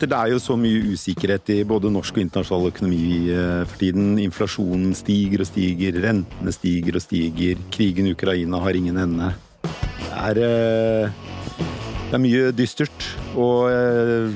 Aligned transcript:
Petter, 0.00 0.14
det 0.14 0.16
er 0.16 0.32
jo 0.32 0.40
så 0.40 0.54
mye 0.56 0.94
usikkerhet 0.94 1.50
i 1.52 1.58
både 1.68 1.90
norsk 1.92 2.16
og 2.16 2.22
internasjonal 2.22 2.70
økonomi 2.70 3.28
eh, 3.34 3.66
for 3.68 3.80
tiden. 3.82 4.14
Inflasjonen 4.22 4.94
stiger 4.96 5.42
og 5.44 5.48
stiger, 5.50 5.98
rentene 6.00 6.54
stiger 6.56 6.96
og 6.96 7.04
stiger. 7.04 7.60
Krigen 7.74 8.08
i 8.08 8.14
Ukraina 8.16 8.62
har 8.64 8.78
ingen 8.78 8.96
ende. 8.96 9.28
Det 9.60 10.08
er, 10.22 10.40
eh, 10.46 11.68
det 12.06 12.16
er 12.16 12.24
mye 12.24 12.48
dystert, 12.56 13.10
og 13.36 13.68
eh, 13.68 14.32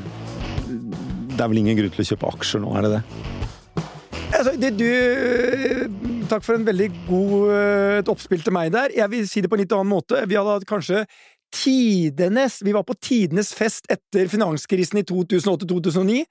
det 1.33 1.41
er 1.41 1.49
vel 1.49 1.63
ingen 1.63 1.81
grunn 1.81 1.97
til 1.97 2.05
å 2.05 2.09
kjøpe 2.11 2.35
aksjer 2.35 2.61
nå, 2.61 2.77
er 2.77 2.85
det 2.85 2.93
det? 2.99 3.03
Altså, 4.35 4.53
det, 4.61 4.75
du, 4.77 6.29
takk 6.29 6.45
for 6.45 6.59
en 6.59 6.69
veldig 6.69 6.91
god 7.09 7.55
et 8.03 8.13
oppspill 8.13 8.45
til 8.45 8.53
meg 8.53 8.75
der. 8.77 8.93
Jeg 9.01 9.17
vil 9.17 9.25
si 9.33 9.41
det 9.41 9.49
på 9.49 9.57
en 9.57 9.65
litt 9.65 9.73
annen 9.73 9.95
måte. 9.97 10.27
Vi 10.29 10.37
hadde 10.37 10.69
kanskje 10.69 11.07
tidenes 11.55 12.61
Vi 12.65 12.75
var 12.75 12.85
på 12.87 12.97
tidenes 12.99 13.55
fest 13.55 13.87
etter 13.93 14.29
finanskrisen 14.33 15.01
i 15.01 15.07
2008-2009. 15.09 16.25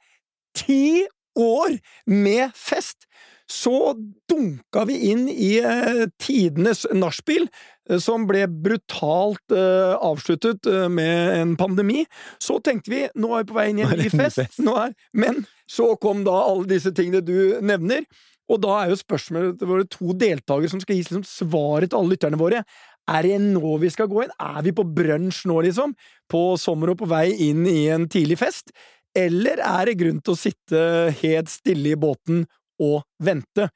Ti 0.58 1.08
år 1.40 1.80
med 2.12 2.52
fest! 2.56 3.08
Så 3.50 3.94
dunka 4.30 4.86
vi 4.88 4.96
inn 5.12 5.28
i 5.30 5.58
eh, 5.60 6.06
tidenes 6.22 6.86
nachspiel, 6.96 7.48
eh, 7.90 8.00
som 8.02 8.24
ble 8.30 8.46
brutalt 8.48 9.54
eh, 9.54 9.96
avsluttet 10.00 10.70
eh, 10.70 10.88
med 10.90 11.42
en 11.42 11.56
pandemi. 11.60 12.06
Så 12.42 12.62
tenkte 12.64 12.94
vi 12.94 13.02
nå 13.20 13.34
er 13.34 13.44
vi 13.44 13.50
på 13.52 13.58
vei 13.58 13.68
inn 13.72 13.82
i 13.84 13.88
en 13.88 14.00
ny 14.00 14.10
fest, 14.14 14.40
er, 14.64 14.96
men 15.12 15.44
så 15.70 15.92
kom 16.02 16.24
da 16.28 16.38
alle 16.46 16.70
disse 16.72 16.96
tingene 16.96 17.24
du 17.26 17.60
nevner. 17.62 18.08
Og 18.52 18.60
da 18.64 18.74
er 18.82 18.92
jo 18.92 19.00
spørsmålet 19.00 19.60
til 19.60 19.70
våre 19.70 19.86
to 19.88 20.16
deltakere 20.20 20.72
som 20.72 20.82
skal 20.84 20.98
gi 20.98 21.06
liksom 21.06 21.24
svaret 21.28 21.92
til 21.92 22.00
alle 22.00 22.16
lytterne 22.16 22.40
våre. 22.40 22.64
Er 23.12 23.28
det 23.28 23.38
nå 23.44 23.78
vi 23.82 23.92
skal 23.92 24.08
gå 24.12 24.24
inn? 24.24 24.36
Er 24.40 24.62
vi 24.64 24.72
på 24.76 24.86
brunsj 24.88 25.44
nå, 25.50 25.60
liksom? 25.66 25.96
På 26.32 26.54
sommer 26.60 26.94
og 26.94 27.02
på 27.02 27.10
vei 27.12 27.30
inn 27.50 27.66
i 27.68 27.88
en 27.92 28.08
tidlig 28.12 28.40
fest? 28.40 28.72
Eller 29.14 29.60
er 29.62 29.90
det 29.90 30.00
grunn 30.00 30.22
til 30.24 30.34
å 30.34 30.40
sitte 30.40 30.84
helt 31.20 31.52
stille 31.52 31.94
i 31.94 32.00
båten 32.00 32.46
og 32.82 33.04
vente? 33.24 33.68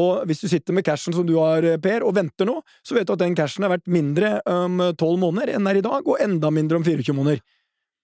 Og 0.00 0.24
hvis 0.28 0.42
du 0.42 0.48
sitter 0.50 0.74
med 0.74 0.86
cashen 0.86 1.14
som 1.14 1.26
du 1.26 1.34
har, 1.38 1.66
Per, 1.82 2.04
og 2.06 2.14
venter 2.14 2.46
nå, 2.46 2.60
så 2.86 2.94
vet 2.96 3.08
du 3.08 3.14
at 3.16 3.22
den 3.22 3.34
cashen 3.38 3.66
er 3.66 3.72
verdt 3.74 3.90
mindre 3.90 4.36
om 4.48 4.78
tolv 4.98 5.18
måneder 5.22 5.56
enn 5.56 5.66
er 5.66 5.80
i 5.80 5.84
dag, 5.84 6.06
og 6.06 6.22
enda 6.22 6.52
mindre 6.54 6.78
om 6.78 6.86
24 6.86 7.16
måneder. 7.16 7.42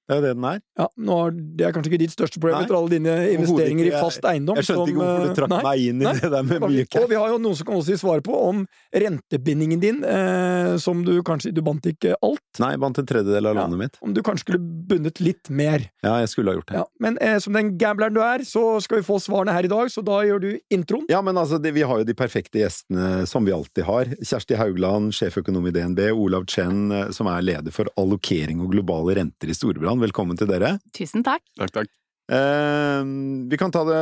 Det 0.06 0.14
er 0.14 0.20
jo 0.20 0.24
det 0.26 0.34
den 0.36 0.44
er. 0.46 0.60
Ja, 0.78 0.86
er, 0.86 1.32
Det 1.58 1.66
er 1.66 1.72
kanskje 1.74 1.90
ikke 1.90 2.02
ditt 2.04 2.14
største 2.14 2.38
problem 2.38 2.62
etter 2.62 2.76
alle 2.78 2.92
dine 2.92 3.14
investeringer 3.34 3.88
i 3.88 3.92
fast 3.96 4.26
eiendom. 4.28 4.58
Jeg 4.60 4.68
skjønte 4.68 4.92
ikke 4.92 5.02
hvorfor 5.02 5.26
du 5.26 5.38
trakk 5.40 5.52
nei, 5.52 5.62
meg 5.66 5.82
inn 5.82 6.02
i 6.02 6.06
nei, 6.06 6.14
det 6.20 6.30
der 6.30 6.46
med 6.46 6.66
mye 6.66 6.84
cash. 6.86 7.02
Og 7.02 7.10
vi 7.10 7.18
har 7.18 7.32
jo 7.32 7.40
noen 7.42 7.58
som 7.58 7.68
kan 7.68 7.80
også 7.80 7.94
gi 7.94 8.00
svar 8.04 8.22
på 8.26 8.36
om 8.38 8.62
rentebindingen 8.94 9.82
din, 9.82 9.98
eh, 10.06 10.76
som 10.82 11.02
du 11.06 11.14
kanskje 11.26 11.54
Du 11.56 11.62
bandt 11.64 11.86
ikke 11.88 12.14
alt. 12.22 12.42
Nei, 12.60 12.70
jeg 12.74 12.82
bandt 12.82 13.00
en 13.00 13.08
tredjedel 13.08 13.50
av 13.50 13.56
lånet 13.58 13.80
mitt. 13.80 13.98
Om 14.04 14.14
du 14.14 14.22
kanskje 14.24 14.46
skulle 14.46 14.60
bundet 14.60 15.20
litt 15.24 15.50
mer. 15.50 15.88
Ja, 16.04 16.18
jeg 16.22 16.30
skulle 16.30 16.52
ha 16.52 16.60
gjort 16.60 16.70
det. 16.70 16.78
Ja, 16.78 16.84
men 17.02 17.18
eh, 17.24 17.38
som 17.42 17.56
den 17.56 17.74
gambleren 17.80 18.14
du 18.14 18.22
er, 18.22 18.44
så 18.46 18.78
skal 18.84 19.00
vi 19.00 19.06
få 19.06 19.18
svarene 19.22 19.54
her 19.56 19.66
i 19.66 19.72
dag, 19.72 19.90
så 19.90 20.04
da 20.06 20.20
gjør 20.26 20.42
du 20.44 20.48
introen. 20.72 21.06
Ja, 21.10 21.22
men 21.24 21.38
altså, 21.40 21.58
det, 21.62 21.72
vi 21.76 21.84
har 21.86 22.02
jo 22.02 22.06
de 22.06 22.16
perfekte 22.16 22.60
gjestene, 22.62 23.26
som 23.26 23.46
vi 23.46 23.54
alltid 23.56 23.86
har. 23.88 24.12
Kjersti 24.20 24.58
Haugland, 24.60 25.14
sjeføkonom 25.16 25.66
i 25.70 25.74
DNB, 25.74 26.04
Olav 26.12 26.46
Chen, 26.52 26.86
eh, 26.92 27.10
som 27.16 27.30
er 27.32 27.44
leder 27.46 27.74
for 27.74 27.90
allokering 27.98 28.62
og 28.64 28.72
globale 28.76 29.18
renter 29.20 29.50
i 29.50 29.56
Storebrand. 29.56 29.95
Velkommen 30.02 30.38
til 30.38 30.50
dere. 30.50 30.76
Tusen 30.96 31.24
takk. 31.26 31.44
Takk, 31.58 31.72
takk. 31.80 31.92
Eh, 32.26 33.02
vi 33.46 33.58
kan 33.58 33.70
ta 33.70 33.84
det, 33.86 34.00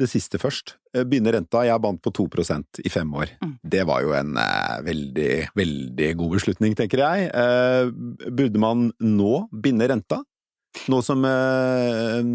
det 0.00 0.08
siste 0.08 0.40
først. 0.40 0.76
Eh, 0.96 1.04
Begynner 1.04 1.36
renta. 1.36 1.64
Jeg 1.68 1.82
bandt 1.84 2.00
på 2.04 2.12
2% 2.14 2.80
i 2.84 2.92
fem 2.92 3.10
år. 3.12 3.34
Mm. 3.42 3.52
Det 3.76 3.84
var 3.88 4.04
jo 4.06 4.14
en 4.16 4.36
eh, 4.40 4.78
veldig, 4.86 5.32
veldig 5.60 6.10
god 6.22 6.36
beslutning, 6.38 6.76
tenker 6.78 7.04
jeg. 7.04 7.28
Eh, 7.28 8.30
burde 8.30 8.62
man 8.62 8.88
nå 9.04 9.34
binde 9.52 9.90
renta? 9.92 10.22
Nå 10.92 11.00
som 11.04 11.24
eh, 11.24 12.32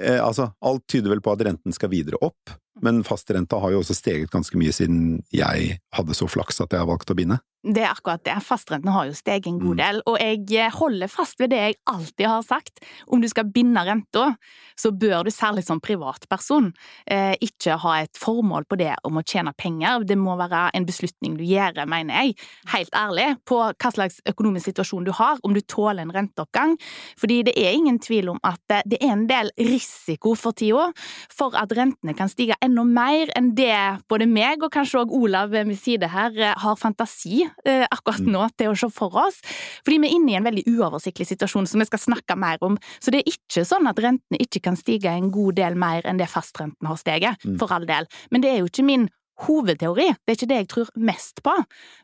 eh, 0.00 0.20
Altså, 0.22 0.50
alt 0.62 0.86
tyder 0.90 1.14
vel 1.14 1.22
på 1.24 1.34
at 1.34 1.42
renten 1.46 1.74
skal 1.74 1.90
videre 1.92 2.22
opp, 2.22 2.54
men 2.80 3.02
fastrenta 3.04 3.58
har 3.58 3.70
jo 3.74 3.82
også 3.82 3.94
steget 3.98 4.30
ganske 4.30 4.56
mye 4.58 4.72
siden 4.72 5.22
jeg 5.34 5.78
hadde 5.96 6.14
så 6.14 6.28
flaks 6.30 6.60
at 6.60 6.72
jeg 6.72 6.80
har 6.80 6.90
valgt 6.90 7.10
å 7.10 7.16
binde. 7.18 7.40
Det 7.60 7.82
er 7.84 7.90
akkurat 7.92 8.22
det. 8.24 8.38
Fastrenten 8.40 8.88
har 8.88 9.04
jo 9.04 9.12
steget 9.12 9.46
en 9.50 9.58
god 9.60 9.74
Mm. 9.76 9.76
del, 9.76 9.98
og 10.08 10.16
jeg 10.48 10.70
holder 10.72 11.06
fast 11.12 11.38
ved 11.38 11.50
det 11.50 11.58
jeg 11.58 11.74
alltid 11.86 12.26
har 12.26 12.42
sagt. 12.42 12.80
Om 13.06 13.20
du 13.20 13.28
skal 13.28 13.44
binde 13.52 13.82
renta, 13.84 14.36
så 14.78 14.90
bør 14.96 15.24
du 15.24 15.30
særlig 15.30 15.66
som 15.66 15.78
privatperson 15.78 16.72
eh, 17.06 17.34
ikke 17.38 17.76
ha 17.76 18.00
et 18.00 18.16
formål 18.16 18.64
på 18.64 18.78
det 18.78 18.94
om 19.04 19.18
å 19.20 19.22
tjene 19.22 19.52
penger. 19.52 20.06
Det 20.08 20.16
må 20.16 20.38
være 20.40 20.70
en 20.72 20.86
beslutning 20.86 21.36
du 21.36 21.44
gjør, 21.44 21.84
mener 21.84 22.14
jeg, 22.14 22.34
helt 22.72 22.94
ærlig, 22.96 23.36
på 23.44 23.60
hva 23.76 23.92
slags 23.92 24.22
økonomisk 24.24 24.70
situasjon 24.70 25.04
du 25.04 25.12
har, 25.12 25.36
om 25.44 25.52
du 25.52 25.60
tåler 25.60 26.00
en 26.00 26.12
renteoppgang. 26.16 26.78
Fordi 27.20 27.42
det 27.42 27.58
er 27.58 27.76
ingen 27.76 27.98
tvil 28.00 28.30
om 28.30 28.40
at 28.42 28.60
det 28.88 29.02
er 29.02 29.12
en 29.12 29.26
del 29.28 29.52
risiko 29.58 30.32
for 30.34 30.52
tida 30.56 30.94
for 31.28 31.52
at 31.60 31.76
rentene 31.76 32.16
kan 32.16 32.32
stige 32.32 32.56
enda 32.62 32.84
mer 32.84 33.30
enn 33.38 33.52
det 33.56 33.74
både 34.10 34.26
meg 34.28 34.62
og 34.62 34.72
kanskje 34.74 35.00
også 35.02 35.16
Olav 35.20 35.50
ved 35.52 35.66
min 35.68 35.78
side 35.78 36.08
her 36.12 36.34
eh, 36.36 36.54
har 36.60 36.76
fantasi 36.80 37.42
eh, 37.64 37.86
akkurat 37.90 38.20
nå 38.26 38.46
til 38.58 38.72
å 38.72 38.76
se 38.78 38.90
for 38.94 39.16
oss. 39.22 39.40
Fordi 39.84 39.98
vi 40.02 40.10
er 40.10 40.16
inne 40.18 40.34
i 40.34 40.38
en 40.40 40.46
veldig 40.48 40.64
uoversiktlig 40.76 41.26
situasjon 41.30 41.66
som 41.70 41.80
vi 41.80 41.88
skal 41.88 42.02
snakke 42.02 42.36
mer 42.38 42.60
om. 42.66 42.76
Så 43.00 43.12
det 43.14 43.22
er 43.22 43.32
ikke 43.32 43.64
sånn 43.68 43.88
at 43.90 43.98
rentene 44.02 44.40
ikke 44.44 44.62
kan 44.68 44.76
stige 44.78 45.12
en 45.12 45.30
god 45.34 45.56
del 45.60 45.78
mer 45.80 46.06
enn 46.08 46.20
det 46.20 46.28
fastrenten 46.30 46.86
har 46.90 47.00
steget, 47.00 47.38
Mm. 47.40 47.56
for 47.58 47.72
all 47.72 47.86
del. 47.86 48.06
Men 48.30 48.42
det 48.42 48.50
er 48.50 48.58
jo 48.60 48.68
ikke 48.68 48.84
min 48.84 49.08
hovedteori. 49.46 50.08
Det 50.24 50.32
er 50.32 50.38
ikke 50.38 50.48
det 50.50 50.58
jeg 50.60 50.68
tror 50.72 50.90
mest 51.00 51.42
på, 51.46 51.54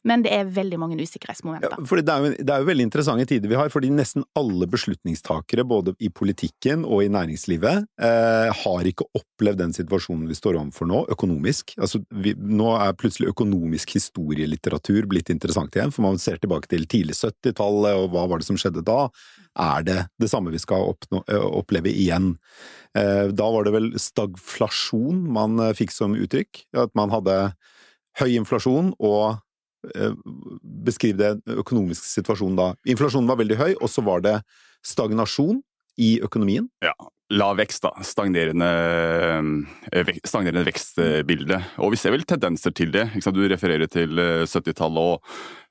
men 0.09 0.23
det 0.25 0.33
er 0.33 0.49
veldig 0.49 0.79
mange 0.81 0.97
Ja, 0.97 1.05
usikkerhetsmomenter. 1.05 1.87
fordi 1.87 2.03
det 2.07 2.15
er, 2.15 2.25
jo, 2.25 2.45
det 2.47 2.55
er 2.55 2.63
jo 2.63 2.69
veldig 2.71 2.87
interessante 2.87 3.27
tider 3.27 3.49
vi 3.53 3.59
har, 3.59 3.69
fordi 3.73 3.91
nesten 3.93 4.25
alle 4.39 4.67
beslutningstakere, 4.73 5.65
både 5.69 5.95
i 6.01 6.09
politikken 6.09 6.85
og 6.85 7.05
i 7.05 7.09
næringslivet, 7.13 7.87
eh, 8.01 8.53
har 8.63 8.89
ikke 8.89 9.09
opplevd 9.15 9.59
den 9.59 9.73
situasjonen 9.77 10.27
vi 10.29 10.35
står 10.39 10.57
overfor 10.61 10.89
nå, 10.91 11.05
økonomisk. 11.13 11.75
Altså, 11.79 12.03
vi, 12.11 12.35
nå 12.39 12.73
er 12.81 12.97
plutselig 12.99 13.31
økonomisk 13.35 13.97
historielitteratur 13.99 15.07
blitt 15.11 15.31
interessant 15.31 15.75
igjen, 15.77 15.93
for 15.93 16.07
man 16.07 16.19
ser 16.23 16.39
tilbake 16.43 16.69
til 16.73 16.87
tidlig 16.87 17.17
70-tallet, 17.19 17.97
og 17.97 18.11
hva 18.15 18.27
var 18.31 18.41
det 18.43 18.49
som 18.49 18.57
skjedde 18.61 18.85
da? 18.87 19.07
Er 19.56 19.84
det 19.87 19.99
det 20.21 20.28
samme 20.31 20.53
vi 20.53 20.61
skal 20.61 20.93
oppnå, 20.93 21.22
oppleve 21.33 21.91
igjen? 21.93 22.34
Eh, 22.97 23.33
da 23.33 23.49
var 23.53 23.67
det 23.67 23.75
vel 23.75 23.89
stagflasjon 24.00 25.25
man 25.33 25.59
eh, 25.62 25.75
fikk 25.77 25.94
som 25.94 26.17
uttrykk, 26.17 26.67
at 26.77 26.93
man 26.99 27.12
hadde 27.15 27.37
høy 28.21 28.37
inflasjon 28.37 28.93
og 28.97 29.39
eh, 29.94 30.12
beskriv 30.87 31.19
det 31.21 31.33
økonomisk 31.56 32.05
situasjon 32.05 32.59
da. 32.59 32.71
Inflasjonen 32.89 33.28
var 33.31 33.41
veldig 33.41 33.59
høy, 33.61 33.72
og 33.81 33.93
så 33.93 34.05
var 34.06 34.25
det 34.25 34.37
stagnasjon 34.87 35.62
i 35.97 36.17
økonomien. 36.25 36.69
Ja. 36.84 36.95
Lav 37.34 37.57
vekst, 37.59 37.83
da. 37.83 37.91
Stagnerende, 38.07 38.67
eh, 39.91 40.11
stagnerende 40.23 40.62
vekstbilde. 40.69 41.59
Og 41.83 41.91
vi 41.91 41.99
ser 41.99 42.15
vel 42.15 42.23
tendenser 42.23 42.71
til 42.71 42.93
det. 42.95 43.09
Du 43.34 43.43
refererer 43.51 43.91
til 43.91 44.19
eh, 44.19 44.45
70-tallet 44.47 45.03
og 45.03 45.25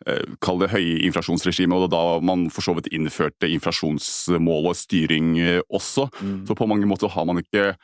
eh, 0.05 0.35
kall 0.43 0.59
det 0.59 0.73
høyinflasjonsregime, 0.73 1.71
og 1.73 1.91
da 1.93 2.19
man 2.19 2.49
for 2.51 2.65
så 2.65 2.75
vidt 2.75 2.91
innførte 2.91 3.47
inflasjonsmål 3.47 4.67
og 4.73 4.75
styring 4.75 5.37
også. 5.69 6.09
også. 6.09 6.09
Så 6.47 6.55
på 6.59 6.67
mange 6.67 6.85
måter 6.85 7.07
har 7.07 7.25
man 7.25 7.39
ikke 7.39 7.77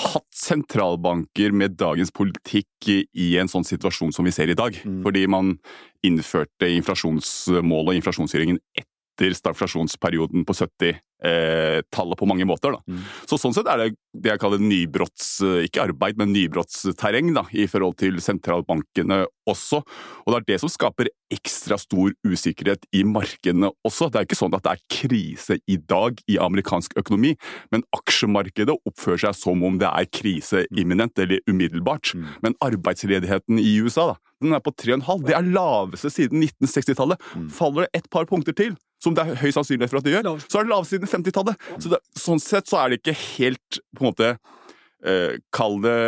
hatt 0.00 0.28
sentralbanker 0.32 1.52
med 1.52 1.76
dagens 1.76 2.12
politikk 2.14 2.88
i 2.88 3.36
en 3.36 3.50
sånn 3.50 3.66
situasjon 3.66 4.14
som 4.14 4.24
vi 4.24 4.32
ser 4.32 4.48
i 4.48 4.56
dag. 4.56 4.72
Mm. 4.80 5.02
Fordi 5.04 5.26
man 5.26 5.58
innførte 6.06 6.70
inflasjonsmålet 6.70 7.92
og 7.92 8.00
inflasjonsstyringen 8.00 8.62
etter 8.72 8.88
stagflasjonsperioden 9.36 10.46
på 10.48 10.56
70-tallet 10.56 12.16
på 12.16 12.28
mange 12.28 12.46
måter. 12.48 12.78
Mm. 12.88 13.02
Så 13.28 13.36
sånn 13.36 13.52
sett 13.52 13.68
er 13.68 13.82
det 13.82 13.88
det 14.16 14.32
jeg 14.32 14.40
kaller 14.42 14.62
nybrotts... 14.62 15.26
Ikke 15.66 15.84
arbeid, 15.84 16.16
men 16.18 16.32
nybrottsterreng 16.34 17.28
da, 17.36 17.44
i 17.52 17.66
forhold 17.70 17.98
til 18.00 18.16
sentralbankene 18.24 19.20
også. 19.50 19.82
Og 20.24 20.32
det 20.32 20.38
er 20.40 20.46
det 20.48 20.58
som 20.62 20.72
skaper 20.72 21.10
ekstra 21.30 21.76
stor 21.78 22.10
usikkerhet 22.26 22.88
i 22.96 23.04
markedene 23.06 23.70
også. 23.86 24.08
Det 24.10 24.18
er 24.18 24.26
ikke 24.26 24.40
sånn 24.40 24.56
at 24.56 24.64
det 24.66 24.72
er 24.72 24.82
krise 24.96 25.60
i 25.70 25.76
dag 25.78 26.18
i 26.30 26.40
amerikansk 26.42 26.96
økonomi, 26.98 27.36
men 27.70 27.84
aksjemarkedet 27.94 28.74
oppfører 28.88 29.26
seg 29.28 29.38
som 29.38 29.62
om 29.66 29.78
det 29.78 29.90
er 29.92 30.10
krise 30.10 30.64
imminent 30.72 31.20
eller 31.22 31.44
umiddelbart. 31.50 32.16
Mm. 32.16 32.26
Men 32.42 32.58
arbeidsledigheten 32.66 33.62
i 33.62 33.76
USA 33.84 34.10
da, 34.14 34.18
den 34.40 34.56
er 34.56 34.64
på 34.64 34.72
3,5. 34.72 35.26
Det 35.28 35.36
er 35.36 35.50
laveste 35.54 36.10
siden 36.10 36.42
1960-tallet. 36.48 37.20
Mm. 37.36 37.50
Faller 37.52 37.86
det 37.86 38.00
et 38.00 38.08
par 38.10 38.26
punkter 38.30 38.56
til, 38.56 38.74
som 39.00 39.16
det 39.16 39.24
er 39.24 39.40
høy 39.40 39.50
sannsynlighet 39.54 39.92
for 39.92 40.00
at 40.00 40.06
det 40.06 40.14
gjør, 40.16 40.30
så 40.44 40.60
er 40.60 40.66
det 40.66 40.74
lav 40.74 40.86
siden 40.88 41.10
50-tallet. 41.10 41.68
Så 41.80 41.92
det, 41.92 42.00
sånn 42.18 42.42
sett 42.42 42.68
så 42.70 42.82
er 42.82 42.92
det 42.92 43.00
ikke 43.00 43.16
helt 43.38 43.80
på 43.96 44.04
en 44.04 44.10
måte 44.10 44.30
eh, 44.34 45.40
Kall 45.54 45.80
det 45.84 45.98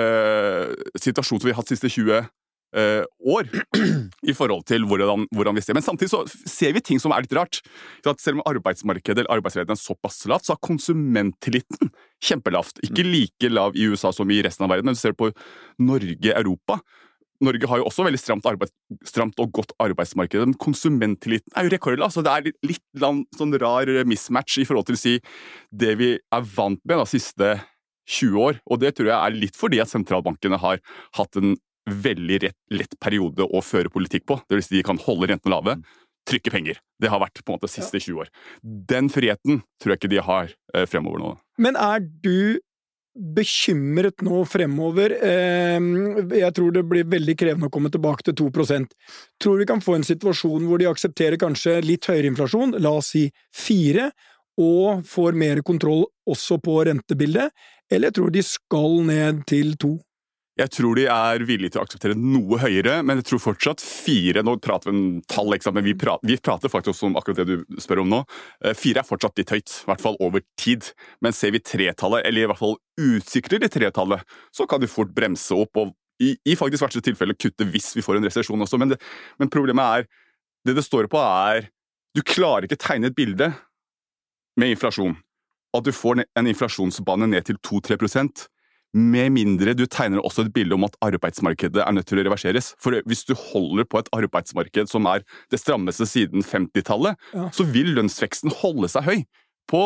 situasjonen 1.00 1.40
som 1.42 1.48
vi 1.48 1.54
har 1.54 1.60
hatt 1.62 1.72
de 1.72 1.78
siste 1.78 1.92
20 1.92 2.20
eh, 2.76 3.04
år, 3.36 3.48
i 4.30 4.34
forhold 4.36 4.64
til 4.68 4.86
hvordan, 4.88 5.26
hvordan 5.34 5.56
vi 5.56 5.64
ser. 5.64 5.76
Men 5.76 5.84
samtidig 5.84 6.12
så 6.12 6.22
ser 6.28 6.74
vi 6.76 6.84
ting 6.84 7.00
som 7.02 7.14
er 7.14 7.24
litt 7.24 7.36
rart. 7.36 7.60
Så 8.04 8.14
at 8.14 8.22
selv 8.22 8.40
om 8.40 8.46
arbeidsmarkedet 8.48 9.22
eller 9.22 9.32
arbeidsledigheten 9.38 9.78
er 9.78 9.82
såpass 9.82 10.22
lavt, 10.30 10.48
så 10.48 10.56
er 10.56 10.64
konsumenttilliten 10.64 11.92
kjempelavt. 12.22 12.82
Ikke 12.86 13.06
like 13.06 13.52
lav 13.52 13.78
i 13.78 13.88
USA 13.92 14.12
som 14.14 14.30
i 14.32 14.42
resten 14.44 14.66
av 14.66 14.74
verden, 14.74 14.90
men 14.90 14.98
du 14.98 15.02
ser 15.02 15.16
på 15.16 15.32
Norge, 15.82 16.36
Europa. 16.36 16.80
Norge 17.42 17.68
har 17.68 17.80
jo 17.80 17.88
også 17.88 18.06
veldig 18.06 18.20
stramt, 18.20 18.46
arbeid, 18.48 18.72
stramt 19.08 19.40
og 19.42 19.50
godt 19.58 19.74
arbeidsmarked. 19.82 20.44
Men 20.46 20.58
konsumenttilliten 20.62 21.52
er 21.56 21.66
jo 21.66 21.74
rekordlav. 21.74 22.12
Så 22.14 22.24
det 22.24 22.32
er 22.32 22.52
litt 22.66 22.84
land, 23.02 23.26
sånn 23.38 23.56
rar 23.62 23.90
mismatch 24.08 24.60
i 24.62 24.66
forhold 24.68 24.88
til 24.90 24.98
å 24.98 25.02
si, 25.02 25.18
det 25.70 25.96
vi 26.00 26.14
er 26.16 26.48
vant 26.56 26.80
med 26.82 27.02
de 27.02 27.08
siste 27.10 27.52
20 28.10 28.46
år. 28.46 28.62
Og 28.70 28.82
det 28.82 28.94
tror 28.96 29.10
jeg 29.10 29.18
er 29.18 29.38
litt 29.44 29.58
fordi 29.58 29.82
at 29.82 29.90
sentralbankene 29.92 30.60
har 30.62 30.82
hatt 31.18 31.40
en 31.40 31.56
veldig 31.90 32.38
rett, 32.44 32.58
lett 32.70 32.94
periode 33.02 33.46
å 33.46 33.62
føre 33.64 33.90
politikk 33.92 34.26
på. 34.30 34.38
Det 34.46 34.58
vil 34.58 34.66
si 34.66 34.78
de 34.78 34.86
kan 34.86 35.00
holde 35.02 35.32
rentene 35.32 35.54
lave, 35.54 35.78
trykke 36.28 36.52
penger. 36.54 36.78
Det 37.02 37.10
har 37.10 37.22
vært 37.22 37.42
på 37.42 37.50
en 37.50 37.58
måte 37.58 37.66
de 37.66 37.74
siste 37.74 37.98
20 37.98 38.22
år. 38.22 38.30
Den 38.62 39.10
friheten 39.10 39.62
tror 39.82 39.94
jeg 39.94 40.02
ikke 40.02 40.12
de 40.12 40.22
har 40.22 40.52
eh, 40.74 40.86
fremover 40.86 41.22
nå. 41.22 41.32
Men 41.62 41.78
er 41.78 42.04
du 42.04 42.60
bekymret 43.12 44.22
nå 44.24 44.42
fremover. 44.48 45.14
Ehm, 45.22 46.30
jeg 46.32 46.54
tror 46.56 46.72
det 46.72 46.84
blir 46.88 47.08
veldig 47.08 47.36
krevende 47.38 47.68
å 47.68 47.72
komme 47.72 47.90
tilbake 47.92 48.24
til 48.24 48.36
2% 48.40 48.94
Tror 49.42 49.58
vi 49.60 49.66
kan 49.68 49.82
få 49.84 49.98
en 49.98 50.06
situasjon 50.06 50.64
hvor 50.68 50.80
de 50.80 50.88
aksepterer 50.88 51.36
kanskje 51.40 51.80
litt 51.84 52.08
høyere 52.08 52.30
inflasjon, 52.32 52.76
la 52.80 52.94
oss 53.00 53.12
si 53.12 53.26
4 53.56 54.08
og 54.62 55.04
får 55.08 55.36
mer 55.36 55.62
kontroll 55.64 56.04
også 56.28 56.58
på 56.60 56.82
rentebildet, 56.84 57.52
eller 57.92 58.12
tror 58.12 58.32
de 58.32 58.42
skal 58.44 59.00
ned 59.08 59.44
til 59.48 59.72
2 59.80 59.94
jeg 60.60 60.68
tror 60.68 60.98
de 60.98 61.06
er 61.08 61.42
villige 61.48 61.72
til 61.72 61.80
å 61.80 61.84
akseptere 61.86 62.16
noe 62.18 62.58
høyere, 62.60 62.98
men 63.06 63.20
jeg 63.20 63.30
tror 63.30 63.40
fortsatt 63.40 63.80
fire 63.80 64.42
Nå 64.44 64.58
prater 64.60 64.90
vi 64.90 64.92
om 64.92 65.22
tall, 65.24 65.54
men 65.72 65.86
vi 65.86 65.94
prater, 65.96 66.28
vi 66.28 66.36
prater, 66.36 66.68
faktisk 66.72 67.06
om 67.08 67.16
akkurat 67.16 67.40
det 67.40 67.46
du 67.48 67.80
spør 67.80 68.02
om 68.02 68.10
nå. 68.12 68.18
Eh, 68.64 68.76
fire 68.76 69.00
er 69.00 69.08
fortsatt 69.08 69.40
litt 69.40 69.54
høyt, 69.54 69.72
i 69.72 69.88
hvert 69.88 70.04
fall 70.04 70.18
over 70.20 70.44
tid. 70.60 70.90
Men 71.24 71.32
ser 71.36 71.54
vi 71.56 71.62
tretallet, 71.64 72.26
eller 72.28 72.44
i 72.44 72.50
hvert 72.50 72.60
fall 72.60 72.76
utsikrer 73.00 73.64
de 73.64 73.72
tretallet, 73.72 74.28
så 74.52 74.68
kan 74.68 74.82
de 74.82 74.90
fort 74.92 75.14
bremse 75.16 75.56
opp 75.56 75.80
og 75.80 75.96
i, 76.22 76.34
i 76.44 76.58
faktisk 76.58 76.84
verste 76.84 77.02
tilfelle 77.02 77.34
kutte 77.34 77.64
hvis 77.72 77.94
vi 77.96 78.04
får 78.04 78.20
en 78.20 78.28
resesjon 78.28 78.60
også. 78.62 78.78
Men, 78.82 78.92
det, 78.92 79.00
men 79.40 79.50
problemet 79.52 80.02
er 80.02 80.10
Det 80.62 80.76
det 80.76 80.84
står 80.84 81.08
på, 81.10 81.18
er 81.18 81.72
Du 82.14 82.22
klarer 82.22 82.68
ikke 82.68 82.78
tegne 82.78 83.08
et 83.08 83.16
bilde 83.16 83.48
med 84.60 84.76
inflasjon. 84.76 85.16
At 85.74 85.84
du 85.88 85.92
får 85.96 86.20
en 86.22 86.46
inflasjonsbane 86.46 87.26
ned 87.26 87.48
til 87.48 87.56
2-3 87.56 87.96
med 88.92 89.32
mindre 89.32 89.74
du 89.76 89.84
tegner 89.88 90.20
også 90.20 90.44
et 90.46 90.52
bilde 90.54 90.76
om 90.76 90.84
at 90.86 90.96
arbeidsmarkedet 91.04 91.80
er 91.84 91.94
nødt 91.96 92.08
til 92.10 92.20
å 92.20 92.26
reverseres. 92.26 92.72
For 92.82 92.98
hvis 93.08 93.24
du 93.28 93.34
holder 93.38 93.88
på 93.88 94.02
et 94.02 94.10
arbeidsmarked 94.16 94.90
som 94.92 95.08
er 95.10 95.24
det 95.52 95.60
strammeste 95.62 96.06
siden 96.08 96.44
50-tallet, 96.44 97.16
ja. 97.32 97.48
så 97.56 97.66
vil 97.72 97.94
lønnsveksten 97.96 98.52
holde 98.62 98.90
seg 98.92 99.08
høy. 99.08 99.24
På, 99.70 99.82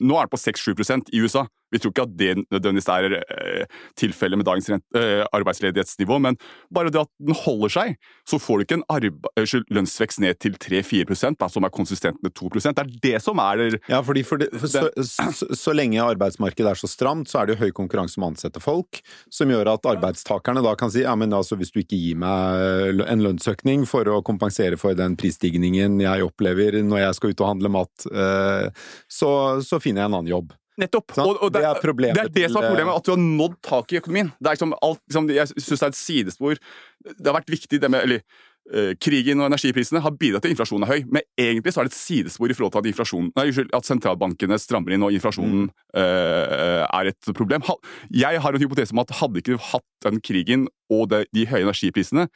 nå 0.00 0.18
er 0.18 0.26
den 0.26 0.32
på 0.32 0.40
6-7 0.40 1.12
i 1.14 1.22
USA. 1.22 1.46
Vi 1.72 1.80
tror 1.82 1.92
ikke 1.92 2.06
at 2.06 2.14
det 2.18 2.32
nødvendigvis 2.44 2.88
er 2.92 3.16
eh, 3.18 3.80
tilfellet 3.98 4.40
med 4.40 4.46
dagens 4.46 4.70
eh, 4.70 5.24
arbeidsledighetsnivå, 5.34 6.18
men 6.22 6.38
bare 6.74 6.92
det 6.94 7.02
at 7.02 7.10
den 7.22 7.36
holder 7.36 7.72
seg, 7.72 7.96
så 8.28 8.38
får 8.42 8.58
du 8.58 8.66
ikke 8.66 8.78
en 8.80 9.64
lønnsvekst 9.74 10.22
ned 10.22 10.38
til 10.42 10.56
3-4% 10.62 11.46
som 11.52 11.66
er 11.66 11.74
konsistent 11.74 12.20
med 12.24 12.34
2 12.38 12.50
Det 12.56 12.72
er 12.72 12.92
det 13.02 13.22
som 13.22 13.40
er 13.42 13.62
det, 13.62 13.80
Ja, 13.90 14.00
fordi 14.04 14.22
for 14.26 14.40
det, 14.40 14.50
for 14.54 14.70
så, 14.70 14.86
så, 15.02 15.46
så, 15.50 15.74
lenge 15.76 16.02
arbeidsmarkedet 16.02 16.70
er 16.70 16.80
så 16.80 16.88
stramt, 16.90 17.30
så 17.30 17.40
er 17.40 17.46
det 17.46 17.56
jo 17.56 17.66
høy 17.66 17.74
konkurranse 17.76 18.20
om 18.20 18.28
å 18.28 18.30
ansette 18.32 18.62
folk, 18.62 19.00
som 19.32 19.50
gjør 19.50 19.74
at 19.74 19.88
arbeidstakerne 19.90 20.64
da 20.64 20.74
kan 20.78 20.92
si 20.92 21.04
ja, 21.04 21.14
men 21.18 21.34
altså 21.36 21.58
hvis 21.58 21.74
du 21.74 21.82
ikke 21.82 21.98
gir 21.98 22.20
meg 22.22 23.02
en 23.06 23.24
lønnsøkning 23.26 23.86
for 23.90 24.08
å 24.10 24.22
kompensere 24.26 24.78
for 24.80 24.96
den 24.98 25.18
prisstigningen 25.18 26.00
jeg 26.02 26.26
opplever 26.26 26.78
når 26.82 27.06
jeg 27.06 27.18
skal 27.18 27.34
ut 27.34 27.42
og 27.42 27.50
handle 27.54 27.72
mat, 27.80 28.06
eh, 28.12 28.86
så, 29.08 29.30
så 29.64 29.82
finner 29.82 30.04
jeg 30.04 30.12
en 30.12 30.20
annen 30.20 30.32
jobb. 30.32 30.54
Nettopp! 30.80 31.14
Og, 31.22 31.38
og 31.40 31.52
det, 31.54 31.62
er 31.64 31.78
det, 31.80 32.10
er 32.20 32.32
det 32.32 32.50
som 32.52 32.60
er 32.60 32.68
problemet, 32.68 32.92
at 32.98 33.06
du 33.06 33.14
har 33.14 33.22
nådd 33.22 33.56
taket 33.64 33.96
i 33.96 34.00
økonomien. 34.02 34.28
Det 34.36 34.52
liksom 34.56 34.74
alt, 34.76 35.00
liksom, 35.08 35.30
jeg 35.32 35.48
syns 35.54 35.72
det 35.72 35.86
er 35.86 35.94
et 35.94 35.98
sidespor. 36.00 36.60
Det 37.06 37.30
har 37.30 37.38
vært 37.38 37.54
viktig, 37.54 37.80
det 37.80 37.90
med 37.92 38.04
eller, 38.04 38.22
uh, 38.74 38.92
Krigen 39.00 39.40
og 39.40 39.48
energiprisene 39.48 40.02
har 40.04 40.14
bidratt 40.20 40.44
til 40.44 40.52
at 40.52 40.56
inflasjonen 40.56 40.84
er 40.84 40.92
høy, 40.92 41.08
men 41.16 41.24
egentlig 41.40 41.72
så 41.72 41.82
er 41.82 41.88
det 41.88 41.94
et 41.94 41.98
sidespor 41.98 42.52
i 42.52 42.58
forhold 42.58 42.76
til 42.76 42.92
at, 42.92 43.16
nei, 43.40 43.66
at 43.80 43.88
sentralbankene 43.88 44.60
strammer 44.60 44.96
inn 44.96 45.06
og 45.06 45.16
inflasjonen 45.16 45.66
mm. 45.70 45.74
uh, 45.96 46.84
er 46.84 47.12
et 47.12 47.32
problem. 47.32 47.64
Jeg 48.12 48.44
har 48.44 48.56
en 48.56 48.66
hypotese 48.66 48.96
om 48.96 49.04
at 49.04 49.16
hadde 49.22 49.42
ikke 49.42 49.60
hatt 49.72 49.90
den 50.04 50.20
krigen 50.20 50.68
og 50.92 51.08
de, 51.14 51.24
de 51.32 51.48
høye 51.48 51.64
energiprisene, 51.64 52.28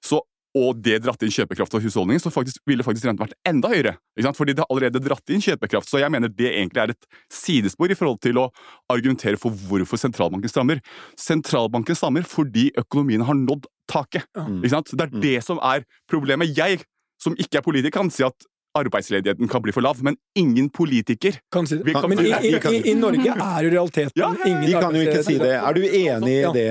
så 0.00 0.22
og 0.58 0.80
det 0.82 0.98
dratt 1.04 1.22
inn 1.22 1.30
kjøpekraft 1.30 1.74
av 1.76 1.84
husholdningen, 1.84 2.22
så 2.22 2.32
faktisk, 2.34 2.62
ville 2.66 2.84
faktisk 2.86 3.06
renten 3.06 3.22
vært 3.22 3.36
enda 3.46 3.70
høyere. 3.70 3.94
Fordi 4.34 4.54
det 4.56 4.64
har 4.64 4.72
allerede 4.72 5.02
dratt 5.04 5.30
inn 5.30 5.42
kjøpekraft. 5.44 5.90
Så 5.90 6.00
jeg 6.02 6.10
mener 6.10 6.32
det 6.32 6.48
egentlig 6.50 6.82
er 6.82 6.94
et 6.94 7.08
sidespor 7.32 7.92
i 7.92 7.98
forhold 7.98 8.18
til 8.24 8.40
å 8.42 8.48
argumentere 8.90 9.38
for 9.40 9.54
hvorfor 9.68 10.00
sentralbanken 10.00 10.50
strammer. 10.50 10.82
Sentralbanken 11.20 11.98
strammer 11.98 12.26
fordi 12.26 12.70
økonomien 12.80 13.22
har 13.26 13.38
nådd 13.38 13.68
taket. 13.90 14.26
Det 14.34 15.04
er 15.06 15.14
mm. 15.14 15.20
det 15.22 15.36
som 15.46 15.62
er 15.62 15.86
problemet. 16.10 16.50
Jeg, 16.58 16.82
som 17.22 17.38
ikke 17.38 17.60
er 17.60 17.66
politiker, 17.66 18.00
kan 18.00 18.10
si 18.10 18.26
at 18.26 18.50
arbeidsledigheten 18.78 19.48
kan 19.50 19.62
bli 19.62 19.72
for 19.74 19.82
lav, 19.84 19.98
men 20.06 20.16
ingen 20.38 20.70
politiker 20.70 21.38
kan 21.52 21.66
si 21.66 21.80
det. 21.80 21.92
Kan, 21.92 22.08
men 22.10 22.20
i, 22.22 22.30
i, 22.30 22.52
i, 22.54 22.82
i, 22.90 22.94
Norge 22.94 23.34
er 23.34 23.66
jo 23.66 23.70
realiteten 23.72 24.20
ja, 24.20 24.30
ingen 24.46 24.66
De 24.66 24.74
kan 24.76 24.94
jo 24.94 25.02
ikke 25.02 25.22
si 25.26 25.36
det. 25.40 25.52
Er 25.58 25.74
du 25.74 25.82
enig 25.86 26.34
i 26.38 26.52
det? 26.54 26.66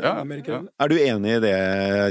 Ja, 0.00 0.14
er 0.20 0.92
du 0.92 0.96
enig 0.98 1.36
i 1.38 1.42
det, 1.46 1.54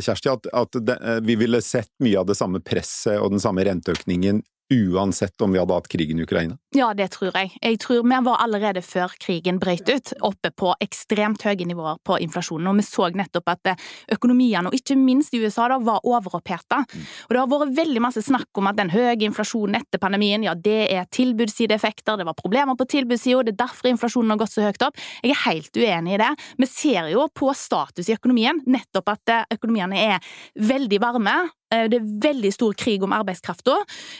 Kjersti, 0.06 0.32
at, 0.34 0.50
at 0.64 0.80
det, 0.90 0.98
vi 1.28 1.38
ville 1.40 1.62
sett 1.66 1.92
mye 2.04 2.18
av 2.22 2.30
det 2.30 2.38
samme 2.40 2.64
presset 2.66 3.20
og 3.20 3.34
den 3.36 3.44
samme 3.44 3.66
renteøkningen 3.68 4.42
uansett 4.70 5.42
om 5.42 5.52
vi 5.52 5.60
hadde 5.60 5.74
hatt 5.74 5.88
krigen 5.88 6.20
i 6.20 6.24
Ukraina? 6.24 6.58
Ja, 6.76 6.92
det 6.94 7.10
tror 7.16 7.34
jeg. 7.34 7.56
Jeg 7.62 7.80
tror 7.82 8.04
Vi 8.10 8.20
var 8.26 8.38
allerede 8.44 8.82
før 8.82 9.14
krigen 9.20 9.60
brøt 9.60 9.90
ut, 9.90 10.14
oppe 10.22 10.52
på 10.52 10.74
ekstremt 10.82 11.42
høye 11.44 11.66
nivåer 11.66 11.98
på 12.06 12.20
inflasjonen. 12.22 12.68
Og 12.70 12.78
vi 12.78 12.86
så 12.86 13.10
nettopp 13.10 13.50
at 13.50 13.72
økonomiene, 14.14 14.70
og 14.70 14.76
ikke 14.78 14.98
minst 14.98 15.34
i 15.34 15.42
USA, 15.42 15.68
da, 15.72 15.80
var 15.80 16.06
overoppheta. 16.06 16.84
Mm. 16.86 17.06
Og 17.28 17.34
det 17.34 17.42
har 17.42 17.52
vært 17.54 17.76
veldig 17.78 18.04
masse 18.06 18.24
snakk 18.26 18.62
om 18.62 18.70
at 18.70 18.78
den 18.78 18.94
høye 18.94 19.18
inflasjonen 19.26 19.80
etter 19.82 20.02
pandemien, 20.02 20.44
ja, 20.46 20.54
det 20.54 20.92
er 20.94 21.10
tilbudssideeffekter, 21.12 22.20
det 22.20 22.28
var 22.30 22.38
problemer 22.38 22.78
på 22.78 22.88
tilbudssida, 22.90 23.44
det 23.44 23.56
er 23.56 23.64
derfor 23.66 23.92
inflasjonen 23.92 24.36
har 24.36 24.42
gått 24.44 24.56
så 24.56 24.66
høyt 24.66 24.88
opp. 24.88 25.00
Jeg 25.24 25.36
er 25.36 25.46
helt 25.48 25.80
uenig 25.80 26.18
i 26.18 26.22
det. 26.22 26.34
Vi 26.60 26.70
ser 26.70 27.10
jo 27.14 27.28
på 27.34 27.54
status 27.58 28.10
i 28.10 28.18
økonomien 28.18 28.62
nettopp 28.70 29.16
at 29.16 29.38
økonomiene 29.58 30.04
er 30.16 30.36
veldig 30.70 31.02
varme, 31.02 31.38
Eh, 31.40 31.59
det 31.70 32.00
er 32.00 32.06
veldig 32.26 32.52
stor 32.54 32.74
krig 32.78 33.04
om 33.06 33.14
arbeidskrafta. 33.14 33.76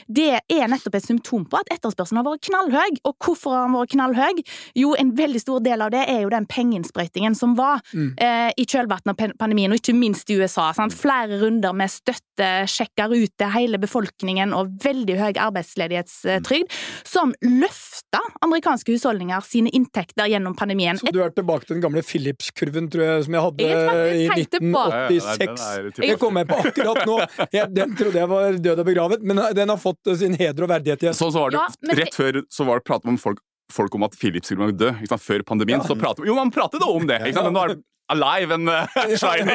Det 0.06 0.30
er 0.38 0.70
nettopp 0.70 0.98
et 0.98 1.06
symptom 1.06 1.46
på 1.50 1.58
at 1.58 1.70
etterspørselen 1.74 2.20
har 2.20 2.28
vært 2.28 2.46
knallhøy. 2.46 3.00
Og 3.08 3.16
hvorfor 3.18 3.56
har 3.56 3.66
den 3.66 3.76
vært 3.78 3.94
knallhøy? 3.94 4.42
Jo, 4.78 4.94
en 4.98 5.12
veldig 5.18 5.42
stor 5.42 5.62
del 5.64 5.82
av 5.82 5.92
det 5.94 6.04
er 6.10 6.22
jo 6.24 6.32
den 6.32 6.46
pengeinnsprøytingen 6.50 7.34
som 7.38 7.56
var 7.58 7.82
mm. 7.90 8.12
eh, 8.22 8.50
i 8.54 8.66
kjølvannet 8.68 9.12
av 9.12 9.34
pandemien, 9.40 9.72
og 9.72 9.80
ikke 9.80 9.96
minst 9.96 10.30
i 10.30 10.38
USA. 10.40 10.70
Sant? 10.76 10.94
Flere 10.96 11.40
runder 11.42 11.74
med 11.76 11.90
støtte, 11.92 12.50
sjekker 12.70 13.12
ut 13.12 13.34
til 13.38 13.52
hele 13.52 13.80
befolkningen 13.82 14.54
og 14.56 14.70
veldig 14.84 15.18
høy 15.18 15.32
arbeidsledighetstrygd 15.40 16.78
som 17.06 17.34
løfta 17.44 18.22
amerikanske 18.44 18.94
husholdninger 18.94 19.44
sine 19.44 19.72
inntekter 19.76 20.30
gjennom 20.30 20.56
pandemien. 20.58 20.98
Så 21.00 21.12
du 21.12 21.20
er 21.24 21.34
tilbake 21.34 21.66
til 21.66 21.78
den 21.78 21.84
gamle 21.84 22.02
Philips-kurven, 22.06 22.88
tror 22.92 23.06
jeg, 23.06 23.26
som 23.26 23.36
jeg 23.36 23.44
hadde 23.46 23.68
jeg 23.68 24.22
i 24.22 24.28
1986? 24.46 26.00
Det 26.00 26.16
kom 26.20 26.40
jeg 26.40 26.48
på 26.50 26.60
akkurat 26.70 27.04
nå! 27.08 27.18
jeg, 27.56 27.68
den 27.76 27.94
trodde 27.98 28.22
jeg 28.22 28.30
var 28.30 28.58
død 28.66 28.82
og 28.82 28.88
begravet, 28.88 29.22
men 29.26 29.42
den 29.56 29.72
har 29.72 29.80
fått 29.80 30.10
sin 30.20 30.34
heder 30.38 30.66
og 30.66 30.72
verdighet 30.72 31.06
igjen. 31.06 31.16
Så, 31.16 31.30
så 31.34 31.44
var 31.46 31.54
det, 31.54 31.60
ja, 31.60 31.94
Rett 32.02 32.16
før 32.16 32.42
så 32.50 32.66
var 32.68 32.80
det 32.80 32.88
prat 32.88 33.06
om 33.08 33.20
folk, 33.20 33.42
folk 33.72 33.94
om 33.98 34.08
at 34.08 34.16
Philip 34.18 34.46
skulle 34.46 34.70
være 34.70 34.78
død. 34.80 35.20
Før 35.20 35.46
pandemien. 35.46 35.80
Ja. 35.82 35.86
så 35.86 35.98
pratet 35.98 36.26
Jo, 36.28 36.36
man 36.38 36.52
pratet 36.54 36.82
også 36.82 37.02
om 37.02 37.08
det! 37.10 37.20
Men 37.30 37.54
nå 37.54 37.64
er 37.64 37.74
det 37.74 37.82
alive 38.10 38.54
and 38.54 38.68
uh, 38.68 39.14
shiny. 39.22 39.54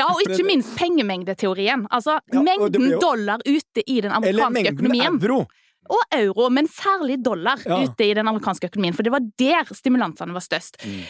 ja, 0.00 0.08
og 0.08 0.22
ikke 0.26 0.42
minst 0.46 0.74
pengemengdeteorien. 0.78 1.86
Altså, 1.94 2.18
ja, 2.32 2.42
mengden 2.42 2.98
dollar 2.98 3.42
ute 3.46 3.84
i 3.86 4.00
den 4.02 4.12
amerikanske 4.12 4.74
økonomien. 4.74 5.06
Eller 5.06 5.14
mengden 5.14 5.30
euro 5.30 5.46
og 5.88 6.02
euro, 6.14 6.48
men 6.52 6.68
særlig 6.70 7.18
dollar 7.24 7.60
ja. 7.66 7.80
ute 7.82 8.06
i 8.06 8.14
den 8.16 8.28
amerikanske 8.28 8.68
økonomien. 8.70 8.96
For 8.96 9.06
det 9.06 9.12
var 9.14 9.24
der 9.40 9.72
stimulansene 9.74 10.34
var 10.36 10.44
størst. 10.44 10.80
Mm. 10.84 11.00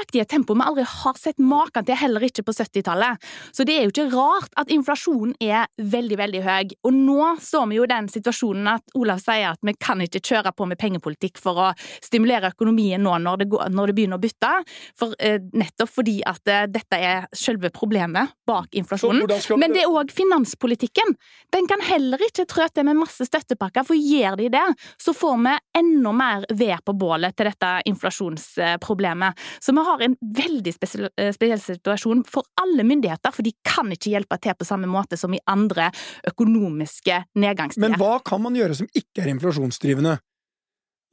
Økte 0.00 0.18
i 0.18 0.22
et 0.22 0.30
tempo 0.30 0.56
vi 0.56 0.64
aldri 0.64 0.86
har 0.88 1.18
sett 1.20 1.40
maken 1.42 1.86
til, 1.86 1.98
heller 1.98 2.24
ikke 2.26 2.44
på 2.46 2.54
70-tallet. 2.56 3.22
Så 3.54 3.66
det 3.68 3.78
er 3.78 3.86
jo 3.86 3.92
ikke 3.92 4.08
rart 4.14 4.54
at 4.60 4.72
inflasjonen 4.74 5.34
er 5.42 5.68
veldig, 5.78 6.18
veldig 6.20 6.42
høy. 6.44 6.74
Og 6.88 6.96
nå 6.96 7.30
står 7.42 7.68
vi 7.70 7.78
jo 7.78 7.86
i 7.86 7.92
den 7.92 8.08
situasjonen 8.12 8.72
at 8.74 8.96
Olav 8.98 9.22
sier 9.22 9.52
at 9.52 9.62
vi 9.64 9.76
kan 9.78 10.02
ikke 10.04 10.22
kjøre 10.24 10.54
på 10.56 10.68
med 10.70 10.80
pengepolitikk 10.80 11.40
for 11.42 11.60
å 11.60 11.70
stimulere 12.04 12.52
økonomien 12.54 13.02
nå 13.04 13.16
når 13.24 13.42
det, 13.42 13.48
går, 13.52 13.70
når 13.74 13.90
det 13.90 13.96
begynner 13.98 14.20
å 14.20 14.24
bytte. 14.24 14.52
For, 14.98 15.14
eh, 15.18 15.38
nettopp 15.54 15.92
fordi 15.92 16.18
at 16.26 16.50
eh, 16.50 16.66
dette 16.72 16.98
er 16.98 17.28
selve 17.36 17.70
problemet 17.74 18.34
bak 18.48 18.74
inflasjonen. 18.76 19.26
Men 19.60 19.74
det 19.74 19.84
er 19.84 19.92
òg 19.92 20.12
finanspolitikken. 20.14 21.14
Den 21.54 21.68
kan 21.70 21.82
heller 21.84 22.22
ikke 22.24 22.46
trø 22.50 22.66
til 22.72 22.86
med 22.88 22.98
masse 23.02 23.26
støttepakker. 23.28 23.84
for 23.84 23.98
gi 23.98 24.23
gjør 24.24 24.40
de 24.40 24.50
det, 24.56 24.64
så 25.00 25.14
får 25.16 25.38
vi 25.44 25.54
enda 25.78 26.12
mer 26.16 26.46
ved 26.50 26.76
på 26.84 26.96
bålet 26.98 27.36
til 27.36 27.50
dette 27.50 27.72
inflasjonsproblemet. 27.90 29.44
Så 29.60 29.74
vi 29.76 29.86
har 29.88 30.04
en 30.06 30.18
veldig 30.40 30.74
eh, 30.74 31.30
spesiell 31.34 31.62
situasjon 31.62 32.24
for 32.28 32.46
alle 32.62 32.86
myndigheter, 32.86 33.34
for 33.34 33.46
de 33.46 33.54
kan 33.66 33.92
ikke 33.94 34.14
hjelpe 34.14 34.40
til 34.42 34.56
på 34.58 34.68
samme 34.68 34.90
måte 34.90 35.18
som 35.20 35.34
i 35.34 35.42
andre 35.50 35.90
økonomiske 36.30 37.24
nedgangstider. 37.40 37.94
Men 37.94 38.00
hva 38.00 38.18
kan 38.24 38.42
man 38.44 38.56
gjøre 38.58 38.78
som 38.82 38.90
ikke 38.92 39.24
er 39.24 39.34
inflasjonsdrivende? 39.34 40.18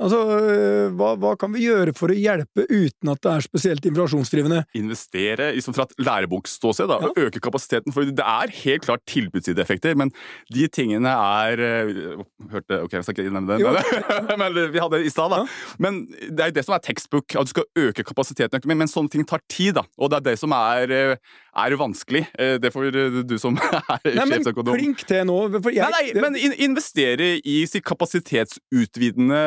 Altså, 0.01 0.19
øh, 0.41 0.93
hva, 0.97 1.11
hva 1.21 1.33
kan 1.39 1.51
vi 1.53 1.67
gjøre 1.67 1.93
for 1.97 2.11
å 2.11 2.17
hjelpe 2.17 2.65
uten 2.69 3.11
at 3.11 3.21
det 3.21 3.31
er 3.31 3.45
spesielt 3.45 3.85
inflasjonsdrivende? 3.85 4.63
Investere 4.77 5.51
liksom 5.57 5.75
fra 5.77 5.85
et 5.85 5.93
lærebokståsted 6.01 6.89
da, 6.89 6.97
og 7.05 7.19
øke 7.21 7.41
kapasiteten. 7.43 7.93
For 7.93 8.07
det 8.09 8.25
er 8.25 8.53
helt 8.63 8.87
klart 8.87 9.03
tilbudssideeffekter, 9.11 9.97
men 9.99 10.13
de 10.53 10.65
tingene 10.73 11.13
er 11.13 11.61
øh, 11.61 12.23
hørte, 12.51 12.81
Ok, 12.81 12.95
jeg 12.97 13.05
skal 13.05 13.17
ikke 13.17 13.35
nevne 13.35 13.59
det, 13.59 13.85
men, 14.41 14.57
vi 14.73 14.81
hadde 14.81 14.97
det 14.97 15.05
i 15.05 15.13
stad. 15.13 15.35
da. 15.35 15.43
Men 15.81 16.03
det 16.09 16.39
er 16.39 16.51
jo 16.51 16.57
det 16.57 16.65
som 16.65 16.77
er 16.77 16.85
tekstbok, 16.85 17.37
at 17.37 17.45
du 17.45 17.53
skal 17.53 17.69
øke 17.85 18.05
kapasiteten 18.07 18.57
i 18.57 18.61
økonomien. 18.61 18.81
Men 18.81 18.91
sånne 18.91 19.13
ting 19.13 19.27
tar 19.27 19.43
tid, 19.51 19.75
da. 19.77 19.85
Og 20.01 20.09
det 20.11 20.21
er 20.21 20.27
det 20.31 20.37
som 20.41 20.55
er, 20.57 20.95
øh, 20.97 21.15
er 21.61 21.77
vanskelig. 21.77 22.25
Det 22.63 22.71
får 22.73 22.89
du 23.27 23.37
som 23.41 23.57
er 23.61 24.01
Nei, 24.07 24.25
men 24.25 24.39
sjefsøkonom 24.39 24.77
klink 24.77 25.05
til 25.05 25.25
nå. 25.29 25.37
Jeg, 25.69 25.83
Nei, 25.83 26.09
nei, 26.15 26.23
men 26.23 26.37
investere 26.39 27.35
i 27.37 27.61
sitt 27.69 27.85
kapasitetsutvidende 27.85 29.41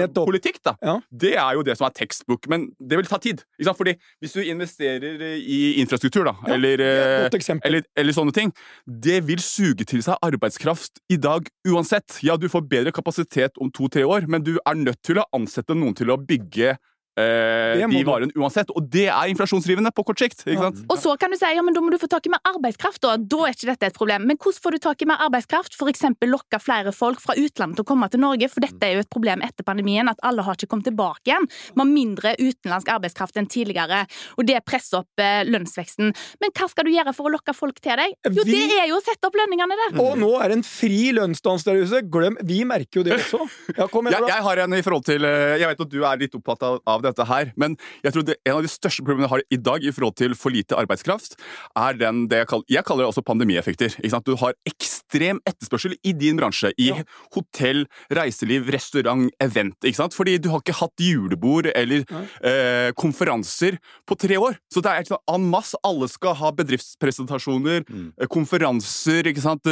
Nettopp. 0.00 0.28
politikk, 0.30 0.60
da. 0.64 0.74
Ja. 0.84 0.96
Det 1.10 1.32
er 1.36 1.56
jo 1.58 1.64
det 1.66 1.76
som 1.78 1.86
er 1.88 1.94
tekstbok. 1.96 2.48
men 2.48 2.68
det 2.80 2.98
vil 3.00 3.08
ta 3.10 3.18
tid. 3.18 3.42
Ikke 3.58 3.68
sant? 3.70 3.78
Fordi 3.80 3.94
hvis 4.20 4.36
du 4.36 4.40
investerer 4.42 5.22
i 5.38 5.60
infrastruktur, 5.82 6.24
da, 6.24 6.34
Ja, 6.46 6.54
eller, 6.54 6.80
er 6.80 7.28
eh, 7.28 7.58
eller, 7.64 7.82
eller 7.96 8.16
sånne 8.16 8.32
ting, 8.36 8.52
det 8.86 9.20
vil 9.26 9.42
suge 9.44 9.84
til 9.84 10.02
seg 10.02 10.16
arbeidskraft 10.22 11.00
i 11.10 11.16
dag 11.16 11.48
uansett. 11.68 12.20
Ja, 12.22 12.36
du 12.36 12.48
får 12.48 12.68
bedre 12.68 12.92
kapasitet 12.92 13.58
om 13.60 13.70
to-tre 13.70 14.04
år, 14.06 14.26
men 14.28 14.42
du 14.42 14.58
er 14.64 14.74
nødt 14.74 15.02
til 15.06 15.20
å 15.20 15.26
ansette 15.36 15.74
noen 15.74 15.94
til 15.96 16.10
å 16.10 16.18
bygge 16.20 16.76
eh, 17.18 17.86
de 17.90 18.02
varene 18.06 18.32
uansett. 18.36 18.70
Og 18.76 18.86
det 18.90 19.08
er 19.08 19.30
inflasjonsdrivende 19.32 19.90
på 19.94 20.04
kort 20.06 20.18
sikt. 20.22 20.44
ikke 20.46 20.60
Ja. 20.60 20.70
Og 20.90 20.98
så 20.98 21.16
kan 21.18 21.30
du 21.30 21.36
si 21.36 21.44
ja, 21.54 21.62
men 21.62 21.74
da 21.74 21.80
må 21.80 21.90
du 21.90 21.98
få 21.98 22.08
tak 22.08 22.26
i 22.26 22.30
mer 22.30 22.40
arbeidskraft. 22.44 23.00
Da 23.00 23.16
Da 23.16 23.36
er 23.46 23.52
ikke 23.54 23.70
dette 23.72 23.86
et 23.90 23.94
problem. 23.96 24.26
Men 24.26 24.36
hvordan 24.36 24.60
får 24.62 24.70
du 24.72 24.78
tak 24.78 25.02
i 25.02 25.06
mer 25.06 25.16
arbeidskraft? 25.20 25.76
Eksempel 25.90 26.30
lokke 26.30 26.60
flere 26.62 26.92
folk 26.94 27.18
fra 27.20 27.34
utlandet 27.34 27.76
til 27.76 27.82
å 27.84 27.88
komme 27.88 28.08
til 28.10 28.20
Norge, 28.20 28.46
for 28.48 28.60
dette 28.62 28.82
er 28.86 28.94
jo 28.94 29.00
et 29.00 29.10
problem 29.10 29.42
etter 29.42 29.64
pandemien, 29.66 30.06
at 30.08 30.18
alle 30.22 30.42
har 30.46 30.54
ikke 30.54 30.68
kommet 30.70 30.86
tilbake 30.86 31.26
igjen. 31.26 31.48
Vi 31.74 31.80
har 31.80 31.88
mindre 31.90 32.34
utenlandsk 32.38 32.88
arbeidskraft 32.94 33.36
enn 33.40 33.48
tidligere, 33.50 34.04
og 34.38 34.46
det 34.46 34.60
presser 34.64 35.00
opp 35.02 35.18
eh, 35.18 35.42
lønnsveksten. 35.50 36.12
Men 36.40 36.50
hva 36.54 36.68
skal 36.70 36.84
du 36.86 36.92
gjøre 36.94 37.14
for 37.16 37.26
å 37.26 37.32
lokke 37.34 37.54
folk 37.56 37.80
til 37.82 37.96
deg? 37.98 38.14
Jo, 38.30 38.44
Vi- 38.44 38.68
det 38.70 38.78
er 38.84 38.88
jo 38.92 39.00
å 39.00 39.02
sette 39.02 39.26
opp 39.26 39.34
lønningene 39.34 39.74
der. 39.80 40.00
Og 40.00 40.16
nå 40.18 40.30
er 40.40 40.48
det 40.48 40.58
en 40.60 40.62
fri 40.62 41.10
lønnsdans 41.16 41.64
der 41.66 41.82
ute. 41.82 42.02
Glem 42.10 42.36
Vi 42.46 42.62
merker 42.64 43.00
jo 43.00 43.02
det 43.02 43.12
også. 43.20 43.42
Ja, 43.76 43.86
kom 43.88 44.06
igjen, 44.06 44.20
Jeg, 44.20 44.28
da. 44.28 44.34
jeg 44.36 44.42
har 44.46 44.56
en 44.64 44.72
i 44.78 44.82
forhold 44.82 45.04
til 45.04 45.24
eh, 45.24 45.58
Jeg 45.58 45.68
vet 45.72 45.80
at 45.80 45.90
du 45.90 46.04
er 46.04 46.16
litt 46.22 46.34
opptatt 46.38 46.62
av, 46.62 46.78
av 47.00 47.08
dette 47.08 47.26
her, 47.28 47.52
men 47.60 47.76
jeg 48.04 48.14
tror 48.14 48.26
det, 48.28 48.36
en 48.46 48.58
av 48.60 48.62
de 48.66 48.70
største 48.70 49.02
problemene 49.04 49.26
jeg 49.28 49.34
har 49.34 49.42
i 49.50 49.58
dag 49.70 49.84
i 49.88 49.92
forhold 49.96 50.16
til 50.20 50.34
for 50.38 50.54
lite 50.54 50.76
arbeidskraft, 50.78 51.36
er 51.76 51.98
den 52.00 52.26
det 52.30 52.42
jeg 52.44 52.50
kaller, 52.52 52.64
jeg 52.76 52.84
kaller 52.88 53.04
det 53.06 53.10
også 53.12 53.24
pandemieffekter. 53.26 53.96
Ikke 54.00 54.12
sant? 54.14 54.28
Du 54.28 54.36
har 54.40 54.54
ekstrem 54.68 55.40
etterspørsel 55.48 55.96
i 56.06 56.12
din 56.16 56.36
bransje. 56.40 56.70
I 56.78 56.90
Ja. 56.90 57.02
hotell, 57.34 57.86
reiseliv, 58.12 58.68
restaurant, 58.72 59.30
event. 59.40 59.76
Ikke 59.84 59.96
sant? 60.02 60.14
Fordi 60.14 60.38
du 60.38 60.48
har 60.50 60.60
ikke 60.60 60.76
hatt 60.80 60.96
julebord 61.00 61.66
eller 61.74 62.04
eh, 62.44 62.92
konferanser 62.98 63.78
på 64.06 64.16
tre 64.18 64.36
år. 64.38 64.56
Så 64.72 64.82
det 64.84 64.90
er 64.92 65.16
en 65.34 65.50
masse. 65.50 65.74
Alle 65.84 66.08
skal 66.08 66.34
ha 66.34 66.50
bedriftspresentasjoner, 66.52 67.84
Mm. 67.90 68.12
eh, 68.20 68.26
konferanser, 68.26 69.22
ikke 69.26 69.40
sant. 69.42 69.66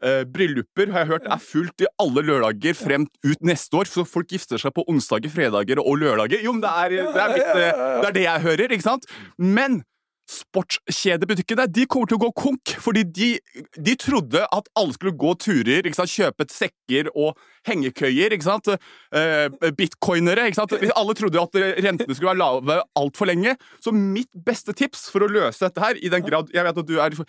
Eh, 0.00 0.22
brylluper 0.24 0.88
har 0.94 1.04
jeg 1.04 1.10
hørt 1.12 1.28
er 1.28 1.42
fullt 1.44 1.84
i 1.84 1.88
alle 2.00 2.24
lørdager 2.24 2.76
frem 2.78 3.04
ut 3.26 3.44
neste 3.44 3.76
år. 3.76 3.90
Så 3.90 4.06
folk 4.08 4.32
gifter 4.32 4.60
seg 4.60 4.72
på 4.76 4.86
onsdager, 4.88 5.32
fredager 5.32 5.82
og 5.82 6.00
lørdager. 6.00 6.40
Jo, 6.44 6.56
men 6.56 6.64
det 6.64 6.72
er 6.72 6.96
det, 6.96 7.06
er 7.20 7.34
mitt, 7.34 7.46
eh, 7.52 7.86
det, 8.00 8.08
er 8.08 8.16
det 8.16 8.26
jeg 8.26 8.46
hører, 8.48 8.76
ikke 8.76 8.88
sant? 8.88 9.08
Men 9.36 9.82
sportskjedebutikkene 10.30 11.66
de 11.74 11.84
kommer 11.90 12.10
til 12.10 12.16
å 12.20 12.22
gå 12.22 12.30
konk, 12.38 12.72
fordi 12.78 13.02
de, 13.02 13.30
de 13.74 13.94
trodde 13.98 14.44
at 14.46 14.68
alle 14.78 14.94
skulle 14.94 15.16
gå 15.18 15.32
turer, 15.42 15.82
ikke 15.82 15.98
sant? 15.98 16.12
kjøpe 16.12 16.46
sekker 16.54 17.10
og 17.18 17.38
hengekøyer, 17.66 18.36
ikke 18.36 18.46
sant? 18.46 18.70
Eh, 18.70 19.72
bitcoinere. 19.76 20.46
ikke 20.48 20.62
sant? 20.62 20.76
Alle 20.94 21.16
trodde 21.18 21.42
at 21.42 21.60
rentene 21.82 22.14
skulle 22.14 22.32
være 22.32 22.44
lave 22.44 22.78
altfor 22.98 23.28
lenge. 23.28 23.56
Så 23.84 23.92
mitt 23.96 24.30
beste 24.46 24.72
tips 24.76 25.08
for 25.12 25.26
å 25.26 25.30
løse 25.30 25.66
dette 25.66 25.82
her, 25.82 25.98
i 25.98 26.12
den 26.12 26.24
grad 26.24 26.54
jeg 26.54 26.64
vet 26.66 26.84
at 26.84 26.88
du 26.88 27.00
er 27.02 27.20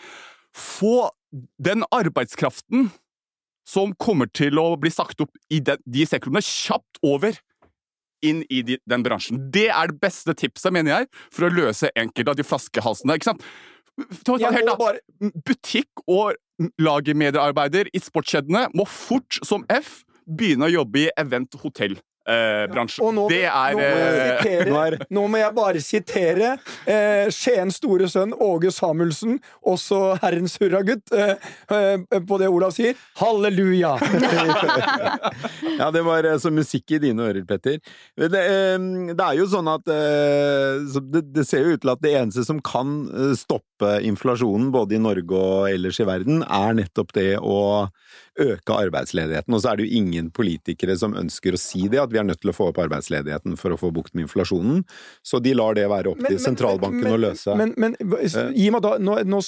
Få 0.51 1.08
den 1.62 1.86
arbeidskraften 1.92 2.90
som 3.68 3.94
kommer 4.02 4.28
til 4.36 4.60
å 4.60 4.74
bli 4.82 4.92
sagt 4.92 5.22
opp 5.24 5.32
i 5.54 5.62
den, 5.64 5.80
de 5.86 6.06
sektorene, 6.08 6.42
kjapt 6.44 7.00
over 7.06 7.38
inn 8.26 8.44
i 8.54 8.62
de, 8.66 8.78
den 8.90 9.06
bransjen. 9.06 9.40
Det 9.54 9.68
er 9.74 9.92
det 9.92 10.02
beste 10.02 10.36
tipset, 10.38 10.74
mener 10.74 10.94
jeg, 10.94 11.10
for 11.34 11.48
å 11.48 11.54
løse 11.54 11.90
enkelte 11.98 12.34
av 12.34 12.40
de 12.40 12.46
flaskehalsene. 12.46 13.18
ikke 13.18 13.32
sant? 13.32 13.46
Ta 14.26 14.38
et 14.38 14.56
helt 14.56 14.72
bare 14.80 15.32
Butikk- 15.46 16.04
og 16.10 16.38
lagermediearbeider 16.82 17.90
i 17.94 18.02
sportskjedene 18.02 18.68
må 18.78 18.86
fort 18.90 19.40
som 19.46 19.66
F 19.72 20.02
begynne 20.26 20.68
å 20.70 20.76
jobbe 20.82 21.06
i 21.06 21.12
event-hotellbransjen. 21.20 22.08
Og 23.02 23.14
nå, 23.16 23.26
det 23.32 23.44
er, 23.48 23.76
nå, 23.76 23.82
må 23.82 23.86
jeg 23.86 24.12
eh, 24.12 24.42
sitere, 24.42 25.06
Nå 25.18 25.26
må 25.32 25.42
jeg 25.42 25.56
bare 25.58 25.84
sitere 25.84 26.52
eh, 26.86 27.32
Skiens 27.34 27.80
store 27.82 28.10
sønn 28.12 28.36
Åge 28.42 28.72
Samuelsen, 28.74 29.40
også 29.68 30.02
herrens 30.22 30.58
hurragutt, 30.62 31.12
eh, 31.16 31.36
eh, 31.72 32.20
på 32.28 32.40
det 32.42 32.50
Olav 32.52 32.76
sier. 32.78 32.98
Halleluja! 33.22 33.98
Ja, 35.82 35.88
det 35.94 36.02
var 36.06 36.26
eh, 36.28 36.38
som 36.42 36.54
musikk 36.58 36.92
i 36.94 37.00
dine 37.02 37.24
ører, 37.26 37.44
Petter. 37.48 37.80
Det, 38.18 38.42
eh, 38.42 38.78
det 39.16 39.26
er 39.26 39.38
jo 39.40 39.48
sånn 39.50 39.70
at 39.72 39.88
eh, 39.92 41.00
det, 41.14 41.24
det 41.34 41.46
ser 41.48 41.66
jo 41.66 41.76
ut 41.76 41.84
til 41.84 41.94
at 41.94 42.04
det 42.04 42.14
eneste 42.20 42.46
som 42.48 42.62
kan 42.66 43.06
eh, 43.10 43.34
stoppe 43.40 43.96
inflasjonen, 44.06 44.70
både 44.74 44.98
i 44.98 45.02
Norge 45.02 45.38
og 45.38 45.70
ellers 45.72 46.02
i 46.02 46.08
verden, 46.08 46.44
er 46.46 46.78
nettopp 46.78 47.14
det 47.18 47.32
å 47.40 47.58
øke 48.40 48.76
arbeidsledigheten. 48.76 49.54
Og 49.54 49.62
så 49.64 49.72
er 49.72 49.80
det 49.80 49.88
jo 49.88 50.00
ingen 50.00 50.30
politikere 50.34 50.96
som 51.00 51.16
ønsker 51.18 51.56
å 51.56 51.60
si 51.60 51.88
det, 51.92 52.00
at 52.02 52.12
vi 52.14 52.20
er 52.22 52.28
nødt 52.28 52.42
til 52.44 52.52
å 52.54 52.56
få 52.56 52.70
opp 52.72 52.80
arbeidsledigheten 52.84 53.58
for 53.60 53.76
å 53.76 53.80
få 53.80 53.92
bukt 53.96 54.16
med 54.16 54.28
inflasjonen. 54.28 54.84
Så 55.26 55.42
de 55.44 55.54
lar 55.58 55.76
det 55.78 55.88
være 55.92 56.14
opp 56.14 56.24
til 56.24 56.40
sentralbanken 56.42 57.04
men, 57.04 57.16
å 57.18 57.22
løse. 57.26 57.58
Men, 57.60 57.74
men 57.82 57.98
gi 58.56 58.70
meg 58.74 58.86
da 58.86 58.96
nå, 59.02 59.20
nå, 59.28 59.42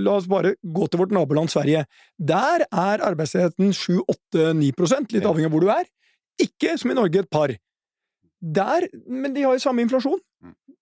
La 0.00 0.16
oss 0.18 0.28
bare 0.30 0.54
gå 0.60 0.86
til 0.90 1.02
vårt 1.02 1.14
naboland 1.14 1.52
Sverige. 1.52 1.86
Der 2.16 2.66
er 2.68 3.04
arbeidsledigheten 3.10 3.72
7-8-9 3.76 5.14
litt 5.14 5.26
avhengig 5.26 5.48
av 5.48 5.54
hvor 5.54 5.64
du 5.64 5.72
er. 5.72 5.88
Ikke 6.40 6.76
som 6.80 6.92
i 6.92 6.96
Norge 6.96 7.24
et 7.24 7.30
par. 7.32 7.52
Der, 8.40 8.86
men 9.08 9.34
de 9.36 9.44
har 9.44 9.56
jo 9.56 9.62
samme 9.62 9.84
inflasjon. 9.84 10.20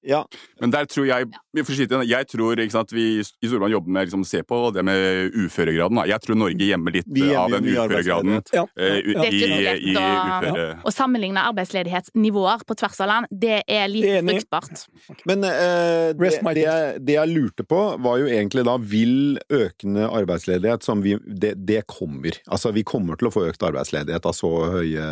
Ja, 0.08 0.22
Men 0.62 0.72
der 0.72 0.86
tror 0.88 1.06
jeg 1.08 1.28
vi 1.52 1.64
får 1.66 1.76
skyte 1.76 2.00
Jeg 2.08 2.28
tror 2.30 2.60
ikke 2.62 2.74
sant, 2.74 2.92
vi 2.94 3.04
i 3.18 3.24
Storbritannia 3.26 3.74
jobber 3.76 3.94
med 3.96 4.08
liksom, 4.08 4.24
å 4.24 4.28
se 4.28 4.40
på 4.46 4.58
det 4.72 4.84
med 4.86 5.36
uføregraden. 5.36 6.00
Da. 6.00 6.04
Jeg 6.08 6.24
tror 6.24 6.38
Norge 6.38 6.68
gjemmer 6.68 6.94
litt 6.94 7.08
av 7.36 7.54
den 7.56 7.68
uføregraden. 7.68 8.40
Ja. 8.54 8.64
Uh, 8.78 8.98
i, 8.98 9.16
lett 9.16 9.82
i 9.82 9.94
uføre... 9.96 10.66
Å 10.86 10.92
sammenligne 10.94 11.44
arbeidsledighetsnivåer 11.50 12.64
på 12.68 12.76
tvers 12.78 13.00
av 13.04 13.10
land, 13.10 13.32
det 13.44 13.62
er 13.64 13.88
litt 13.90 14.08
Enig. 14.20 14.38
fruktbart. 14.38 14.84
Men 15.28 15.44
uh, 15.44 16.14
det, 16.16 16.32
det, 16.36 16.62
jeg, 16.62 17.00
det 17.08 17.16
jeg 17.18 17.32
lurte 17.34 17.66
på, 17.68 17.80
var 18.04 18.20
jo 18.22 18.28
egentlig 18.30 18.64
da 18.68 18.76
Vil 18.88 19.40
økende 19.52 20.08
arbeidsledighet 20.14 20.84
som 20.86 21.02
vi 21.04 21.16
det, 21.26 21.54
det 21.68 21.82
kommer. 21.90 22.38
Altså, 22.46 22.72
vi 22.76 22.86
kommer 22.86 23.18
til 23.18 23.28
å 23.28 23.34
få 23.34 23.48
økt 23.50 23.64
arbeidsledighet 23.66 24.28
av 24.28 24.36
så 24.36 24.52
høye 24.78 25.08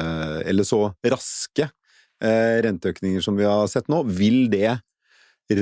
Eller 0.47 0.67
så 0.69 0.87
raske 1.05 1.69
renteøkninger 2.23 3.25
som 3.25 3.37
vi 3.39 3.45
har 3.49 3.67
sett 3.71 3.91
nå. 3.93 4.03
Vil 4.09 4.47
det 4.53 4.79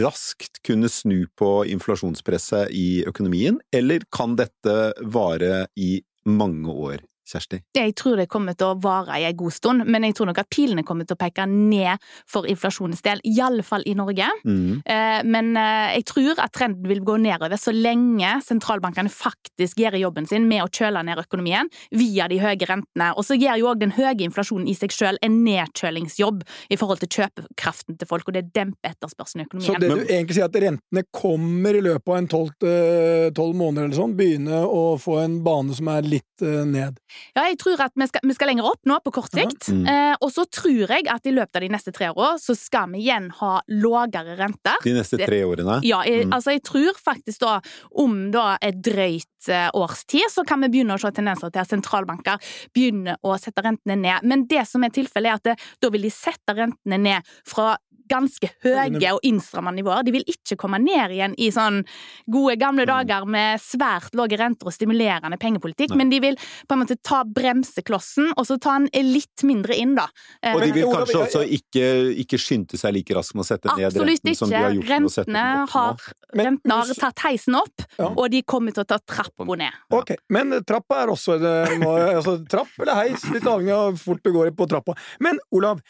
raskt 0.00 0.62
kunne 0.64 0.88
snu 0.88 1.26
på 1.36 1.48
inflasjonspresset 1.68 2.72
i 2.72 3.04
økonomien, 3.08 3.58
eller 3.74 4.04
kan 4.14 4.36
dette 4.38 4.94
vare 5.04 5.66
i 5.76 5.98
mange 6.24 6.72
år, 6.72 7.02
Kjersti? 7.24 7.62
Jeg 7.76 7.94
tror 7.96 8.18
det 8.20 8.28
kommer 8.28 8.56
til 8.58 8.68
å 8.68 8.78
vare 8.84 9.16
i 9.20 9.24
en 9.24 9.36
god 9.38 9.54
stund, 9.56 9.86
men 9.88 10.04
jeg 10.04 10.16
tror 10.18 10.28
nok 10.28 10.42
at 10.42 10.50
pilene 10.52 10.84
kommer 10.84 11.08
til 11.08 11.16
å 11.16 11.20
peke 11.20 11.46
ned 11.48 12.02
for 12.28 12.44
inflasjonens 12.50 13.00
del, 13.04 13.22
i 13.24 13.38
alle 13.40 13.64
fall 13.64 13.84
i 13.88 13.94
Norge. 13.96 14.28
Mm. 14.44 14.82
Eh, 14.84 15.20
Men 15.24 15.54
eh, 15.56 15.94
jeg 15.98 16.04
tror 16.10 16.42
at 16.44 16.52
trenden 16.52 16.88
vil 16.90 17.00
gå 17.04 17.16
nedover 17.22 17.56
så 17.60 17.72
lenge 17.72 18.34
sentralbankene 18.44 19.12
faktisk 19.12 19.80
gjør 19.80 19.96
jobben 20.02 20.28
sin 20.28 20.48
med 20.50 20.64
å 20.64 20.68
kjøle 20.68 21.02
ned 21.06 21.22
økonomien 21.22 21.70
via 21.96 22.28
de 22.28 22.40
høye 22.42 22.68
rentene. 22.68 23.10
Og 23.16 23.24
så 23.24 23.38
gjør 23.38 23.60
jo 23.60 23.70
òg 23.72 23.80
den 23.80 23.94
høye 23.96 24.16
inflasjonen 24.26 24.68
i 24.68 24.76
seg 24.76 24.92
sjøl 24.92 25.18
en 25.24 25.40
nedkjølingsjobb 25.46 26.44
i 26.44 26.78
forhold 26.80 27.00
til 27.04 27.22
kjøpekraften 27.22 27.98
til 28.00 28.10
folk, 28.10 28.28
og 28.28 28.36
det 28.36 28.46
demper 28.54 28.92
etterspørselen 28.92 29.44
i 29.44 29.48
økonomien. 29.48 29.72
Så 29.72 29.80
det 29.80 29.90
du 29.90 30.04
egentlig 30.04 30.36
sier, 30.36 30.50
at 30.50 30.60
rentene 30.66 31.06
kommer 31.14 31.78
i 31.78 31.82
løpet 31.84 32.12
av 32.12 32.20
en 32.20 32.30
tolv 32.30 33.56
måneder 33.56 33.88
eller 33.88 33.98
sånn, 33.98 34.16
begynne 34.18 34.60
å 34.68 34.84
få 35.00 35.18
en 35.24 35.40
bane 35.46 35.74
som 35.76 35.88
er 35.94 36.06
litt 36.06 36.44
eh, 36.44 36.62
ned. 36.68 37.00
Ja, 37.36 37.44
jeg 37.48 37.58
tror 37.60 37.80
at 37.84 37.92
vi 37.98 38.06
skal, 38.10 38.20
vi 38.24 38.34
skal 38.36 38.50
lenger 38.52 38.68
opp 38.70 38.80
nå, 38.88 38.98
på 39.04 39.12
kort 39.14 39.32
sikt. 39.34 39.68
Mm. 39.72 39.84
Eh, 39.90 40.14
og 40.20 40.32
så 40.34 40.44
tror 40.50 40.90
jeg 40.96 41.08
at 41.10 41.26
i 41.26 41.34
løpet 41.34 41.58
av 41.60 41.64
de 41.66 41.70
neste 41.72 41.92
tre 41.94 42.10
årene 42.12 42.40
så 42.42 42.56
skal 42.58 42.90
vi 42.92 43.04
igjen 43.04 43.30
ha 43.40 43.52
lavere 43.70 44.36
renter. 44.38 44.80
De 44.84 44.94
neste 44.96 45.18
tre 45.22 45.42
årene? 45.46 45.80
Ja, 45.86 46.02
jeg, 46.06 46.24
Mm. 46.24 46.32
altså 46.32 46.54
jeg 46.54 46.62
tror 46.64 46.94
faktisk 47.04 47.40
da 47.44 47.60
om 48.00 48.30
da 48.32 48.56
et 48.62 48.80
drøyt 48.82 49.48
eh, 49.48 49.68
års 49.74 50.04
tid, 50.08 50.24
så 50.32 50.44
kan 50.46 50.60
vi 50.64 50.70
begynne 50.72 50.94
å 50.96 51.00
se 51.00 51.10
tendenser 51.12 51.50
til 51.52 51.60
at 51.60 51.68
sentralbanker 51.68 52.38
begynner 52.74 53.18
å 53.24 53.38
sette 53.40 53.62
rentene 53.64 53.96
ned. 54.00 54.22
Men 54.24 54.46
det 54.46 54.66
som 54.68 54.84
er 54.84 54.94
tilfellet, 54.94 55.30
er 55.30 55.34
at 55.34 55.44
det, 55.44 55.56
da 55.82 55.90
vil 55.90 56.06
de 56.06 56.12
sette 56.14 56.54
rentene 56.56 56.98
ned 57.00 57.34
fra 57.46 57.74
ganske 58.10 58.50
høye 58.64 59.12
og 59.14 59.20
innstramma 59.24 59.72
nivåer. 59.74 60.04
De 60.04 60.12
vil 60.12 60.24
ikke 60.28 60.56
komme 60.60 60.78
ned 60.82 61.14
igjen 61.16 61.34
i 61.40 61.50
sånn 61.54 61.82
gode 62.30 62.56
gamle 62.60 62.84
Mm. 62.84 62.90
dager 62.90 63.26
med 63.26 63.60
svært 63.60 64.14
lave 64.14 64.36
renter 64.38 64.66
og 64.66 64.72
stimulerende 64.72 65.38
pengepolitikk, 65.40 65.90
Nei. 65.90 65.96
men 65.96 66.10
de 66.10 66.20
vil 66.20 66.36
på 66.36 66.72
en 66.76 66.82
måte 66.84 66.96
ta 67.02 67.22
bremseklossen, 67.24 68.32
og 68.36 68.44
så 68.46 68.58
ta 68.60 68.78
den 68.78 68.88
litt 69.12 69.42
mindre 69.42 69.76
inn, 69.76 69.94
da. 69.94 70.06
Og 70.52 70.60
de 70.60 70.72
vil 70.72 70.84
kanskje 70.90 71.20
også 71.22 71.42
ikke, 71.48 71.86
ikke 72.24 72.38
skynde 72.40 72.76
seg 72.80 72.92
like 72.94 73.14
raskt 73.16 73.34
med 73.34 73.44
å 73.44 73.48
sette 73.48 73.76
ned 73.76 73.86
Absolutt 73.88 74.08
renten 74.24 74.36
som 74.36 74.50
de 74.50 74.56
har 74.56 74.72
gjort 74.74 74.88
med 74.88 75.08
å 75.08 75.14
sette 75.14 75.32
den 75.32 75.62
opp 75.62 75.70
har, 75.70 75.96
Men 76.34 76.46
rentene 76.46 76.74
har 76.74 76.94
tatt 76.94 77.18
heisen 77.24 77.54
opp, 77.56 77.86
Ja. 77.98 78.08
og 78.08 78.30
de 78.30 78.42
kommer 78.42 78.72
til 78.74 78.84
å 78.84 78.86
ta 78.86 78.98
trappa 78.98 79.44
ned. 79.56 79.72
Ok, 79.90 80.16
men 80.28 80.50
trappa 80.64 81.02
er 81.04 81.08
også 81.08 81.38
det 81.40 81.80
altså, 81.80 82.36
Trapp 82.48 82.68
eller 82.80 82.94
heis, 82.94 83.22
litt 83.32 83.44
avhengig 83.44 83.72
av 83.72 83.92
hvor 83.94 83.98
fort 84.14 84.22
du 84.24 84.32
går 84.32 84.50
på 84.54 84.68
trappa. 84.68 84.94
Men 85.20 85.38
Olav, 85.52 85.80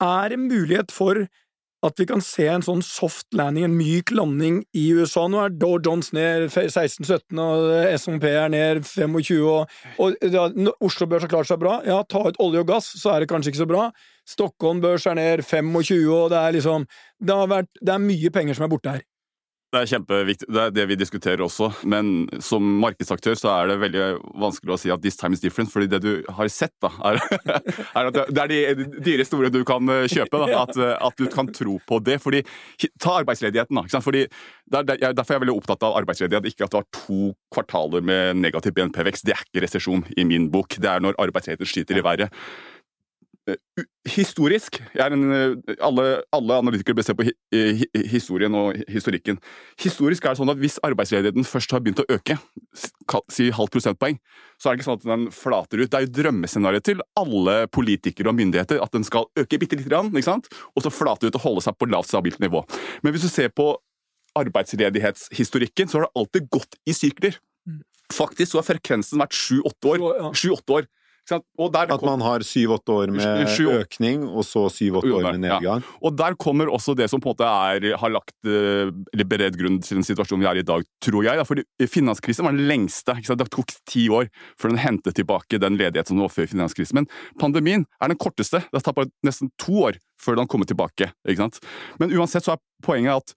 er 0.00 0.28
det 0.28 0.38
mulighet 0.38 0.90
for 0.92 1.26
at 1.86 2.00
vi 2.00 2.06
kan 2.10 2.22
se 2.24 2.46
en 2.50 2.64
sånn 2.64 2.80
soft 2.82 3.28
landing, 3.38 3.68
en 3.68 3.76
myk 3.78 4.10
landing 4.14 4.60
i 4.76 4.88
USA? 4.98 5.26
Nå 5.30 5.40
er 5.44 5.54
Dow 5.54 5.76
Jones 5.78 6.10
ned 6.16 6.48
16-17, 6.50 7.38
og 7.38 7.68
SMP 7.94 8.26
er 8.32 8.50
ned 8.52 8.82
25, 8.86 9.38
og, 9.46 9.76
og 10.02 10.16
ja, 10.26 10.48
Oslo 10.84 11.06
Børs 11.10 11.26
har 11.26 11.32
klart 11.32 11.50
seg 11.50 11.60
bra. 11.62 11.78
Ja, 11.86 12.00
ta 12.02 12.24
ut 12.26 12.40
olje 12.42 12.64
og 12.64 12.70
gass, 12.72 12.90
så 12.98 13.14
er 13.14 13.22
det 13.22 13.30
kanskje 13.30 13.54
ikke 13.54 13.62
så 13.62 13.70
bra. 13.70 13.88
Stockholm 14.28 14.82
Børs 14.84 15.06
er 15.08 15.18
ned 15.18 15.44
25, 15.46 16.02
og 16.12 16.32
det 16.34 16.40
er 16.40 16.58
liksom 16.58 16.88
Det, 17.18 17.34
vært, 17.50 17.70
det 17.82 17.94
er 17.94 18.02
mye 18.02 18.30
penger 18.34 18.58
som 18.58 18.66
er 18.66 18.74
borte 18.74 18.98
her. 18.98 19.06
Det 19.68 19.82
er 19.82 19.88
kjempeviktig, 19.90 20.46
det 20.48 20.60
er 20.62 20.70
det 20.72 20.84
vi 20.88 20.96
diskuterer 20.96 21.42
også, 21.44 21.66
men 21.92 22.22
som 22.40 22.64
markedsaktør 22.80 23.34
så 23.36 23.50
er 23.52 23.68
det 23.68 23.74
veldig 23.82 24.04
vanskelig 24.40 24.72
å 24.72 24.78
si 24.80 24.92
at 24.94 25.02
this 25.04 25.18
time 25.20 25.36
is 25.36 25.42
different, 25.42 25.68
fordi 25.68 25.90
det 25.92 25.98
du 26.00 26.12
har 26.38 26.48
sett, 26.48 26.72
da, 26.80 26.88
er, 27.10 27.20
er 28.00 28.08
at 28.08 28.16
det 28.32 28.44
er 28.46 28.78
de 28.78 28.86
dyreste 29.04 29.36
ordene 29.36 29.58
du 29.58 29.66
kan 29.68 29.92
eh, 29.92 30.06
kjøpe. 30.08 30.40
Da, 30.40 30.46
at, 30.62 30.72
eh, 30.80 30.94
at 30.96 31.20
du 31.20 31.28
kan 31.28 31.52
tro 31.52 31.76
på 31.84 31.98
det. 32.00 32.16
fordi 32.24 32.40
Ta 32.96 33.18
arbeidsledigheten, 33.20 33.76
da. 33.76 33.84
Ikke 33.84 33.96
sant? 33.98 34.06
Fordi 34.06 34.24
det 34.24 34.80
er, 34.80 34.88
det 34.88 34.96
er, 35.02 35.12
derfor 35.12 35.34
er 35.34 35.38
jeg 35.38 35.44
veldig 35.44 35.58
opptatt 35.60 35.84
av 35.84 35.98
arbeidsledighet. 36.00 36.48
Ikke 36.48 36.64
at 36.64 36.72
du 36.72 36.80
har 36.80 36.88
to 36.94 37.20
kvartaler 37.52 38.08
med 38.08 38.40
negativ 38.40 38.72
BNP-vekst. 38.78 39.28
Det 39.28 39.36
er 39.36 39.44
ikke 39.44 39.66
resesjon 39.66 40.06
i 40.16 40.24
min 40.28 40.48
bok. 40.54 40.78
Det 40.80 40.88
er 40.88 41.04
når 41.04 41.20
arbeidsledigheten 41.20 41.68
skyter 41.68 42.00
i 42.00 42.06
været. 42.08 42.32
Eh, 43.48 43.84
Historisk 44.08 44.78
en, 44.94 45.32
eh, 45.32 45.74
alle, 45.84 46.04
alle 46.32 46.58
analytikere 46.62 46.96
bør 46.98 47.06
se 47.06 47.14
på 47.16 47.26
hi, 47.28 47.32
hi, 47.52 47.86
historien 48.08 48.54
og 48.56 48.76
historikken. 48.90 49.38
Historisk 49.80 50.24
er 50.24 50.34
det 50.34 50.40
sånn 50.40 50.52
at 50.52 50.60
Hvis 50.60 50.78
arbeidsledigheten 50.86 51.46
først 51.46 51.72
har 51.74 51.82
begynt 51.84 52.02
å 52.02 52.08
øke, 52.16 52.38
si 53.32 53.50
halvt 53.54 53.74
prosentpoeng, 53.76 54.18
så 54.58 54.68
er 54.68 54.74
det 54.74 54.80
ikke 54.80 54.88
sånn 54.88 55.00
at 55.00 55.08
den 55.08 55.26
flater 55.34 55.82
ut. 55.82 55.90
Det 55.90 55.98
er 55.98 56.06
jo 56.06 56.14
drømmescenarioet 56.22 56.86
til 56.88 57.02
alle 57.20 57.58
politikere 57.68 58.32
og 58.32 58.38
myndigheter 58.38 58.82
at 58.82 58.94
den 58.96 59.06
skal 59.06 59.28
øke 59.38 59.60
bitte 59.60 59.78
lite 59.78 59.88
grann, 59.88 60.10
og 60.10 60.82
så 60.82 60.92
flate 60.92 61.28
ut 61.28 61.38
og 61.38 61.44
holde 61.44 61.64
seg 61.64 61.76
på 61.78 61.90
lavt, 61.90 62.10
stabilt 62.10 62.40
nivå. 62.40 62.64
Men 63.02 63.14
hvis 63.14 63.28
du 63.28 63.32
ser 63.32 63.52
på 63.52 63.76
arbeidsledighetshistorikken, 64.38 65.88
så 65.88 65.98
har 65.98 66.08
det 66.08 66.16
alltid 66.16 66.50
gått 66.50 66.78
i 66.88 66.96
sykler. 66.96 67.38
Faktisk 68.12 68.52
så 68.52 68.62
har 68.62 68.68
frekvensen 68.68 69.20
vært 69.20 69.36
sju-åtte 69.36 69.90
år. 69.90 70.00
Så, 70.00 70.12
ja. 70.16 70.30
Sju-åtte 70.42 70.78
år. 70.78 70.88
At 71.98 72.04
man 72.06 72.22
har 72.24 72.44
syv-åtte 72.46 72.94
år 72.94 73.12
med 73.12 73.48
økning, 73.82 74.24
og 74.28 74.44
så 74.48 74.66
syv-åtte 74.72 75.12
år 75.12 75.26
med 75.38 75.48
Ja. 75.48 75.58
nedgang. 75.58 75.82
Og 76.02 76.16
der 76.16 76.34
kommer 76.40 76.66
også 76.72 76.94
det 76.96 77.10
som 77.10 77.20
på 77.20 77.30
en 77.30 77.36
måte 77.36 77.48
er, 77.48 77.96
har 78.00 78.10
lagt 78.10 78.34
eh, 78.48 78.88
eller 79.12 79.28
beredt 79.28 79.58
grunn 79.60 79.80
til 79.84 79.98
den 80.00 80.04
situasjonen 80.06 80.44
vi 80.44 80.48
er 80.50 80.56
i 80.56 80.64
i 80.64 80.66
dag, 80.66 80.82
tror 81.04 81.24
jeg. 81.24 81.36
Da. 81.36 81.44
Fordi 81.44 81.64
finanskrisen 81.86 82.44
var 82.44 82.52
den 82.56 82.66
lengste. 82.68 83.14
Det 83.14 83.50
tok 83.50 83.74
ti 83.86 84.08
år 84.08 84.28
før 84.58 84.72
den 84.72 84.78
hentet 84.82 85.14
tilbake 85.14 85.60
den 85.60 85.76
ledigheten 85.76 86.16
som 86.16 86.24
var 86.24 86.32
før 86.32 86.48
finanskrisen. 86.50 86.94
Men 87.02 87.06
pandemien 87.38 87.86
er 88.00 88.08
den 88.08 88.18
korteste. 88.18 88.64
Det 88.64 88.80
har 88.80 88.80
tatt 88.88 88.96
bare 88.98 89.12
nesten 89.24 89.50
to 89.58 89.84
år 89.90 90.00
før 90.20 90.36
den 90.36 90.48
kommer 90.48 90.66
tilbake. 90.66 91.12
Men 91.98 92.10
uansett 92.16 92.44
så 92.44 92.56
er 92.56 92.64
poenget 92.82 93.22
at 93.22 93.34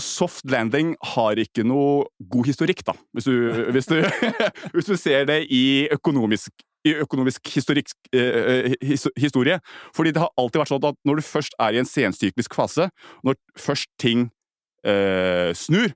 Soft 0.00 0.42
landing 0.50 0.96
har 1.14 1.38
ikke 1.38 1.62
noe 1.62 2.06
god 2.18 2.48
historikk, 2.48 2.80
da, 2.82 2.96
hvis 3.14 3.28
du, 3.30 3.34
hvis 3.70 3.86
du, 3.86 4.00
hvis 4.74 4.88
du 4.90 4.96
ser 4.98 5.22
det 5.28 5.44
i 5.54 5.86
økonomisk 5.94 6.50
i 6.84 6.94
økonomisk 7.00 7.48
historik, 7.54 7.92
eh, 8.12 8.74
historie. 9.16 9.58
Fordi 9.96 10.12
det 10.12 10.22
har 10.22 10.32
alltid 10.40 10.60
vært 10.60 10.72
sånn 10.72 10.88
at 10.90 10.98
når 11.08 11.20
du 11.20 11.26
først 11.26 11.56
er 11.58 11.74
i 11.74 11.80
en 11.80 11.88
sensyklisk 11.88 12.56
fase, 12.56 12.90
når 13.24 13.38
først 13.58 13.88
ting 14.00 14.28
eh, 14.84 15.52
snur, 15.56 15.94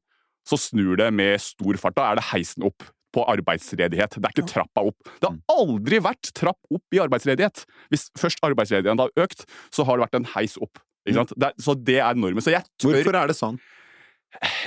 så 0.49 0.57
snur 0.57 0.97
det 0.97 1.11
med 1.13 1.37
stor 1.45 1.77
fart. 1.81 1.97
Da 1.99 2.09
er 2.11 2.21
det 2.21 2.31
heisen 2.31 2.65
opp 2.65 2.87
på 3.13 3.25
arbeidsledighet. 3.29 4.17
Det 4.17 4.29
er 4.29 4.35
ikke 4.35 4.49
trappa 4.49 4.85
opp. 4.91 5.13
Det 5.21 5.29
har 5.29 5.39
aldri 5.53 6.01
vært 6.05 6.33
trapp 6.37 6.61
opp 6.73 6.97
i 6.97 7.01
arbeidsledighet. 7.05 7.65
Hvis 7.93 8.09
først 8.21 8.41
arbeidsledigheten 8.45 9.01
har 9.01 9.25
økt, 9.25 9.45
så 9.73 9.85
har 9.89 9.97
det 9.97 10.09
vært 10.09 10.21
en 10.21 10.31
heis 10.37 10.57
opp. 10.61 10.81
Sant? 11.09 11.33
Det 11.37 11.49
er, 11.49 11.57
så 11.63 11.75
det 11.77 12.01
er 12.05 12.19
normen. 12.21 12.45
Så 12.45 12.53
jeg 12.53 12.65
tør 12.81 12.99
Hvorfor 12.99 13.17
er 13.17 13.31
det 13.31 13.37
sånn? 13.39 13.61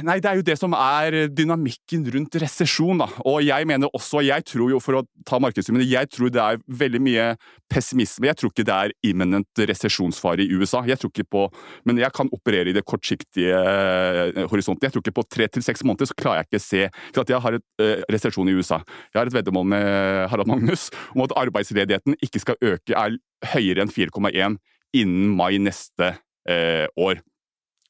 Nei, 0.02 0.18
det 0.18 0.28
er 0.28 0.40
jo 0.40 0.46
det 0.46 0.56
som 0.58 0.74
er 0.74 1.16
dynamikken 1.30 2.08
rundt 2.16 2.36
resesjon, 2.42 3.04
da. 3.04 3.08
Og 3.30 3.44
jeg 3.46 3.68
mener 3.70 3.92
også, 3.94 4.24
jeg 4.26 4.44
tror 4.50 4.72
jo, 4.74 4.80
for 4.82 4.98
å 4.98 5.04
ta 5.28 5.38
markedssummene, 5.44 5.86
jeg 5.86 6.10
tror 6.12 6.32
det 6.34 6.42
er 6.42 6.62
veldig 6.82 7.02
mye 7.06 7.28
pessimisme. 7.72 8.26
Jeg 8.32 8.40
tror 8.40 8.52
ikke 8.52 8.66
det 8.68 8.78
er 8.88 8.96
imminent 9.12 9.62
resesjonsfare 9.70 10.44
i 10.44 10.58
USA. 10.58 10.82
Jeg 10.90 10.98
tror 11.02 11.14
ikke 11.14 11.28
på 11.30 11.44
Men 11.86 12.02
jeg 12.02 12.12
kan 12.14 12.30
operere 12.34 12.72
i 12.72 12.76
det 12.76 12.84
kortsiktige 12.86 13.54
eh, 13.54 14.42
horisonten. 14.50 14.86
Jeg 14.88 14.96
tror 14.96 15.06
ikke 15.06 15.20
på 15.22 15.28
tre 15.30 15.48
til 15.48 15.64
seks 15.66 15.86
måneder 15.86 16.10
så 16.10 16.18
klarer 16.18 16.42
jeg 16.42 16.50
ikke 16.50 16.62
å 16.62 16.66
se 16.66 16.84
ikke 16.88 17.24
at 17.24 17.32
Jeg 17.32 17.44
har 17.46 17.58
et 17.58 17.66
uh, 17.82 18.04
resesjon 18.12 18.50
i 18.50 18.56
USA. 18.58 18.82
Jeg 19.14 19.20
har 19.20 19.30
et 19.30 19.36
veddemål 19.36 19.68
med 19.74 19.88
Harald 20.32 20.50
Magnus 20.50 20.90
om 21.16 21.24
at 21.26 21.36
arbeidsledigheten 21.38 22.18
ikke 22.22 22.42
skal 22.44 22.60
øke, 22.62 22.96
er 22.98 23.18
høyere 23.54 23.86
enn 23.86 23.94
4,1 23.94 24.58
innen 24.98 25.36
mai 25.38 25.56
neste 25.62 26.16
eh, 26.50 26.88
år. 27.00 27.22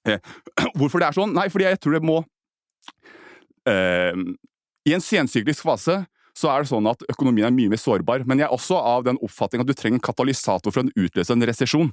Eh, 0.08 0.22
Hvorfor 0.78 1.02
det 1.02 1.10
er 1.10 1.18
sånn? 1.18 1.36
Nei, 1.38 1.50
fordi 1.54 1.68
jeg 1.70 1.82
tror 1.82 1.98
det 1.98 2.06
må 2.06 2.22
eh, 3.70 4.18
I 4.88 4.96
en 4.98 5.06
sensyklisk 5.06 5.68
fase 5.68 6.02
så 6.38 6.48
er 6.48 6.64
det 6.64 6.70
sånn 6.72 6.88
at 6.88 7.04
økonomien 7.12 7.50
er 7.50 7.52
mye 7.52 7.72
mer 7.74 7.80
sårbar. 7.82 8.24
Men 8.24 8.40
jeg 8.40 8.48
er 8.48 8.56
også 8.56 8.78
av 8.80 9.04
den 9.04 9.20
oppfatning 9.20 9.64
at 9.64 9.68
du 9.68 9.76
trenger 9.76 10.00
en 10.00 10.06
katalysator 10.06 10.72
for 10.72 10.88
å 10.88 11.04
utløse 11.04 11.36
en 11.36 11.44
resesjon. 11.44 11.92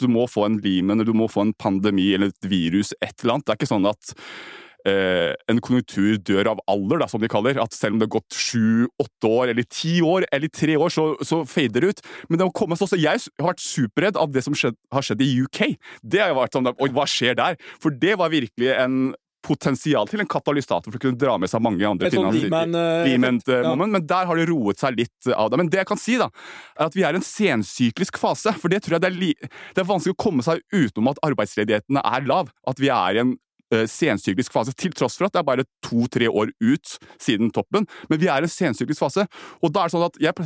Du 0.00 0.06
må 0.08 0.24
få 0.30 0.46
en 0.48 0.56
limen, 0.64 1.04
du 1.04 1.12
må 1.12 1.28
få 1.28 1.44
en 1.44 1.52
pandemi 1.52 2.08
eller 2.16 2.32
et 2.32 2.48
virus, 2.48 2.94
et 3.04 3.12
eller 3.20 3.36
annet. 3.36 3.46
Det 3.46 3.52
er 3.52 3.60
ikke 3.60 3.72
sånn 3.74 3.90
at 3.90 4.14
en 4.84 5.60
konjunktur 5.64 6.18
dør 6.20 6.50
av 6.52 6.62
alder, 6.68 7.00
da, 7.00 7.08
som 7.08 7.22
de 7.22 7.30
kaller. 7.32 7.56
At 7.62 7.76
selv 7.76 7.96
om 7.96 8.02
det 8.02 8.08
har 8.08 8.16
gått 8.18 8.36
sju, 8.36 8.84
åtte 9.00 9.30
år, 9.30 9.54
eller 9.54 9.68
ti 9.70 9.96
år, 10.04 10.28
eller 10.34 10.52
tre 10.52 10.76
år, 10.76 10.92
så, 10.92 11.06
så 11.24 11.42
fader 11.48 11.84
det 11.86 11.94
ut. 11.94 12.04
Men 12.28 12.40
det 12.40 12.48
må 12.50 12.54
komme 12.56 12.76
også. 12.76 13.00
Jeg 13.00 13.24
har 13.40 13.50
vært 13.52 13.64
superredd 13.64 14.20
av 14.20 14.32
det 14.34 14.44
som 14.44 14.56
skjedd, 14.58 14.76
har 14.92 15.06
skjedd 15.06 15.24
i 15.24 15.32
UK. 15.46 15.60
Det 16.02 16.20
har 16.22 16.34
jo 16.34 16.40
vært 16.42 16.58
sånn 16.58 16.72
Oi, 16.74 16.90
hva 16.94 17.04
skjer 17.08 17.36
der? 17.38 17.60
For 17.80 17.94
det 17.96 18.16
var 18.20 18.32
virkelig 18.32 18.72
en 18.76 19.14
potensial 19.44 20.08
til 20.08 20.22
en 20.22 20.30
katalysator 20.30 20.88
for 20.88 20.98
å 20.98 21.02
kunne 21.02 21.20
dra 21.20 21.36
med 21.40 21.50
seg 21.52 21.62
mange 21.64 21.84
andre 21.86 22.08
ting. 22.12 22.22
eh, 23.52 23.60
ja. 23.66 23.74
men 23.76 24.06
der 24.08 24.28
har 24.30 24.40
det 24.40 24.46
roet 24.50 24.80
seg 24.80 24.98
litt 24.98 25.30
av 25.34 25.50
det. 25.52 25.60
Men 25.60 25.70
det 25.72 25.82
jeg 25.82 25.90
kan 25.90 26.00
si, 26.00 26.16
da, 26.20 26.30
er 26.78 26.88
at 26.88 26.96
vi 26.96 27.04
er 27.04 27.16
i 27.16 27.20
en 27.20 27.26
sensyklisk 27.26 28.18
fase. 28.20 28.54
For 28.60 28.72
det 28.72 28.82
tror 28.84 28.98
jeg 28.98 29.04
det 29.04 29.12
er, 29.12 29.50
det 29.76 29.84
er 29.84 29.88
vanskelig 29.88 30.16
å 30.16 30.22
komme 30.26 30.44
seg 30.46 30.64
utenom 30.72 31.12
at 31.12 31.20
arbeidsledigheten 31.26 32.00
er 32.00 32.28
lav. 32.28 32.52
At 32.70 32.80
vi 32.82 32.90
er 32.94 33.18
i 33.18 33.24
en 33.24 33.34
eh, 33.34 33.43
sensyklisk 33.90 34.54
fase, 34.54 34.74
til 34.78 34.94
tross 34.96 35.18
for 35.18 35.28
at 35.28 35.34
det 35.34 35.42
er 35.42 35.48
bare 35.48 35.66
to-tre 35.84 36.30
år 36.30 36.52
ut 36.62 36.96
siden 37.22 37.52
toppen. 37.54 37.88
Men 38.10 38.22
vi 38.22 38.30
er 38.30 38.44
i 38.44 38.48
en 38.48 38.54
sensyklisk 38.54 39.02
fase, 39.04 39.26
og 39.60 39.74
da 39.74 39.84
er 39.84 39.90
det 39.90 39.96
sånn 39.96 40.06
at 40.08 40.20
jeg 40.22 40.36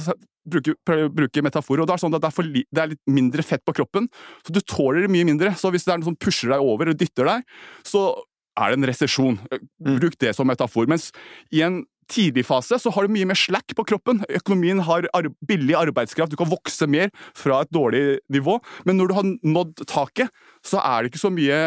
bruker, 0.48 0.78
bruker, 1.12 1.44
metaforer, 1.44 1.84
og 1.84 1.90
da 1.90 1.96
er 1.96 2.00
det 2.00 2.06
sånn 2.06 2.16
at 2.18 2.24
det 2.24 2.30
er, 2.30 2.36
for 2.38 2.48
det 2.56 2.82
er 2.82 2.94
litt 2.94 3.12
mindre 3.18 3.44
fett 3.46 3.64
på 3.66 3.76
kroppen, 3.80 4.08
så 4.46 4.54
du 4.54 4.62
tåler 4.64 5.04
det 5.04 5.12
mye 5.12 5.28
mindre. 5.28 5.52
Så 5.58 5.72
hvis 5.74 5.86
det 5.86 5.94
er 5.94 6.02
noe 6.02 6.10
som 6.10 6.18
pusher 6.18 6.54
deg 6.54 6.64
over 6.64 6.92
og 6.92 6.98
dytter 6.98 7.28
deg, 7.28 7.46
så 7.86 8.10
er 8.58 8.72
det 8.72 8.80
en 8.80 8.90
resesjon. 8.90 9.38
Bruk 9.84 10.18
det 10.18 10.34
som 10.34 10.48
metafor. 10.50 10.88
Mens 10.90 11.12
i 11.54 11.62
en 11.66 11.84
tidlig 12.08 12.46
fase 12.48 12.78
så 12.80 12.92
har 12.94 13.04
du 13.04 13.12
mye 13.12 13.28
mer 13.28 13.38
slack 13.38 13.74
på 13.76 13.84
kroppen. 13.90 14.22
Økonomien 14.40 14.80
har 14.86 15.08
ar 15.16 15.28
billig 15.46 15.76
arbeidskraft, 15.78 16.32
du 16.32 16.40
kan 16.40 16.50
vokse 16.50 16.88
mer 16.90 17.12
fra 17.36 17.62
et 17.62 17.72
dårlig 17.74 18.20
nivå. 18.32 18.58
Men 18.88 18.98
når 19.00 19.10
du 19.10 19.16
har 19.18 19.28
nådd 19.56 19.84
taket, 19.86 20.32
så 20.64 20.80
er 20.82 21.04
det 21.04 21.12
ikke 21.12 21.26
så 21.26 21.32
mye 21.34 21.60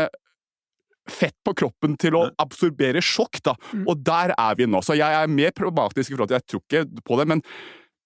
fett 1.10 1.36
på 1.46 1.54
kroppen 1.58 1.98
til 2.00 2.18
å 2.20 2.28
absorbere 2.42 3.02
sjokk, 3.04 3.42
da. 3.46 3.56
Og 3.86 4.02
der 4.06 4.36
er 4.38 4.58
vi 4.60 4.68
nå. 4.70 4.84
Så 4.86 4.98
jeg 5.00 5.18
er 5.18 5.32
mer 5.32 5.54
problematisk 5.58 6.12
i 6.12 6.16
forhold 6.16 6.32
til 6.32 6.40
Jeg 6.40 6.50
tror 6.50 6.66
ikke 6.66 7.06
på 7.08 7.20
det, 7.20 7.28
men 7.34 7.46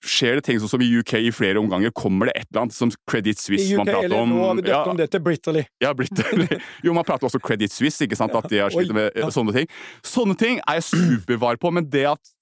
skjer 0.06 0.38
det 0.38 0.46
ting 0.46 0.60
sånn 0.62 0.70
som 0.70 0.84
i 0.84 0.88
UK 1.00 1.16
i 1.18 1.32
flere 1.34 1.62
omganger, 1.62 1.94
kommer 1.96 2.30
det 2.30 2.36
et 2.38 2.48
eller 2.52 2.66
annet 2.66 2.78
som 2.78 2.92
Credit 3.10 3.40
I 3.40 3.42
Suisse 3.42 3.80
man 3.80 3.90
prater 3.90 4.10
eller 4.10 4.22
om. 4.22 4.34
nå 4.36 4.44
har 4.44 4.60
vi 4.60 4.66
døpt 4.66 4.74
Ja, 4.76 4.84
om 4.92 5.00
det 5.00 5.08
til 5.16 5.24
Britterly. 5.26 5.66
ja, 5.82 5.94
Britterly. 5.98 6.60
jo, 6.86 6.94
man 6.94 7.08
prater 7.08 7.30
også 7.30 7.42
Credit 7.42 7.74
Suisse, 7.74 8.04
ikke 8.06 8.20
sant? 8.20 8.36
At 8.38 8.50
de 8.52 8.62
har 8.62 8.74
slitt 8.74 8.94
med 8.96 9.16
ja. 9.18 9.32
sånne 9.34 9.56
ting. 9.56 9.72
Sånne 10.06 10.38
ting 10.40 10.62
er 10.62 10.80
jeg 10.80 10.90
supervar 10.92 11.58
på, 11.62 11.74
men 11.74 11.90
det 11.90 12.06
at 12.14 12.35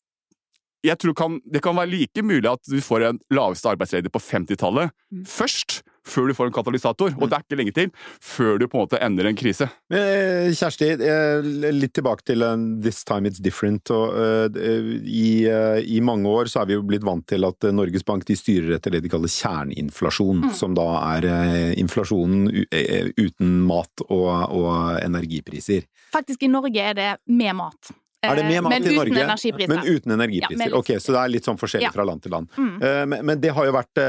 jeg 0.83 0.97
tror 0.99 1.13
kan, 1.15 1.39
Det 1.47 1.61
kan 1.63 1.75
være 1.77 1.89
like 1.93 2.23
mulig 2.23 2.49
at 2.51 2.63
du 2.67 2.79
får 2.83 3.07
en 3.09 3.19
laveste 3.31 3.69
arbeidsledig 3.71 4.11
på 4.11 4.19
50-tallet 4.19 4.91
Mm. 5.13 5.25
først, 5.29 5.83
før 6.03 6.27
du 6.27 6.33
får 6.33 6.47
en 6.49 6.53
katalysator. 6.55 7.13
Og 7.21 7.29
det 7.29 7.35
er 7.37 7.43
ikke 7.45 7.57
lenge 7.59 7.73
til 7.75 7.91
før 8.19 8.57
du 8.59 8.65
på 8.67 8.79
en 8.79 8.81
måte 8.87 8.97
ender 8.99 9.27
en 9.29 9.35
krise. 9.37 9.67
Eh, 9.93 10.49
Kjersti, 10.57 10.87
eh, 10.97 11.45
litt 11.71 11.93
tilbake 11.93 12.25
til 12.25 12.41
This 12.81 13.03
Time 13.05 13.29
It's 13.29 13.39
Different. 13.39 13.91
Og, 13.93 14.17
eh, 14.17 14.81
i, 15.05 15.45
I 15.45 15.99
mange 16.01 16.25
år 16.27 16.49
så 16.49 16.61
er 16.63 16.65
vi 16.71 16.73
jo 16.79 16.81
blitt 16.81 17.05
vant 17.05 17.25
til 17.29 17.45
at 17.45 17.61
Norges 17.71 18.03
Bank 18.03 18.25
de 18.25 18.35
styrer 18.35 18.73
etter 18.79 18.91
det 18.97 19.03
de 19.05 19.09
kaller 19.13 19.29
kjerneinflasjon, 19.29 20.49
som 20.57 20.73
da 20.73 20.87
er 21.15 21.29
inflasjonen 21.77 22.49
uten 23.17 23.59
mat 23.69 24.03
og, 24.09 24.49
og 24.49 24.99
energipriser. 25.03 25.85
Faktisk 26.11 26.43
i 26.43 26.49
Norge 26.51 26.81
er 26.89 26.93
det 26.97 27.11
med 27.29 27.53
mat. 27.61 27.93
Er 28.23 28.35
det 28.39 28.45
med 28.47 28.63
mat 28.63 28.73
men 28.73 28.83
i 28.83 28.85
uten 28.93 28.99
Norge? 28.99 29.23
energipriser. 29.23 29.73
Men 29.75 29.85
uten 29.87 30.11
energipriser. 30.17 30.69
Ja, 30.69 30.77
ok, 30.79 30.91
så 31.03 31.15
det 31.15 31.21
er 31.23 31.33
litt 31.33 31.47
sånn 31.47 31.59
forskjellig 31.59 31.89
Ja. 31.89 31.91
fra 31.91 32.03
land 32.07 32.21
til 32.23 32.31
land. 32.31 32.47
Mm. 32.57 32.81
Eh, 32.81 33.23
Men, 33.23 33.39
det 33.41 33.51
har 33.53 33.65
jo 33.65 33.71
vært 33.75 34.01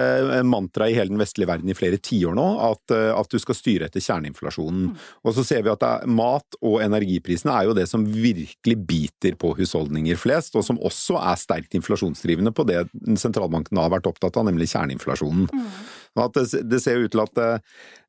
mantraet 0.44 0.64
mantra 0.64 0.88
i 0.90 0.94
hele 0.94 1.08
den 1.10 1.18
vestlige 1.18 1.46
verden 1.46 1.68
i 1.70 1.74
flere 1.74 1.98
tiår 1.98 2.34
nå, 2.34 2.46
at, 2.70 2.90
eh, 2.94 3.10
at 3.14 3.28
du 3.28 3.38
skal 3.38 3.54
styre 3.54 3.84
etter 3.88 4.00
kjerneinflasjonen. 4.00 4.90
Mm. 4.90 4.96
Og 5.24 5.34
så 5.34 5.44
ser 5.44 5.62
vi 5.62 5.70
at 5.70 5.82
er, 5.82 6.06
mat 6.06 6.56
og 6.62 6.80
energiprisene 6.80 7.52
er 7.52 7.64
jo 7.68 7.74
det 7.74 7.88
som 7.88 8.04
virkelig 8.06 8.76
biter 8.86 9.34
på 9.36 9.54
husholdninger 9.58 10.16
flest, 10.16 10.54
og 10.56 10.64
som 10.64 10.78
også 10.78 11.18
er 11.20 11.36
sterkt 11.36 11.74
inflasjonsdrivende 11.74 12.52
på 12.54 12.66
det 12.66 12.88
sentralbanken 13.18 13.76
har 13.78 13.90
vært 13.90 14.06
opptatt 14.06 14.36
av, 14.36 14.46
nemlig 14.46 14.70
kjerneinflasjonen. 14.72 15.48
Mm. 15.52 15.68
At 16.16 16.32
det, 16.34 16.62
det 16.70 16.80
ser 16.82 16.98
jo 16.98 17.08
ut 17.08 17.10
til 17.14 17.24
at 17.24 17.38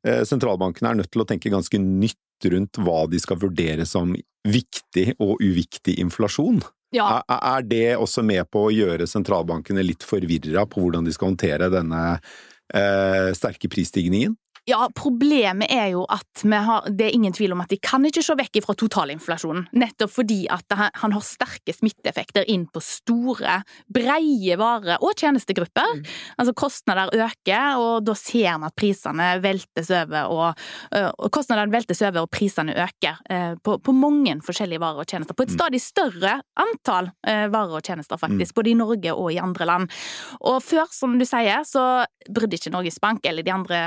eh, 0.06 0.22
sentralbankene 0.24 0.90
er 0.92 1.00
nødt 1.02 1.10
til 1.10 1.24
å 1.24 1.26
tenke 1.28 1.50
ganske 1.50 1.78
nytt 1.80 2.18
rundt 2.44 2.78
hva 2.82 3.04
de 3.10 3.20
skal 3.22 3.40
vurdere 3.40 3.86
som 3.88 4.14
viktig 4.46 5.14
og 5.18 5.40
uviktig 5.42 5.96
inflasjon. 6.02 6.60
Ja, 6.94 7.22
Er, 7.26 7.40
er 7.56 7.62
det 7.66 7.86
også 7.98 8.22
med 8.22 8.46
på 8.52 8.68
å 8.68 8.74
gjøre 8.74 9.08
sentralbankene 9.10 9.82
litt 9.84 10.06
forvirra 10.06 10.66
på 10.70 10.84
hvordan 10.84 11.06
de 11.06 11.14
skal 11.14 11.32
håndtere 11.32 11.70
denne 11.72 12.02
eh, 12.14 13.32
sterke 13.36 13.68
prisstigningen? 13.72 14.36
Ja, 14.66 14.88
problemet 14.98 15.70
er 15.70 15.92
jo 15.92 16.00
at 16.10 16.42
har, 16.42 16.88
det 16.90 17.04
er 17.06 17.14
ingen 17.14 17.34
tvil 17.34 17.52
om 17.54 17.60
at 17.62 17.70
de 17.70 17.76
kan 17.78 18.02
ikke 18.02 18.22
se 18.26 18.34
vekk 18.34 18.58
fra 18.64 18.74
totalinflasjonen. 18.74 19.68
Nettopp 19.78 20.10
fordi 20.10 20.40
at 20.50 20.74
han 20.74 21.14
har 21.14 21.22
sterke 21.22 21.70
smitteeffekter 21.70 22.48
inn 22.50 22.64
på 22.74 22.82
store, 22.82 23.60
breie 23.86 24.56
vare- 24.58 24.96
og 24.98 25.14
tjenestegrupper. 25.14 26.00
Altså 26.34 26.54
kostnader 26.58 27.14
øker, 27.14 27.78
og 27.78 28.08
da 28.08 28.16
ser 28.18 28.58
vi 28.58 28.66
at 28.66 28.74
prisene 28.74 29.28
veltes 29.44 29.92
over, 29.94 30.34
og, 30.34 30.66
og 31.14 31.30
kostnadene 31.30 31.70
veltes 31.70 32.02
over, 32.02 32.26
og 32.26 32.32
prisene 32.34 32.74
øker 32.74 33.22
på, 33.62 33.78
på 33.78 33.94
mange 33.94 34.34
forskjellige 34.42 34.82
varer 34.82 35.06
og 35.06 35.14
tjenester. 35.14 35.38
På 35.38 35.46
et 35.46 35.54
stadig 35.54 35.82
større 35.84 36.40
antall 36.58 37.12
varer 37.22 37.78
og 37.78 37.86
tjenester, 37.86 38.18
faktisk, 38.18 38.58
både 38.58 38.74
i 38.74 38.76
Norge 38.82 39.14
og 39.14 39.30
i 39.30 39.38
andre 39.38 39.70
land. 39.70 39.94
Og 40.42 40.58
før, 40.64 40.90
som 40.90 41.14
du 41.20 41.26
sier, 41.28 41.62
så 41.62 42.02
brydde 42.26 42.58
ikke 42.58 42.74
Norges 42.74 42.98
Bank 42.98 43.30
eller 43.30 43.46
de 43.46 43.54
andre 43.54 43.82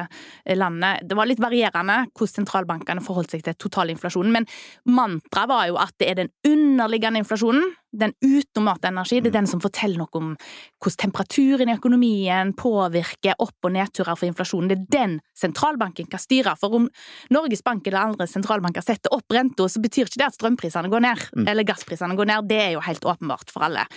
landene 0.47 0.68
Det 0.69 1.17
var 1.17 1.29
litt 1.29 1.41
varierende 1.41 2.05
hvordan 2.13 2.35
sentralbankene 2.39 3.03
forholdt 3.03 3.35
seg 3.35 3.43
til 3.45 3.57
totalinflasjonen, 3.65 4.33
men 4.35 4.47
mantraet 4.85 5.49
var 5.49 5.67
jo 5.69 5.79
at 5.81 5.95
det 5.99 6.09
er 6.11 6.19
den 6.21 6.33
underliggende 6.47 7.23
inflasjonen, 7.23 7.73
den 7.91 8.13
uten 8.21 8.67
energi, 8.85 9.19
det 9.19 9.31
er 9.31 9.39
den 9.39 9.47
som 9.49 9.61
forteller 9.61 9.97
noe 9.97 10.19
om 10.19 10.33
hvordan 10.77 10.99
temperaturen 11.03 11.71
i 11.71 11.75
økonomien 11.77 12.53
påvirker 12.53 13.39
opp- 13.41 13.65
og 13.65 13.73
nedturer 13.73 14.15
for 14.15 14.29
inflasjonen. 14.29 14.69
Det 14.69 14.77
er 14.77 14.93
den 14.93 15.15
sentralbanken 15.33 16.09
kan 16.09 16.21
styre. 16.21 16.55
For 16.59 16.75
om 16.75 16.89
Norges 17.33 17.63
Bank 17.65 17.87
eller 17.87 18.11
andre 18.11 18.27
sentralbanker 18.29 18.85
setter 18.85 19.13
opp 19.15 19.33
renta, 19.33 19.65
så 19.65 19.81
betyr 19.81 20.05
ikke 20.05 20.21
det 20.21 20.29
at 20.29 20.37
strømprisene 20.37 20.91
går 20.91 21.05
ned, 21.07 21.25
eller 21.47 21.67
gassprisene 21.67 22.17
går 22.19 22.29
ned. 22.29 22.49
Det 22.49 22.61
er 22.67 22.71
jo 22.77 22.85
helt 22.85 23.05
åpenbart 23.09 23.49
for 23.53 23.65
alle. 23.65 23.87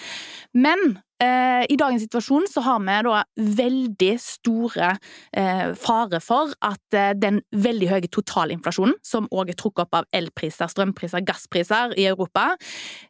Men 0.57 1.03
i 1.23 1.77
dagens 1.79 2.03
situasjon 2.07 2.47
så 2.51 2.63
har 2.67 2.81
vi 2.83 2.97
da 3.07 3.23
veldig 3.63 4.13
store 4.23 4.93
eh, 5.37 5.73
fare 5.79 6.21
for 6.23 6.55
at 6.65 6.97
eh, 6.99 7.13
den 7.19 7.41
veldig 7.55 7.91
høye 7.93 8.11
totalinflasjonen, 8.13 8.97
som 9.07 9.29
òg 9.31 9.53
er 9.53 9.59
trukket 9.59 9.87
opp 9.87 10.01
av 10.03 10.09
elpriser, 10.17 10.71
strømpriser, 10.73 11.25
gasspriser 11.27 11.95
i 11.99 12.09
Europa, 12.11 12.53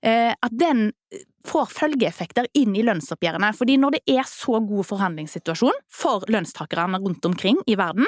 eh, 0.03 0.33
at 0.33 0.59
den 0.59 0.91
får 1.49 1.71
følgeeffekter 1.73 2.47
inn 2.59 2.77
i 2.77 2.85
lønnsoppgjørene. 2.87 3.53
Fordi 3.57 3.77
når 3.81 3.91
det 3.97 4.03
er 4.17 4.25
så 4.29 4.61
god 4.65 4.85
forhandlingssituasjon 4.89 5.79
for 5.93 6.25
lønnstakerne 6.33 7.01
rundt 7.03 7.25
omkring 7.29 7.59
i 7.67 7.77
verden, 7.79 8.07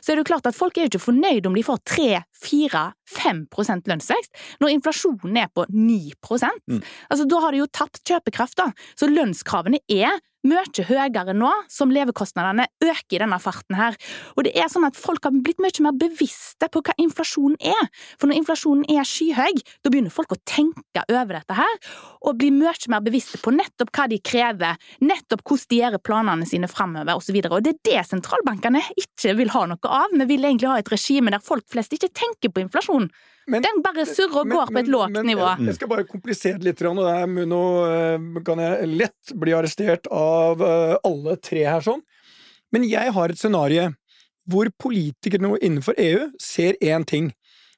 så 0.00 0.12
er 0.12 0.16
det 0.16 0.24
jo 0.24 0.30
klart 0.32 0.48
at 0.50 0.58
folk 0.58 0.76
er 0.76 0.82
jo 0.86 0.90
ikke 0.92 1.06
fornøyd 1.06 1.46
om 1.48 1.56
de 1.56 1.64
får 1.66 1.78
3-4-5% 1.92 3.90
lønnsvekst, 3.92 4.32
når 4.62 4.74
inflasjonen 4.76 5.36
er 5.44 5.48
på 5.54 5.62
9 5.70 6.00
mm. 6.12 6.80
Altså 7.10 7.24
Da 7.28 7.36
har 7.42 7.50
de 7.52 7.62
jo 7.62 7.70
tapt 7.70 8.02
kjøpekraft, 8.08 8.56
da. 8.58 8.66
Så 8.98 9.06
lønnskravene 9.10 9.78
er 9.88 10.18
mye 10.46 10.84
høyere 10.88 11.34
nå, 11.36 11.50
som 11.70 11.92
levekostnadene 11.94 12.66
øker 12.82 13.16
i 13.16 13.20
denne 13.22 13.38
farten 13.42 13.76
her. 13.78 13.96
Og 14.36 14.46
det 14.46 14.54
er 14.58 14.70
sånn 14.72 14.86
at 14.88 14.98
folk 14.98 15.24
har 15.26 15.34
blitt 15.34 15.60
mye 15.62 15.84
mer 15.86 15.96
bevisste 15.98 16.68
på 16.72 16.82
hva 16.82 16.94
inflasjonen 17.02 17.56
er. 17.60 17.90
For 18.18 18.30
når 18.30 18.40
inflasjonen 18.42 18.86
er 18.90 19.06
skyhøy, 19.08 19.62
da 19.82 19.92
begynner 19.92 20.14
folk 20.14 20.34
å 20.34 20.40
tenke 20.48 21.04
over 21.08 21.38
dette 21.38 21.58
her, 21.58 21.74
og 22.22 22.38
blir 22.40 22.54
mye 22.54 22.74
mer 22.92 23.04
bevisste 23.04 23.40
på 23.42 23.54
nettopp 23.54 23.92
hva 23.94 24.08
de 24.10 24.18
krever, 24.22 24.80
nettopp 25.02 25.44
hvordan 25.46 25.70
de 25.72 25.82
gjør 25.82 25.98
planene 26.02 26.48
sine 26.48 26.70
framover, 26.70 27.14
osv. 27.18 27.38
Og, 27.44 27.58
og 27.58 27.66
det 27.66 27.76
er 27.76 27.82
det 27.90 28.06
sentralbankene 28.10 28.82
ikke 28.98 29.36
vil 29.38 29.52
ha 29.54 29.66
noe 29.70 29.92
av. 30.02 30.14
Vi 30.16 30.26
vil 30.34 30.48
egentlig 30.48 30.70
ha 30.72 30.80
et 30.82 30.90
regime 30.92 31.32
der 31.32 31.42
folk 31.44 31.68
flest 31.70 31.94
ikke 31.96 32.10
tenker 32.12 32.52
på 32.52 32.64
inflasjon. 32.66 33.08
Men- 33.50 33.62
Den 33.62 33.82
bare 33.82 34.04
surrer 34.06 34.40
og 34.40 34.46
Men- 34.46 34.56
går 34.56 34.66
på 34.70 34.78
et 34.78 34.86
lågt 34.86 35.24
nivå. 35.26 35.46
Jeg, 35.58 35.66
jeg 35.66 35.74
skal 35.74 35.88
bare 35.88 36.04
komplisere 36.06 36.58
det 36.58 36.64
litt, 36.64 36.82
og 36.86 36.96
det 36.96 37.14
er, 37.22 37.46
nå 37.46 37.62
eh, 37.90 38.42
kan 38.46 38.58
jeg 38.62 38.88
lett 39.00 39.32
bli 39.34 39.50
arrestert 39.56 40.06
av 40.10 40.31
eh, 40.66 40.96
alle 41.08 41.36
tre 41.42 41.66
her 41.68 41.84
sånn. 41.84 42.02
Men 42.72 42.86
jeg 42.88 43.12
har 43.14 43.32
et 43.32 43.40
scenario 43.40 43.90
hvor 44.50 44.70
politikere 44.82 45.42
nå 45.42 45.54
innenfor 45.60 45.98
EU 46.02 46.30
ser 46.40 46.78
én 46.82 47.04
ting. 47.06 47.30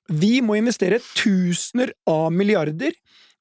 Vi 0.09 0.41
må 0.45 0.57
investere 0.59 1.01
tusener 1.17 1.93
av 2.09 2.31
milliarder 2.33 2.95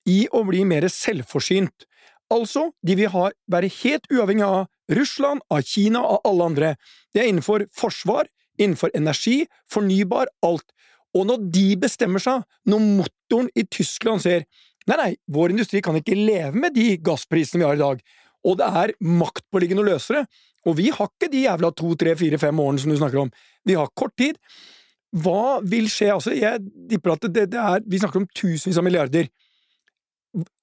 i 0.09 0.23
å 0.31 0.43
bli 0.47 0.63
mer 0.67 0.87
selvforsynt. 0.91 1.87
Altså, 2.33 2.69
de 2.83 2.95
vil 2.97 3.11
ha, 3.13 3.29
være 3.51 3.71
helt 3.81 4.07
uavhengig 4.11 4.45
av 4.47 4.95
Russland, 4.97 5.43
av 5.51 5.63
Kina, 5.67 6.01
av 6.01 6.23
alle 6.27 6.47
andre. 6.49 6.71
Det 7.13 7.23
er 7.23 7.29
innenfor 7.31 7.67
forsvar, 7.75 8.27
innenfor 8.59 8.93
energi, 8.97 9.43
fornybar, 9.71 10.31
alt. 10.45 10.65
Og 11.13 11.27
når 11.29 11.47
de 11.53 11.67
bestemmer 11.83 12.23
seg, 12.23 12.43
når 12.65 12.85
motoren 12.99 13.51
i 13.55 13.67
Tyskland 13.69 14.25
ser 14.25 14.47
Nei, 14.83 14.97
nei, 14.99 15.11
vår 15.31 15.53
industri 15.53 15.79
kan 15.79 15.95
ikke 15.95 16.17
leve 16.17 16.59
med 16.59 16.73
de 16.75 16.97
gassprisene 16.99 17.61
vi 17.61 17.63
har 17.63 17.77
i 17.77 17.79
dag, 17.79 18.01
og 18.43 18.59
det 18.59 18.67
er 18.83 18.93
maktpåliggende 18.99 19.83
å 19.83 19.89
løse 19.93 20.17
det, 20.17 20.23
og 20.67 20.77
vi 20.79 20.89
har 20.95 21.09
ikke 21.09 21.31
de 21.31 21.43
jævla 21.43 21.71
to, 21.75 21.91
tre, 21.99 22.13
fire, 22.19 22.39
fem 22.39 22.59
årene 22.63 22.83
som 22.83 22.93
du 22.93 22.97
snakker 22.99 23.25
om, 23.25 23.31
vi 23.67 23.75
har 23.79 23.91
kort 23.95 24.15
tid. 24.19 24.39
Hva 25.23 25.59
vil 25.61 25.89
skje? 25.91 26.09
Altså, 26.15 26.33
jeg 26.33 26.61
tipper 26.89 27.13
at 27.13 27.27
det, 27.29 27.45
det 27.53 27.59
er 27.61 27.83
Vi 27.85 27.99
snakker 28.01 28.23
om 28.23 28.29
tusenvis 28.33 28.79
av 28.81 28.85
milliarder. 28.85 29.27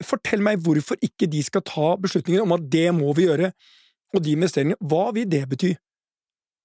Fortell 0.03 0.43
meg 0.43 0.65
hvorfor 0.65 0.99
ikke 1.07 1.29
de 1.31 1.43
skal 1.47 1.63
ta 1.63 1.93
beslutningen 2.03 2.43
om 2.43 2.57
at 2.57 2.65
det 2.73 2.89
må 2.97 3.13
vi 3.15 3.29
gjøre, 3.29 3.53
og 4.11 4.25
de 4.25 4.35
investeringene. 4.35 4.81
Hva 4.83 5.13
vil 5.15 5.29
det 5.31 5.45
bety? 5.53 5.71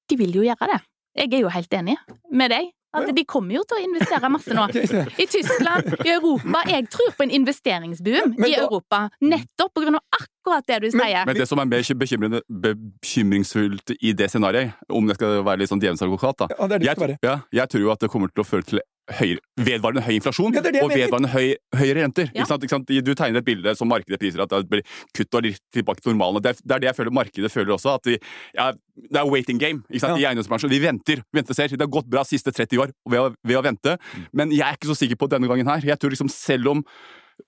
De 0.10 0.18
vil 0.18 0.34
jo 0.40 0.48
gjøre 0.48 0.72
det. 0.72 0.82
Jeg 1.16 1.32
er 1.38 1.46
jo 1.46 1.54
helt 1.54 1.78
enig 1.78 1.96
med 2.34 2.52
deg. 2.52 2.72
At 2.96 3.12
de 3.16 3.26
kommer 3.28 3.58
jo 3.60 3.64
til 3.68 3.80
å 3.80 3.84
investere 3.86 4.32
masse 4.32 4.56
nå. 4.56 4.68
I 5.24 5.28
Tyskland, 5.30 5.92
i 6.06 6.14
Europa. 6.16 6.64
Jeg 6.72 6.88
tror 6.94 7.14
på 7.18 7.28
en 7.28 7.36
investeringsboom 7.40 8.38
i 8.46 8.54
Europa. 8.56 9.06
Nettopp 9.24 9.76
på 9.76 9.86
grunn 9.86 10.00
av 10.00 10.20
akkurat 10.20 10.68
det 10.70 10.82
du 10.86 10.90
sier. 10.94 11.22
Men 11.28 11.38
det 11.38 11.48
som 11.50 11.62
er 11.62 11.70
mer 11.70 11.94
bekymrende, 12.02 12.42
bekymringsfullt 12.66 13.96
i 14.00 14.16
det 14.18 14.30
scenarioet, 14.34 14.76
om 14.90 15.08
det 15.10 15.18
skal 15.20 15.42
være 15.46 15.64
litt 15.64 15.72
sånn 15.72 15.84
djevelens 15.84 16.06
advokat, 16.06 16.46
da 16.46 16.80
jeg, 16.80 17.18
ja, 17.26 17.40
jeg 17.54 17.72
tror 17.72 17.86
jo 17.86 17.94
at 17.94 18.06
det 18.06 18.12
kommer 18.14 18.32
til 18.32 18.46
å 18.46 18.48
føre 18.48 18.68
til 18.68 18.84
høyere, 19.20 19.40
vedvarende 19.62 20.02
høy 20.02 20.16
inflasjon 20.18 20.56
Ja, 20.56 20.62
det 20.66 20.72
det 20.74 20.82
og 20.84 20.90
vedvarende 20.90 21.30
høy, 21.30 21.52
høyere 21.78 22.02
renter. 22.04 22.30
Ja. 22.34 22.42
Ikke 22.42 22.48
sant? 22.50 22.64
Ikke 22.66 22.74
sant? 22.74 22.88
Du 23.06 23.12
tegner 23.14 23.38
et 23.44 23.46
bilde 23.46 23.76
som 23.78 23.88
markedet 23.92 24.18
priser 24.20 24.42
at 24.42 24.50
det 24.50 24.64
blir 24.72 24.82
kutt 25.14 25.38
og 25.38 25.44
litt 25.46 25.62
tilbake 25.76 26.02
til 26.02 26.16
normalen. 26.16 26.42
Det 26.42 26.56
er, 26.56 26.62
det 26.66 26.76
er 26.76 26.80
det 26.86 26.90
jeg 26.90 26.98
føler 26.98 27.14
markedet 27.14 27.52
føler 27.54 27.76
også. 27.78 27.94
at 28.00 28.10
de, 28.10 28.18
ja, 28.58 28.72
Det 28.96 29.20
er 29.22 29.30
waiting 29.30 29.60
game 29.62 29.84
ikke 29.92 30.02
sant? 30.02 30.18
Ja. 30.18 30.26
i 30.26 30.30
eiendomsbransjen. 30.32 30.70
Vi 30.74 30.80
venter. 30.82 31.22
vi 31.22 31.40
venter 31.42 31.54
ser. 31.54 31.68
Det 31.76 31.82
har 31.86 31.92
gått 32.00 32.10
bra 32.10 32.24
de 32.26 32.34
siste 32.34 32.52
30 32.56 32.82
år 32.82 32.96
ved 33.10 33.20
å, 33.20 33.28
ved 33.46 33.58
å 33.60 33.64
vente, 33.64 33.98
Mm. 34.16 34.26
men 34.34 34.52
jeg 34.52 34.66
er 34.66 34.74
ikke 34.80 34.90
så 34.90 34.96
sikker 34.98 35.16
på 35.22 35.30
denne 35.30 35.48
gangen 35.48 35.68
her. 35.68 35.82
Jeg 35.86 36.00
tror 36.00 36.10
liksom 36.10 36.30
selv 36.32 36.68
om 36.72 36.84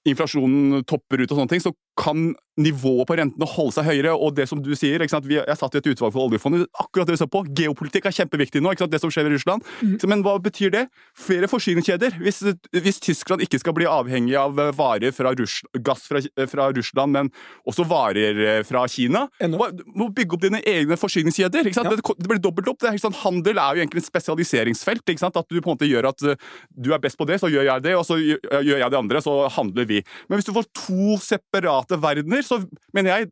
inflasjonen 0.08 0.84
topper 0.88 1.22
ut 1.24 1.32
og 1.32 1.38
sånne 1.41 1.50
ting, 1.54 1.62
så 1.63 1.72
kan 1.97 2.36
nivået 2.57 3.05
på 3.07 3.15
rentene 3.17 3.47
holde 3.49 3.75
seg 3.75 3.86
høyere. 3.88 4.13
Og 4.17 4.33
det 4.38 4.47
som 4.49 4.62
du 4.63 4.71
sier, 4.77 5.01
ikke? 5.03 5.21
Vi, 5.27 5.38
jeg 5.38 5.60
satt 5.60 5.77
i 5.77 5.81
et 5.81 5.89
utvalg 5.91 6.13
for 6.15 6.25
oljefondet, 6.25 6.65
akkurat 6.81 7.10
det 7.10 7.15
vi 7.15 7.21
så 7.21 7.29
på. 7.29 7.43
Geopolitikk 7.57 8.10
er 8.10 8.15
kjempeviktig 8.17 8.63
nå, 8.63 8.73
ikke 8.73 8.86
sant? 8.86 8.93
det 8.95 9.01
som 9.03 9.13
skjer 9.13 9.29
i 9.29 9.33
Russland. 9.36 9.65
Mm. 9.86 9.95
Men 10.10 10.23
hva 10.25 10.38
betyr 10.41 10.73
det? 10.73 10.83
Flere 11.17 11.49
forsyningskjeder. 11.51 12.17
Hvis, 12.23 12.41
hvis 12.73 13.01
Tyskland 13.03 13.45
ikke 13.45 13.62
skal 13.62 13.75
bli 13.77 13.88
avhengig 13.89 14.36
av 14.39 14.57
eh, 14.62 14.73
varer 14.77 15.13
fra 15.15 15.33
Russ, 15.38 15.60
gass 15.86 16.07
fra, 16.10 16.21
fra 16.49 16.69
Russland, 16.73 17.13
men 17.13 17.31
også 17.69 17.86
varer 17.88 18.41
eh, 18.45 18.62
fra 18.67 18.86
Kina, 18.91 19.27
Ennå. 19.43 19.69
må, 19.93 20.10
bygge 20.17 20.38
opp 20.38 20.47
dine 20.47 20.63
egne 20.65 20.97
forsyningskjeder. 20.97 21.69
Ja. 21.69 21.86
Det, 21.91 22.01
det 22.01 22.31
blir 22.31 22.41
dobbelt 22.41 22.71
opp. 22.73 22.81
Det 22.81 22.89
er, 22.89 23.01
sant? 23.01 23.21
Handel 23.21 23.62
er 23.62 23.77
jo 23.77 23.86
egentlig 23.86 24.01
et 24.05 24.10
spesialiseringsfelt. 24.10 25.05
ikke 25.05 25.25
sant? 25.27 25.38
At 25.38 25.49
du 25.49 25.60
på 25.60 25.69
en 25.69 25.77
måte 25.77 25.89
gjør 25.89 26.10
at 26.10 26.25
eh, 26.25 26.41
du 26.73 26.89
er 26.95 27.03
best 27.03 27.21
på 27.21 27.29
det, 27.29 27.38
så 27.43 27.51
gjør 27.53 27.69
jeg 27.69 27.86
det, 27.86 27.93
og 27.99 28.05
så 28.07 28.17
gjør 28.17 28.81
jeg 28.81 28.89
det 28.93 28.97
andre, 28.97 29.21
så 29.21 29.38
handler 29.53 29.86
vi. 29.89 30.01
Men 30.27 30.39
hvis 30.39 30.49
du 30.49 30.55
får 30.57 30.65
to 30.73 31.19
separate 31.21 31.87
verdener, 31.95 32.43
så 32.43 32.60
mener 32.93 33.15
jeg 33.15 33.32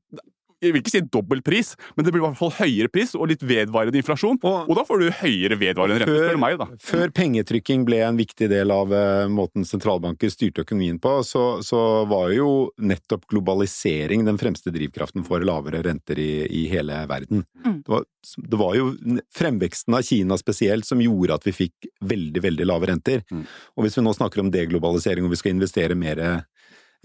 jeg 0.63 0.71
vil 0.71 0.79
ikke 0.81 0.89
si 0.95 0.99
dobbel 1.11 1.41
pris, 1.45 1.73
men 1.93 2.05
det 2.05 2.11
blir 2.15 2.23
i 2.23 2.25
hvert 2.25 2.37
fall 2.39 2.49
høyere 2.57 2.89
pris 2.89 3.11
og 3.13 3.27
litt 3.29 3.41
vedvarende 3.45 3.99
inflasjon. 3.99 4.39
Og- 4.41 4.69
Og 4.71 4.75
da 4.75 4.83
får 4.87 4.99
du 5.03 5.11
høyere 5.11 5.57
vedvarende 5.59 5.99
rente, 5.99 6.15
spør 6.15 6.31
du 6.31 6.37
meg, 6.41 6.57
da. 6.57 6.65
Før 6.79 7.11
pengetrykking 7.11 7.83
ble 7.85 7.99
en 8.01 8.17
viktig 8.17 8.47
del 8.49 8.71
av 8.71 8.89
uh, 8.89 9.27
måten 9.27 9.67
sentralbanker 9.67 10.31
styrte 10.31 10.63
økonomien 10.63 10.97
på, 10.97 11.21
så, 11.27 11.61
så 11.61 12.07
var 12.07 12.31
jo 12.33 12.71
nettopp 12.79 13.27
globalisering 13.27 14.25
den 14.25 14.37
fremste 14.41 14.71
drivkraften 14.73 15.25
for 15.27 15.43
lavere 15.45 15.83
renter 15.85 16.17
i, 16.17 16.47
i 16.49 16.65
hele 16.71 17.03
verden. 17.11 17.45
Mm. 17.61 17.83
Det, 17.83 17.89
var, 17.91 18.05
det 18.37 18.57
var 18.63 18.75
jo 18.79 18.89
fremveksten 19.35 19.93
av 19.93 20.01
Kina 20.07 20.37
spesielt 20.39 20.87
som 20.87 21.03
gjorde 21.03 21.35
at 21.35 21.43
vi 21.45 21.51
fikk 21.51 21.91
veldig, 22.01 22.41
veldig 22.41 22.65
lave 22.65 22.89
renter. 22.89 23.21
Mm. 23.29 23.43
Og 23.75 23.85
hvis 23.85 23.99
vi 23.99 24.07
nå 24.07 24.15
snakker 24.17 24.41
om 24.41 24.49
deglobalisering 24.49 25.25
og 25.27 25.35
vi 25.35 25.43
skal 25.43 25.53
investere 25.53 25.95
mer 25.99 26.45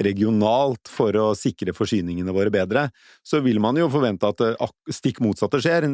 regionalt 0.05 0.91
for 0.91 1.17
å 1.19 1.31
sikre 1.39 1.75
forsyningene 1.77 2.35
våre 2.35 2.53
bedre, 2.53 2.89
så 3.27 3.41
vil 3.45 3.61
man 3.63 3.79
jo 3.79 3.89
forvente 3.93 4.29
at 4.29 4.41
det 4.41 4.95
stikk 4.95 5.21
motsatte 5.25 5.61
skjer. 5.63 5.87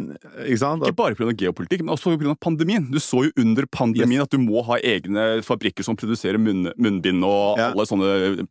Ikke 0.47 0.61
sant? 0.63 0.87
Ikke 0.87 1.01
bare 1.03 1.19
pga. 1.19 1.35
geopolitikk, 1.47 1.85
men 1.85 1.95
også 1.97 2.17
pga. 2.17 2.37
pandemien. 2.41 2.87
Du 2.93 3.01
så 3.03 3.27
jo 3.27 3.35
under 3.43 3.69
pandemien 3.71 4.21
yes. 4.21 4.29
at 4.29 4.37
du 4.37 4.43
må 4.43 4.65
ha 4.69 4.79
egne 4.83 5.27
fabrikker 5.47 5.87
som 5.87 5.99
produserer 5.99 6.41
munn, 6.41 6.71
munnbind 6.77 7.27
og 7.27 7.61
ja. 7.61 7.73
alle 7.73 7.89
sånne 7.89 8.47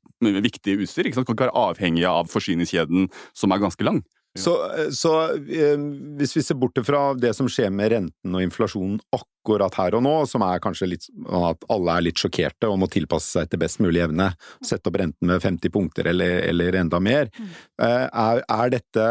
viktige 0.46 0.84
utstyr. 0.84 1.10
Ikke 1.10 1.20
sant? 1.20 1.28
Du 1.28 1.34
kan 1.34 1.40
ikke 1.40 1.50
være 1.50 1.72
avhengig 1.72 2.06
av 2.10 2.30
forsyningskjeden 2.32 3.10
som 3.38 3.56
er 3.56 3.64
ganske 3.64 3.88
lang. 3.88 4.04
Så, 4.36 4.54
så 4.92 5.12
eh, 5.32 5.80
hvis 6.20 6.36
vi 6.36 6.44
ser 6.44 6.58
bort 6.60 6.80
fra 6.84 7.14
det 7.16 7.32
som 7.38 7.48
skjer 7.52 7.72
med 7.72 7.94
renten 7.94 8.36
og 8.36 8.44
inflasjonen 8.44 8.98
akkurat 9.16 9.78
her 9.80 9.96
og 9.96 10.04
nå, 10.04 10.16
som 10.28 10.44
er 10.44 10.64
kanskje 10.64 10.90
litt 10.92 11.08
at 11.40 11.64
alle 11.72 11.96
er 11.96 12.08
litt 12.10 12.20
sjokkerte 12.20 12.68
og 12.68 12.82
må 12.82 12.90
tilpasse 12.92 13.32
seg 13.38 13.52
til 13.52 13.62
best 13.64 13.80
mulig 13.84 14.04
evne, 14.04 14.34
sette 14.60 14.92
opp 14.92 15.00
renten 15.00 15.32
med 15.32 15.44
50 15.44 15.72
punkter 15.72 16.12
eller, 16.12 16.42
eller 16.50 16.82
enda 16.82 17.00
mer, 17.00 17.32
mm. 17.32 17.54
eh, 17.88 18.04
er, 18.12 18.44
er, 18.44 18.74
dette 18.76 19.08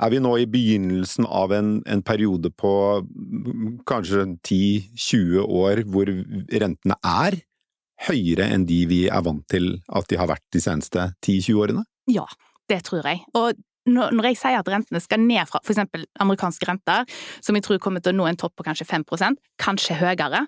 er 0.00 0.14
vi 0.14 0.22
nå 0.24 0.32
i 0.40 0.48
begynnelsen 0.48 1.28
av 1.28 1.52
en, 1.52 1.72
en 1.84 2.02
periode 2.06 2.52
på 2.56 2.72
kanskje 3.88 4.24
10-20 4.40 5.44
år 5.44 5.84
hvor 5.92 6.08
rentene 6.08 6.96
er 7.04 7.42
høyere 8.08 8.48
enn 8.54 8.64
de 8.68 8.84
vi 8.88 9.02
er 9.12 9.24
vant 9.26 9.44
til 9.52 9.74
at 9.92 10.08
de 10.08 10.16
har 10.16 10.30
vært 10.30 10.46
de 10.54 10.62
seneste 10.64 11.10
10-20 11.20 11.60
årene? 11.60 11.84
Ja, 12.08 12.24
det 12.72 12.86
tror 12.88 13.04
jeg. 13.04 13.20
Og 13.36 13.58
når 13.88 14.30
jeg 14.30 14.38
sier 14.40 14.58
at 14.60 14.68
rentene 14.68 15.00
skal 15.00 15.22
ned 15.22 15.48
fra 15.48 15.60
f.eks. 15.64 15.80
amerikanske 16.20 16.68
renter, 16.68 17.06
som 17.40 17.56
jeg 17.56 17.64
tror 17.64 17.80
kommer 17.82 18.04
til 18.04 18.12
å 18.12 18.18
nå 18.20 18.28
en 18.28 18.40
topp 18.40 18.58
på 18.58 18.66
kanskje 18.66 18.88
5% 18.88 19.40
kanskje 19.60 19.96
høyere, 20.00 20.44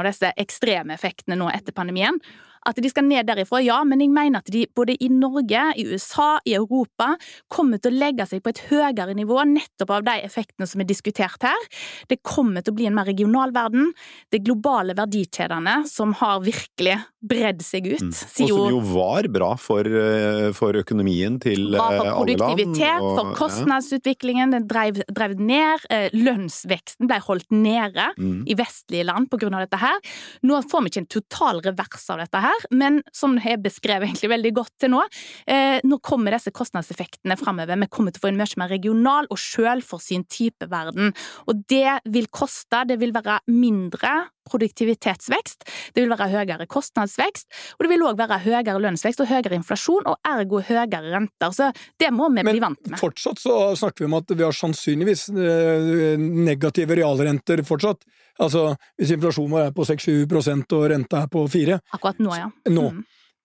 av 0.00 0.06
disse 0.06 0.30
ekstreme 0.38 0.94
effektene 0.94 1.38
nå 1.38 1.50
etter 1.50 1.74
pandemien, 1.76 2.18
at 2.68 2.80
de 2.80 2.90
skal 2.92 3.06
ned 3.08 3.28
derifra, 3.28 3.60
ja, 3.64 3.78
men 3.88 4.02
jeg 4.02 4.12
mener 4.12 4.42
at 4.42 4.50
de 4.52 4.66
både 4.76 4.96
i 5.00 5.08
Norge, 5.12 5.62
i 5.80 5.86
USA, 5.88 6.34
i 6.44 6.54
Europa 6.58 7.14
kommer 7.52 7.80
til 7.80 7.94
å 7.94 8.00
legge 8.02 8.26
seg 8.28 8.42
på 8.44 8.52
et 8.52 8.62
høyere 8.68 9.14
nivå 9.16 9.38
nettopp 9.48 9.94
av 9.96 10.04
de 10.08 10.16
effektene 10.26 10.68
som 10.68 10.82
er 10.82 10.88
diskutert 10.90 11.46
her. 11.46 11.68
Det 12.10 12.20
kommer 12.26 12.64
til 12.64 12.74
å 12.74 12.80
bli 12.80 12.88
en 12.90 12.96
mer 12.98 13.08
regional 13.08 13.54
verden. 13.56 13.92
Det 14.32 14.42
globale 14.44 14.96
verdikjedene 14.98 15.80
som 15.88 16.12
har 16.20 16.42
virkelig 16.44 16.98
bredd 17.20 17.64
seg 17.64 17.88
ut. 17.88 18.04
Mm. 18.04 18.12
Og 18.12 18.34
som 18.34 18.74
jo 18.74 18.82
var 18.92 19.28
bra 19.32 19.50
for, 19.60 19.84
eh, 19.84 20.50
for 20.56 20.76
økonomien 20.76 21.40
til 21.40 21.72
bra 21.74 21.88
for 21.88 22.10
eh, 22.10 22.12
produktivitet, 22.18 23.00
og, 23.00 23.16
for 23.18 23.34
kostnadsutviklingen. 23.40 24.52
Den 24.56 24.68
drev, 24.68 25.00
drev, 25.08 25.36
ned. 25.40 25.86
Eh, 25.92 26.08
lønnsveksten 26.16 27.08
ble 27.08 27.20
holdt 27.24 27.48
nede 27.54 28.10
mm. 28.16 28.44
i 28.50 28.56
vestlige 28.58 29.08
land 29.08 29.30
på 29.32 29.40
grunn 29.40 29.56
av 29.56 29.64
dette 29.64 29.80
her. 29.80 30.00
Nå 30.44 30.60
får 30.68 30.84
vi 30.84 30.92
ikke 30.92 31.04
en 31.04 31.12
total 31.18 31.64
revers 31.64 32.08
av 32.12 32.20
dette 32.20 32.40
her 32.40 32.49
her, 32.50 32.66
men 32.74 33.00
som 33.16 33.38
jeg 33.40 33.62
beskrev 33.64 34.04
egentlig 34.06 34.32
veldig 34.34 34.52
godt 34.58 34.74
til 34.82 34.94
nå, 34.94 35.04
eh, 35.50 35.78
nå 35.86 36.00
kommer 36.04 36.36
disse 36.36 36.52
kostnadseffektene 36.54 37.38
framover. 37.40 37.80
Vi 37.84 37.90
kommer 37.92 38.14
til 38.14 38.22
å 38.22 38.26
få 38.26 38.32
en 38.32 38.40
mye 38.40 38.60
mer 38.60 38.72
regional 38.74 39.30
og 39.30 39.40
selvforsynt 39.40 40.30
type 40.30 40.68
verden. 40.70 41.14
Og 41.48 41.64
det 41.70 42.00
vil 42.10 42.28
koste, 42.32 42.84
det 42.88 43.00
vil 43.00 43.14
være 43.16 43.40
mindre 43.50 44.14
produktivitetsvekst, 44.50 45.66
det 45.94 46.04
vil 46.04 46.12
være 46.12 46.30
høyere 46.32 46.66
kostnadsvekst, 46.70 47.48
og 47.76 47.86
det 47.86 47.92
vil 47.92 48.06
òg 48.06 48.18
være 48.20 48.40
høyere 48.44 48.78
lønnsvekst 48.82 49.22
og 49.24 49.30
høyere 49.30 49.56
inflasjon, 49.58 50.08
og 50.10 50.18
ergo 50.26 50.62
høyere 50.64 51.02
renter. 51.06 51.54
Så 51.54 51.70
det 52.00 52.10
må 52.14 52.30
vi 52.30 52.42
Men 52.42 52.52
bli 52.52 52.62
vant 52.62 52.80
med. 52.84 52.96
Men 52.96 53.02
fortsatt 53.02 53.40
så 53.42 53.56
snakker 53.78 54.04
vi 54.04 54.10
om 54.10 54.18
at 54.20 54.34
vi 54.34 54.46
har 54.46 54.56
sannsynligvis 54.56 55.28
eh, 55.34 56.18
negative 56.18 56.98
realrenter 56.98 57.64
fortsatt. 57.66 58.04
Altså 58.40 58.70
hvis 58.98 59.14
inflasjonen 59.16 59.54
vår 59.54 59.68
er 59.68 59.72
på 59.76 59.86
6-7% 59.88 60.76
og 60.76 60.84
renta 60.92 61.24
er 61.24 61.32
på 61.32 61.42
4 61.50 61.80
Akkurat 61.96 62.20
nå, 62.22 62.36
ja. 62.38 62.46
Nå. 62.72 62.86
Mm. 62.94 63.00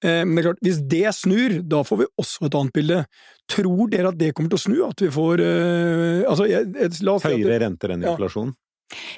det 0.06 0.12
er 0.14 0.46
klart, 0.46 0.62
hvis 0.64 0.82
det 0.92 1.14
snur, 1.18 1.56
da 1.66 1.82
får 1.88 2.00
vi 2.04 2.08
også 2.22 2.46
et 2.48 2.58
annet 2.60 2.76
bilde. 2.76 3.00
Tror 3.50 3.90
dere 3.92 4.12
at 4.12 4.20
det 4.20 4.34
kommer 4.36 4.54
til 4.54 4.60
å 4.60 4.64
snu? 4.66 4.78
At 4.88 5.02
vi 5.02 5.10
får 5.14 5.42
uh, 5.42 6.22
altså, 6.30 6.48
jeg, 6.50 6.70
jeg, 6.78 7.18
Høyere 7.26 7.60
renter 7.66 7.96
enn 7.96 8.06
inflasjon? 8.06 8.54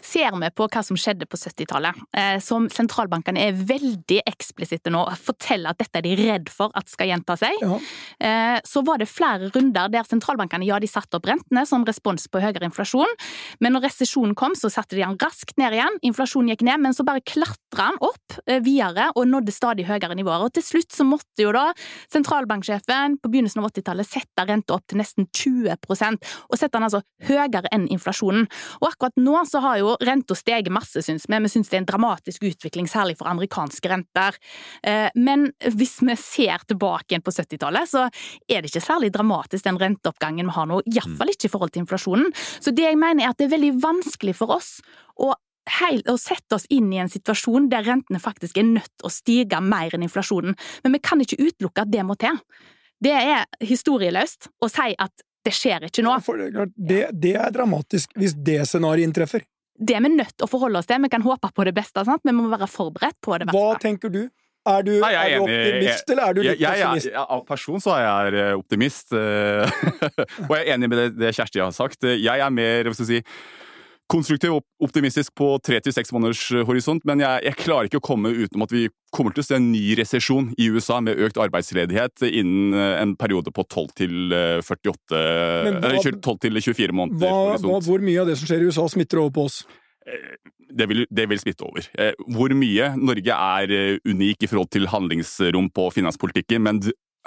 Ser 0.04 0.32
vi 0.40 0.50
på 0.56 0.68
hva 0.72 0.84
som 0.86 0.98
skjedde 1.00 1.28
på 1.30 1.38
70-tallet, 1.40 2.04
eh, 2.18 2.38
som 2.44 2.70
sentralbankene 2.72 3.48
er 3.50 3.58
veldig 3.58 4.22
eksplisitte 4.30 4.92
nå 4.94 5.04
og 5.10 5.20
forteller 5.20 5.74
at 5.74 5.82
dette 5.82 6.00
er 6.00 6.06
de 6.08 6.16
redd 6.20 6.52
for 6.54 6.72
at 6.78 6.90
skal 6.92 7.12
gjenta 7.12 7.36
seg, 7.40 7.58
ja. 7.62 7.80
Eh, 8.24 8.58
så 8.66 8.82
var 8.86 9.02
det 9.02 9.10
flere 9.12 9.50
runder 9.54 9.92
der 9.92 10.08
sentralbankene 10.08 10.66
ja, 10.68 10.80
de 10.82 10.90
satte 10.90 11.20
opp 11.20 11.28
rentene 11.30 11.66
som 11.68 11.86
respons 11.88 12.28
på 12.32 12.42
høyere 12.42 12.66
inflasjon, 12.68 13.12
men 13.64 13.76
når 13.76 13.88
resesjonen 13.90 14.36
kom, 14.38 14.56
så 14.58 14.72
satte 14.72 14.96
de 14.96 15.04
den 15.04 15.18
raskt 15.22 15.58
ned 15.60 15.76
igjen. 15.76 16.00
Inflasjonen 16.08 16.52
gikk 16.54 16.64
ned, 16.68 16.82
men 16.84 16.96
så 16.96 17.06
bare 17.08 17.24
klatra 17.26 17.58
den 17.78 18.00
opp 18.06 18.38
eh, 18.48 18.62
videre 18.64 19.10
og 19.16 19.28
nådde 19.30 19.54
stadig 19.54 19.88
høyere 19.88 20.16
nivåer. 20.18 20.48
Og 20.48 20.54
til 20.56 20.66
slutt 20.66 20.96
så 20.96 21.06
måtte 21.08 21.44
jo 21.44 21.54
da 21.56 21.70
sentralbanksjefen 22.14 23.20
på 23.22 23.32
begynnelsen 23.32 23.62
av 23.62 23.70
80-tallet 23.72 24.10
sette 24.10 24.48
renta 24.48 24.78
opp 24.78 24.88
til 24.90 25.02
nesten 25.02 25.28
20% 25.30 26.32
og 26.48 26.60
sette 26.60 26.76
den 26.78 26.88
altså 26.88 27.04
høyere 27.28 27.70
enn 27.74 27.88
inflasjonen. 27.94 28.48
Og 28.82 28.90
akkurat 28.92 29.22
nå 29.22 29.38
så 29.50 29.57
har 29.64 29.80
jo 29.82 29.96
renta 30.04 30.36
steget 30.38 30.72
masse, 30.74 31.02
syns 31.06 31.28
vi. 31.30 31.40
Vi 31.46 31.52
syns 31.52 31.72
det 31.72 31.80
er 31.80 31.84
en 31.84 31.90
dramatisk 31.90 32.46
utvikling, 32.48 32.90
særlig 32.92 33.18
for 33.20 33.30
amerikanske 33.32 33.92
renter. 33.92 34.38
Eh, 34.84 35.08
men 35.16 35.50
hvis 35.78 35.98
vi 36.02 36.18
ser 36.20 36.64
tilbake 36.68 37.14
igjen 37.14 37.26
på 37.26 37.34
70-tallet, 37.34 37.90
så 37.90 38.06
er 38.08 38.62
det 38.62 38.72
ikke 38.72 38.86
særlig 38.86 39.12
dramatisk 39.16 39.68
den 39.68 39.82
renteoppgangen 39.82 40.50
vi 40.50 40.58
har 40.58 40.70
nå. 40.70 40.82
Iallfall 40.94 41.34
ikke 41.34 41.50
i 41.50 41.54
forhold 41.54 41.76
til 41.76 41.86
inflasjonen. 41.86 42.32
Så 42.36 42.74
det 42.76 42.88
jeg 42.88 43.00
mener 43.00 43.26
er 43.26 43.34
at 43.34 43.42
det 43.42 43.50
er 43.50 43.58
veldig 43.58 43.76
vanskelig 43.84 44.38
for 44.40 44.58
oss 44.60 44.78
å 45.18 45.34
å 46.08 46.14
sette 46.16 46.56
oss 46.56 46.64
inn 46.72 46.88
i 46.94 47.00
en 47.02 47.10
situasjon 47.12 47.66
der 47.68 47.84
rentene 47.84 48.22
faktisk 48.24 48.58
er 48.58 48.64
nødt 48.64 48.94
til 48.96 49.10
å 49.10 49.12
stige 49.12 49.60
mer 49.60 49.92
enn 49.94 50.06
inflasjonen. 50.06 50.56
Men 50.84 50.96
vi 50.96 51.02
kan 51.04 51.20
ikke 51.20 51.42
utelukke 51.42 51.84
at 51.84 51.92
det 51.92 52.06
må 52.08 52.16
til. 52.16 52.40
Det 53.04 53.14
er 53.14 53.44
historieløst 53.62 54.50
å 54.64 54.70
si 54.72 54.96
at 54.98 55.27
det 55.48 55.54
skjer 55.56 55.88
ikke 55.88 56.04
nå. 56.06 56.16
Ja, 56.52 56.66
det, 56.76 57.04
det, 57.16 57.36
er 57.40 57.54
dramatisk 57.56 58.12
hvis 58.20 58.36
det 58.36 58.60
scenarioet 58.70 59.08
inntreffer. 59.08 59.46
Det 59.78 59.94
er 59.96 60.04
vi 60.04 60.12
nødt 60.12 60.34
til 60.34 60.48
å 60.48 60.50
forholde 60.50 60.82
oss 60.82 60.90
til. 60.90 61.00
Vi 61.04 61.12
kan 61.14 61.24
håpe 61.24 61.52
på 61.54 61.68
det 61.68 61.76
beste, 61.78 62.04
sant? 62.08 62.24
men 62.26 62.36
vi 62.36 62.44
må 62.44 62.52
være 62.52 62.70
forberedt 62.72 63.20
på 63.24 63.38
det 63.38 63.48
verste. 63.48 63.62
Hva 63.62 63.80
tenker 63.82 64.14
du? 64.14 64.26
Er 64.68 64.84
du, 64.84 64.98
Nei, 65.00 65.14
er 65.16 65.30
du 65.38 65.46
optimist, 65.46 66.10
eller 66.12 66.26
er 66.26 66.36
du 66.36 66.42
litt 66.44 66.60
pessimist? 66.60 67.14
Av 67.22 67.44
person 67.48 67.84
så 67.84 67.94
er 67.96 68.02
jeg 68.04 68.42
eh, 68.42 68.56
optimist. 68.58 69.14
Og 70.50 70.52
jeg 70.58 70.66
er 70.66 70.74
enig 70.74 70.90
med 70.92 71.00
det, 71.00 71.08
det 71.22 71.32
Kjersti 71.38 71.62
har 71.64 71.72
sagt. 71.76 72.04
Jeg 72.10 72.44
er 72.44 72.52
mer 72.52 72.90
hva 72.90 72.98
skal 72.98 73.08
jeg 73.08 73.24
si, 73.24 73.38
konstruktiv 74.12 74.58
og 74.58 74.88
optimistisk 74.88 75.34
på 75.38 75.50
tre 75.64 75.80
til 75.84 75.94
seks 75.96 76.14
måneders 76.16 76.44
eh, 76.56 76.64
horisont, 76.68 77.04
men 77.08 77.22
jeg, 77.24 77.44
jeg, 77.48 77.60
klarer 77.60 77.90
ikke 77.90 78.02
å 78.02 78.08
komme 78.08 78.32
utenom 78.34 78.66
at 78.66 78.76
vi 78.76 78.88
kommer 79.14 79.36
til 79.36 79.44
å 79.44 79.48
se 79.48 79.58
en 79.58 79.70
ny 79.72 79.84
resesjon 80.00 80.52
i 80.60 80.70
USA 80.74 81.00
med 81.04 81.20
økt 81.28 81.40
arbeidsledighet 81.44 82.24
innen 82.28 82.76
eh, 82.78 82.94
en 83.02 83.16
periode 83.20 83.54
på 83.56 83.66
12 83.68 83.90
til 84.00 84.38
48 84.64 85.18
eh, 85.20 85.72
hva, 85.84 85.96
12 86.04 86.40
til 86.46 86.62
24 86.64 86.96
måneder. 86.96 87.28
Hva, 87.28 87.58
hva, 87.64 87.82
hvor 87.84 88.04
mye 88.04 88.24
av 88.24 88.32
det 88.32 88.38
som 88.40 88.50
skjer 88.50 88.64
i 88.64 88.70
USA, 88.72 88.88
smitter 88.92 89.24
over 89.24 89.36
på 89.38 89.50
oss? 89.50 89.64
Det 90.68 90.86
vil, 90.88 91.04
det 91.12 91.26
vil, 91.28 91.40
smitte 91.42 91.66
over. 91.68 91.84
Hvor 92.32 92.54
mye? 92.56 92.94
Norge 92.96 93.36
er 93.36 94.00
unik 94.08 94.46
i 94.46 94.48
forhold 94.48 94.70
til 94.72 94.88
handlingsrom 94.88 95.68
på 95.76 95.90
finanspolitikken, 95.96 96.64
men 96.64 96.80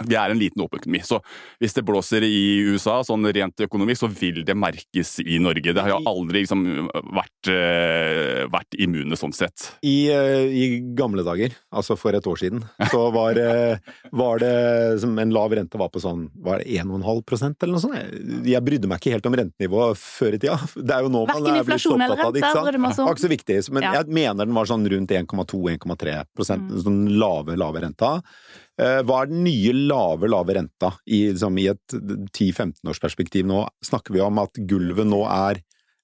vi 0.07 0.17
er 0.19 0.33
en 0.33 0.41
liten 0.41 0.63
åpen 0.65 0.81
økonomi. 0.81 1.03
Så 1.05 1.21
hvis 1.61 1.77
det 1.77 1.85
blåser 1.87 2.25
i 2.27 2.61
USA, 2.71 3.01
sånn 3.07 3.27
rent 3.35 3.65
økonomisk, 3.67 4.05
så 4.05 4.11
vil 4.13 4.43
det 4.47 4.57
merkes 4.59 5.19
i 5.25 5.39
Norge. 5.43 5.75
Det 5.75 5.85
har 5.85 5.93
jo 5.93 6.01
aldri 6.09 6.45
liksom 6.45 6.65
vært, 7.17 7.51
uh, 7.53 8.47
vært 8.53 8.79
immune 8.81 9.19
sånn 9.19 9.35
sett. 9.37 9.71
I, 9.87 10.11
uh, 10.13 10.47
I, 10.47 10.81
gamle 10.97 11.25
dager, 11.27 11.55
altså 11.75 11.97
for 12.01 12.17
et 12.17 12.27
år 12.27 12.41
siden, 12.41 12.65
så 12.93 13.07
var, 13.15 13.39
uh, 13.39 13.95
var 14.17 14.43
det 14.43 14.55
som 15.03 15.17
en 15.21 15.35
lav 15.35 15.55
rente 15.57 15.81
var 15.81 15.93
på 15.93 16.03
sånn 16.03 16.29
var 16.41 16.63
det 16.63 16.81
1,5% 16.81 17.67
eller 17.67 17.77
noe 17.77 17.83
sånt. 17.83 17.99
Jeg, 17.99 18.43
jeg 18.55 18.65
brydde 18.67 18.91
meg 18.91 19.03
ikke 19.03 19.15
helt 19.17 19.29
om 19.29 19.39
rentenivået 19.41 20.01
før 20.01 20.37
i 20.37 20.41
tida. 20.41 20.59
Det 20.91 20.97
er 20.97 21.05
jo 21.05 21.11
nå 21.13 21.21
man 21.29 21.47
er 21.53 21.67
blitt 21.67 21.83
så 21.83 21.95
opptatt 21.95 22.25
av 22.25 22.33
det. 22.35 22.41
ikke 22.41 22.55
sant? 22.57 22.71
Det 22.71 23.05
var 23.05 23.15
ikke 23.15 23.27
så 23.27 23.31
viktig, 23.31 23.59
men 23.77 23.87
ja. 23.87 23.93
jeg 23.99 24.17
mener 24.21 24.49
den 24.49 24.57
var 24.57 24.69
sånn 24.69 24.87
rundt 24.91 25.15
1,2-1,3 25.15 26.17
mm. 26.25 26.67
sånn 26.85 27.01
lave, 27.21 27.57
lave 27.61 27.85
renta. 27.85 28.17
Eh, 28.81 29.01
hva 29.05 29.23
er 29.23 29.29
den 29.29 29.43
nye 29.45 29.75
lave, 29.77 30.31
lave 30.31 30.57
renta 30.57 30.95
i, 31.05 31.27
liksom, 31.35 31.59
i 31.61 31.67
et 31.73 31.97
10-15-årsperspektiv 32.33 33.49
nå? 33.51 33.65
Snakker 33.85 34.17
vi 34.17 34.23
om 34.25 34.41
at 34.41 34.57
gulvet 34.71 35.09
nå 35.09 35.21
er 35.29 35.61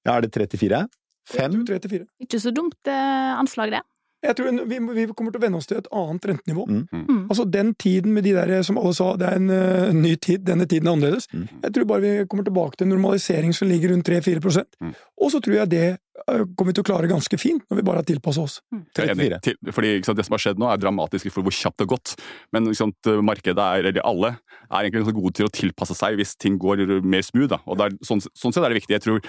ja, 0.06 0.14
er 0.14 0.26
det 0.26 0.30
34? 0.36 0.84
5? 1.26 1.54
34. 1.66 2.04
Ikke 2.22 2.38
så 2.38 2.52
dumt 2.54 2.90
eh, 2.90 3.32
anslag, 3.34 3.72
det. 3.74 3.82
Jeg 4.26 4.36
tror 4.38 4.56
vi, 4.68 4.78
vi, 4.96 5.04
kommer 5.16 5.34
til 5.34 5.40
å 5.40 5.44
venne 5.44 5.60
oss 5.60 5.68
til 5.70 5.78
et 5.80 5.90
annet 5.94 6.26
rentenivå. 6.30 6.64
Mm. 6.68 6.80
Mm. 6.92 7.20
Altså 7.26 7.46
Den 7.56 7.74
tiden 7.78 8.16
med 8.16 8.26
de 8.26 8.34
der, 8.36 8.54
som 8.66 8.80
alle 8.80 8.94
sa, 8.96 9.12
det 9.20 9.28
er 9.28 9.38
en 9.40 9.52
uh, 9.52 9.92
ny 9.94 10.16
tid, 10.22 10.42
denne 10.46 10.66
tiden 10.68 10.88
er 10.88 10.96
annerledes. 10.96 11.28
Mm. 11.32 11.46
Jeg 11.66 11.76
tror 11.76 11.88
bare 11.92 12.04
vi 12.04 12.14
kommer 12.30 12.46
tilbake 12.46 12.78
til 12.78 12.88
en 12.88 12.94
normalisering 12.96 13.54
som 13.56 13.70
ligger 13.70 13.94
rundt 13.94 14.08
3-4 14.08 14.42
mm. 14.42 14.96
Og 15.22 15.32
så 15.32 15.42
tror 15.44 15.58
jeg 15.60 15.72
det 15.72 15.84
uh, 15.94 16.42
kommer 16.56 16.72
vi 16.72 16.78
til 16.78 16.86
å 16.86 16.88
klare 16.90 17.10
ganske 17.10 17.40
fint, 17.40 17.62
når 17.70 17.80
vi 17.80 17.86
bare 17.86 18.02
har 18.02 18.08
tilpassa 18.08 18.46
oss. 18.46 18.58
34. 18.98 19.40
Til, 19.46 19.60
fordi 19.70 19.92
sant, 20.06 20.18
Det 20.18 20.26
som 20.26 20.38
har 20.38 20.44
skjedd 20.46 20.62
nå, 20.62 20.70
er 20.72 20.82
dramatisk 20.82 21.30
for 21.30 21.46
hvor 21.46 21.54
kjapt 21.54 21.78
det 21.78 21.86
har 21.86 21.94
gått. 21.94 22.16
Men 22.56 22.72
sant, 22.76 23.12
markedet 23.22 23.62
er, 23.62 23.92
eller 23.92 24.06
alle, 24.06 24.34
er 24.66 24.88
egentlig 24.88 25.14
gode 25.14 25.36
til 25.38 25.46
å 25.46 25.54
tilpasse 25.54 25.94
seg 25.96 26.18
hvis 26.18 26.34
ting 26.40 26.58
går 26.58 26.82
mer 27.06 27.22
smooth. 27.26 27.52
Da. 27.54 27.62
Og 27.70 27.86
er, 27.86 27.94
sånn, 28.06 28.24
sånn, 28.34 28.54
sett 28.54 28.64
er 28.64 28.72
det 28.72 28.80
viktig. 28.82 28.96
Jeg 28.98 29.06
tror 29.06 29.22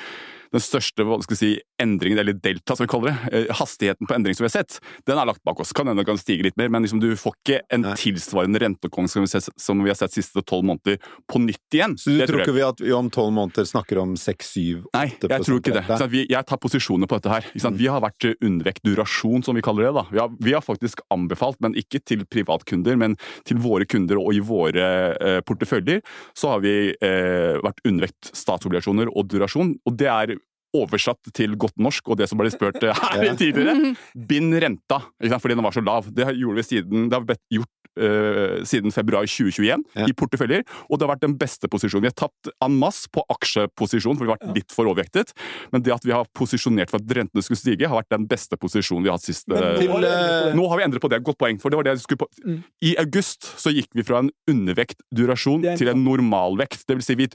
den 0.54 0.64
største 0.64 1.06
si, 1.38 1.54
endringen, 1.82 2.20
eller 2.20 2.34
delta 2.34 2.76
som 2.76 2.86
vi 2.86 2.92
kaller 2.92 3.14
det, 3.14 3.48
eh, 3.48 3.56
hastigheten 3.56 4.08
på 4.08 4.16
endring 4.16 4.36
som 4.36 4.46
vi 4.46 4.50
har 4.52 4.64
sett, 4.64 4.80
den 5.06 5.18
er 5.18 5.26
lagt 5.30 5.44
bak 5.44 5.60
oss. 5.60 5.74
Kan 5.74 5.88
hende 5.88 6.04
den 6.04 6.10
kan 6.10 6.18
stige 6.22 6.44
litt 6.48 6.58
mer, 6.58 6.70
men 6.70 6.84
liksom 6.86 7.02
du 7.02 7.12
får 7.20 7.36
ikke 7.38 7.60
en 7.74 7.84
tilsvarende 7.98 8.62
renteoppgang 8.64 9.10
som, 9.10 9.22
vi 9.24 9.28
har 9.28 9.42
sett- 9.42 9.60
som 9.60 9.84
vi 9.84 9.90
har 9.92 9.96
sett 10.00 10.16
siste 10.16 10.44
tolv 10.44 10.66
måneder 10.66 10.98
på 11.30 11.42
nytt 11.44 11.74
igjen. 11.74 11.98
Så 12.00 12.14
du 12.18 12.26
tror 12.26 12.42
ikke 12.44 12.56
vi 12.58 12.66
at 12.66 12.82
vi 12.84 12.94
om 12.96 13.10
tolv 13.14 13.34
måneder 13.36 13.68
snakker 13.68 14.00
om 14.02 14.16
seks, 14.18 14.54
syv, 14.58 14.86
Nei, 14.94 15.10
jeg 15.22 15.44
tror 15.44 15.60
ikke 15.60 15.74
det. 15.76 15.86
Sånn. 15.88 16.10
Vi, 16.12 16.26
jeg 16.30 16.46
tar 16.48 16.58
posisjoner 16.58 17.10
på 17.10 17.20
dette 17.20 17.34
her. 17.34 17.48
Sant? 17.60 17.78
Vi 17.78 17.90
har 17.92 18.02
vært 18.02 18.26
eh, 18.30 18.38
undervekt 18.42 18.84
durasjon, 18.88 19.44
som 19.44 19.58
vi 19.58 19.62
kaller 19.66 19.90
det. 19.90 19.94
da. 19.98 20.06
Vi 20.12 20.20
har, 20.22 20.32
vi 20.40 20.54
har 20.56 20.64
faktisk 20.66 21.02
anbefalt, 21.14 21.60
men 21.64 21.76
ikke 21.78 22.02
til 22.06 22.26
privatkunder, 22.26 22.98
men 22.98 23.18
til 23.48 23.60
våre 23.64 23.86
kunder 23.90 24.20
og 24.22 24.34
i 24.36 24.42
våre 24.44 24.88
eh, 25.18 25.40
porteføljer, 25.48 26.02
så 26.38 26.56
har 26.56 26.64
vi 26.64 26.76
eh, 26.94 27.58
vært 27.64 27.84
undervekt 27.88 28.32
statsobligasjoner 28.38 29.12
og 29.14 29.28
durasjon. 29.32 29.76
Og 29.88 29.98
det 30.00 30.10
er 30.12 30.37
oversatt 30.84 31.32
til 31.38 31.56
godt 31.60 31.78
norsk, 31.82 32.08
og 32.12 32.20
det 32.22 32.30
som 32.32 32.40
ble 32.42 32.52
spurt 32.54 32.82
eh, 32.84 32.94
her 33.14 33.26
Ja. 33.30 33.34
tidligere, 33.40 33.96
bind 34.30 34.54
renta, 34.64 35.02
ikke 35.22 35.34
sant? 35.36 35.44
fordi 35.46 35.58
den 35.58 35.66
var 35.68 35.76
så 35.76 35.84
lav. 35.86 36.12
Det 36.14 36.30
gjorde 36.38 36.62
vi 36.62 36.68
siden, 36.70 37.10
det 37.12 37.18
har 37.20 37.26
vi 37.28 37.38
gjort 37.58 37.74
uh, 37.98 38.64
siden 38.68 38.94
februar 38.94 39.26
2021 39.26 39.82
Ja. 39.98 40.06
i 40.06 40.14
porteføljer, 40.14 40.62
og 40.90 41.00
det 41.00 41.08
har 41.08 41.16
vært 41.16 41.24
den 41.26 41.34
beste 41.40 41.70
posisjonen. 41.72 42.06
Vi 42.06 42.12
har 42.12 42.18
tapt 42.28 42.52
en 42.62 42.76
masse 42.78 43.10
på 43.14 43.24
aksjeposisjon, 43.34 44.18
for 44.20 44.28
vi 44.28 44.32
har 44.32 44.38
vært 44.38 44.54
litt 44.60 44.76
for 44.76 44.86
overvektet, 44.90 45.34
men 45.74 45.82
det 45.86 45.96
at 45.96 46.06
vi 46.06 46.14
har 46.14 46.28
posisjonert 46.38 46.92
for 46.94 47.02
at 47.02 47.16
rentene 47.18 47.42
skulle 47.46 47.58
stige, 47.60 47.90
har 47.90 47.98
vært 47.98 48.14
den 48.14 48.28
beste 48.30 48.58
posisjonen 48.62 49.06
vi 49.06 49.10
har 49.10 49.18
hatt 49.18 49.26
siste 49.26 49.50
til, 49.50 49.90
det. 50.04 50.54
Nå 50.58 50.68
har 50.70 50.78
vi 50.82 50.86
endret 50.86 51.02
på 51.04 51.10
det. 51.10 51.22
Godt 51.26 51.40
poeng. 51.42 51.58
for 51.62 51.74
det 51.74 51.80
var 51.80 51.88
det 51.88 51.96
jeg 51.96 52.04
skulle 52.06 52.22
på. 52.22 52.30
Mm. 52.46 52.60
I 52.86 52.94
august 53.02 53.50
så 53.58 53.74
gikk 53.74 53.90
vi 53.98 54.06
fra 54.06 54.22
en 54.22 54.30
undervekt 54.50 55.02
durasjon 55.16 55.64
Det 55.66 55.74
er 55.74 55.82
til 55.82 55.90
en 55.92 56.04
normalvekt. 56.06 56.86
Det 56.88 57.00
vil 57.00 57.06
si, 57.08 57.16
vi, 57.18 57.28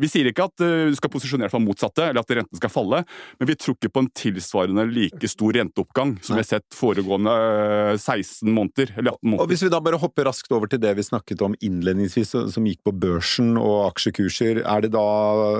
vi 0.00 0.10
sier 0.10 0.28
ikke 0.30 0.46
at 0.48 0.64
eh, 0.64 0.90
du 0.92 0.98
skal 0.98 1.12
posisjonere 1.12 1.52
for 1.52 1.62
motsatte, 1.62 2.08
eller 2.10 2.22
at 2.24 2.34
renten 2.38 2.60
skal 2.60 2.72
falle, 2.72 3.02
men 3.40 3.50
vi 3.50 3.56
tror 3.58 3.76
ikke 3.76 3.92
på 3.94 4.04
en 4.04 4.10
tilsvarende 4.16 4.86
like 4.90 5.30
stor 5.30 5.56
renteoppgang 5.56 6.16
som 6.20 6.36
vi 6.36 6.42
har 6.42 6.48
sett 6.48 6.76
foregående 6.76 7.34
eh, 7.34 7.98
16 7.98 8.50
måneder, 8.50 8.94
eller 8.98 9.18
18 9.18 9.36
Og 9.38 9.50
hvis 9.52 9.66
vi 9.66 9.72
da 9.74 9.82
bare 9.84 10.00
hopper 10.02 10.28
raskt 10.30 10.54
over 10.54 10.70
til 10.70 10.82
det 10.82 10.94
vi 10.98 11.06
snakket 11.06 11.44
om 11.46 11.56
innledningsvis, 11.60 12.34
som 12.54 12.68
gikk 12.68 12.82
på 12.86 12.94
børsen 13.04 13.54
og 13.60 13.90
aksjekurser, 13.90 14.62
er 14.64 14.84
det 14.84 14.94
da 14.94 15.06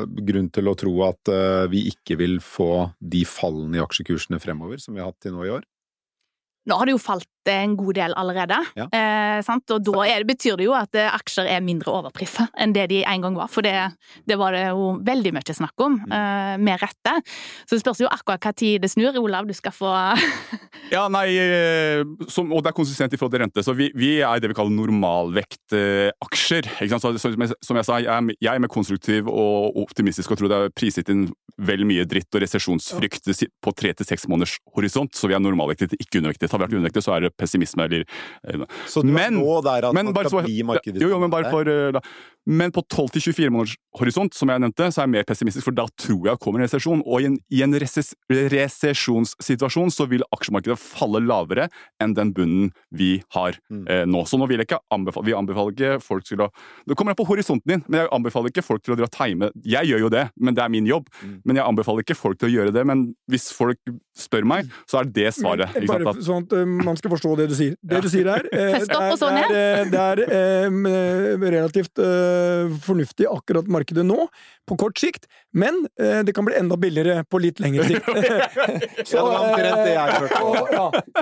grunn 0.05 0.51
til 0.55 0.71
å 0.71 0.77
tro 0.79 0.97
at 1.09 1.33
eh, 1.33 1.67
vi 1.73 1.87
ikke 1.93 2.19
vil 2.21 2.41
få 2.45 2.89
de 3.01 3.25
fallene 3.29 3.81
i 3.81 3.85
aksjekursene 3.85 4.41
fremover 4.43 4.83
som 4.83 4.97
vi 4.97 5.03
har 5.03 5.13
hatt 5.13 5.23
til 5.25 5.37
nå 5.37 5.47
i 5.47 5.55
år? 5.59 5.65
Nå 6.67 6.79
har 6.81 6.87
det 6.89 6.95
jo 6.97 6.99
falt 7.03 7.29
en 7.47 7.75
god 7.77 7.93
del 7.99 8.15
allerede, 8.17 8.57
Ja. 8.75 8.87
eh, 8.89 9.43
sant? 9.45 9.69
og 9.71 9.83
da 9.85 10.01
er 10.09 10.23
det, 10.25 10.31
betyr 10.33 10.57
det 10.57 10.65
jo 10.65 10.73
at 10.73 10.95
eh, 10.97 11.11
aksjer 11.13 11.45
er 11.53 11.61
mindre 11.61 11.93
overprisa 11.93 12.47
enn 12.57 12.73
det 12.73 12.87
de 12.89 13.03
en 13.05 13.21
gang 13.21 13.35
var. 13.37 13.49
For 13.53 13.61
det, 13.61 13.75
det 14.27 14.39
var 14.41 14.53
det 14.57 14.63
jo 14.71 14.95
veldig 15.05 15.33
mye 15.37 15.53
snakk 15.59 15.77
om, 15.85 15.99
eh, 16.09 16.55
med 16.57 16.81
rette. 16.81 17.13
Så 17.69 17.77
det 17.77 17.83
spørs 17.85 18.01
jo 18.01 18.09
akkurat 18.09 18.41
hva 18.41 18.55
tid 18.57 18.81
det 18.81 18.89
snur. 18.95 19.13
Olav, 19.21 19.45
du 19.47 19.53
skal 19.53 19.73
få 19.77 19.93
Ja, 20.95 21.07
nei, 21.13 21.37
eh, 21.37 22.01
som, 22.33 22.49
og 22.53 22.63
det 22.65 22.73
er 22.73 22.79
konsistent 22.81 23.13
i 23.13 23.17
forhold 23.21 23.33
til 23.37 23.45
rente. 23.45 23.61
Så 23.65 23.75
vi, 23.77 23.91
vi 23.95 24.15
er 24.25 24.41
det 24.41 24.49
vi 24.53 24.57
kaller 24.57 24.73
normalvektaksjer. 24.73 26.69
ikke 26.81 26.91
sant? 26.97 27.03
Så, 27.05 27.13
så, 27.19 27.33
som 27.35 27.41
jeg- 27.45 27.57
som 27.65 27.77
jeg 27.77 27.85
sa, 27.85 27.99
jeg 27.99 28.07
er, 28.09 28.35
jeg 28.41 28.55
er 28.55 28.59
mer 28.65 28.69
konstruktiv 28.73 29.29
og 29.29 29.77
optimistisk 29.85 30.31
og 30.33 30.39
tror 30.41 30.49
det 30.49 30.59
er 30.65 30.75
priset 30.77 31.09
inn 31.13 31.27
vel 31.59 31.85
mye 31.87 32.05
dritt 32.09 32.33
og 32.35 32.43
resesjonsfrykt 32.43 33.29
på 33.63 33.75
tre 33.77 33.93
til 33.95 34.07
seks 34.07 34.27
måneders 34.29 34.57
horisont. 34.75 35.13
Så 35.15 35.29
vi 35.29 35.35
er 35.37 35.41
normalvektet, 35.45 35.95
ikke 36.01 36.19
undervektet. 36.23 36.51
Har 36.55 36.63
vært 36.65 36.77
undervektet, 36.79 37.05
så 37.07 37.17
er 37.17 37.27
det 37.27 37.33
pessimisme 37.41 37.87
eller 37.89 38.05
eh, 38.47 38.65
Så 38.91 39.03
du 39.03 39.11
Men- 39.11 39.41
er 39.41 39.43
nå 39.43 39.59
der 39.67 39.89
at 39.91 39.97
man 39.97 40.13
skal 40.15 40.45
bli 40.47 40.63
markedet 40.63 41.03
Jo, 41.03 41.11
jo, 41.15 41.19
men 41.23 41.33
bare 41.35 41.51
for 41.51 41.69
eh, 41.69 41.91
da. 41.97 42.03
Men 42.47 42.73
på 42.75 42.83
12-24 42.93 43.51
måneders 43.51 43.77
horisont, 43.97 44.35
som 44.37 44.51
jeg 44.53 44.61
nevnte, 44.61 44.91
så 44.93 45.01
er 45.01 45.07
jeg 45.07 45.13
mer 45.15 45.27
pessimistisk, 45.29 45.65
for 45.69 45.77
da 45.77 45.87
tror 45.97 46.27
jeg 46.29 46.35
det 46.35 46.43
kommer 46.45 46.61
en 46.61 46.67
resesjon. 46.67 47.03
Og 47.07 47.23
i 47.23 47.29
en, 47.31 47.37
i 47.55 47.63
en 47.65 47.77
reses, 47.81 48.11
resesjonssituasjon 48.31 49.93
så 49.95 50.07
vil 50.11 50.25
aksjemarkedet 50.35 50.77
falle 50.81 51.21
lavere 51.25 51.69
enn 52.03 52.15
den 52.17 52.33
bunnen 52.37 52.73
vi 52.95 53.17
har 53.37 53.57
Mm. 53.71 53.85
eh, 53.89 54.05
nå. 54.05 54.25
Så 54.27 54.37
nå 54.39 54.47
vil 54.49 54.59
jeg 54.61 54.67
ikke 54.69 54.81
anbefale, 54.93 55.25
vi 55.27 55.33
anbefaler 55.37 55.73
ikke 55.73 56.01
folk 56.03 56.25
til 56.27 56.43
å 56.43 56.49
Det 56.87 56.97
kommer 56.97 57.13
an 57.15 57.17
på 57.17 57.27
horisonten 57.27 57.67
din, 57.71 57.83
men 57.89 58.01
jeg 58.01 58.09
anbefaler 58.13 58.51
ikke 58.51 58.65
folk 58.65 58.83
til 58.85 58.95
å 58.95 58.97
dra 58.99 59.07
time. 59.09 59.51
Jeg 59.65 59.87
gjør 59.89 60.01
jo 60.05 60.09
det, 60.13 60.25
men 60.37 60.55
det 60.55 60.63
er 60.65 60.69
min 60.69 60.87
jobb. 60.87 61.07
Mm. 61.23 61.41
Men 61.45 61.57
jeg 61.57 61.65
anbefaler 61.65 62.05
ikke 62.05 62.17
folk 62.19 62.39
til 62.39 62.49
å 62.49 62.53
gjøre 62.53 62.73
det. 62.75 62.85
Men 62.87 63.15
hvis 63.31 63.51
folk 63.53 63.79
spør 64.17 64.45
meg, 64.45 64.69
så 64.91 65.01
er 65.01 65.05
det 65.05 65.33
svaret. 65.35 65.73
Men 65.75 65.83
Ikke 65.83 65.93
Bare 65.95 66.05
sant? 66.05 66.19
At, 66.19 66.25
sånn 66.27 66.45
at 66.45 66.53
eh, 66.59 66.65
man 66.85 66.97
skal 67.01 67.11
forstå 67.15 67.37
det 67.41 67.49
du 67.49 67.55
sier. 67.57 67.77
Det 67.83 68.03
du 68.05 68.09
sier 68.13 68.29
her, 68.29 68.45
eh, 68.53 68.79
det 68.85 69.01
er, 69.01 69.17
det 69.17 69.45
er, 69.45 69.91
det 69.95 70.03
er 70.05 70.25
eh, 70.29 71.49
relativt 71.57 71.99
eh, 72.03 72.34
fornuftig 72.85 73.27
akkurat 73.31 73.69
markedet 73.71 74.05
nå, 74.07 74.27
på 74.69 74.77
kort 74.81 74.99
sikt, 75.01 75.27
men 75.53 75.85
eh, 76.01 76.21
det 76.27 76.35
kan 76.37 76.47
bli 76.47 76.57
enda 76.59 76.77
billigere 76.81 77.25
på 77.29 77.41
litt 77.43 77.61
lengre 77.63 77.87
sikt. 77.91 78.05
så, 79.09 79.25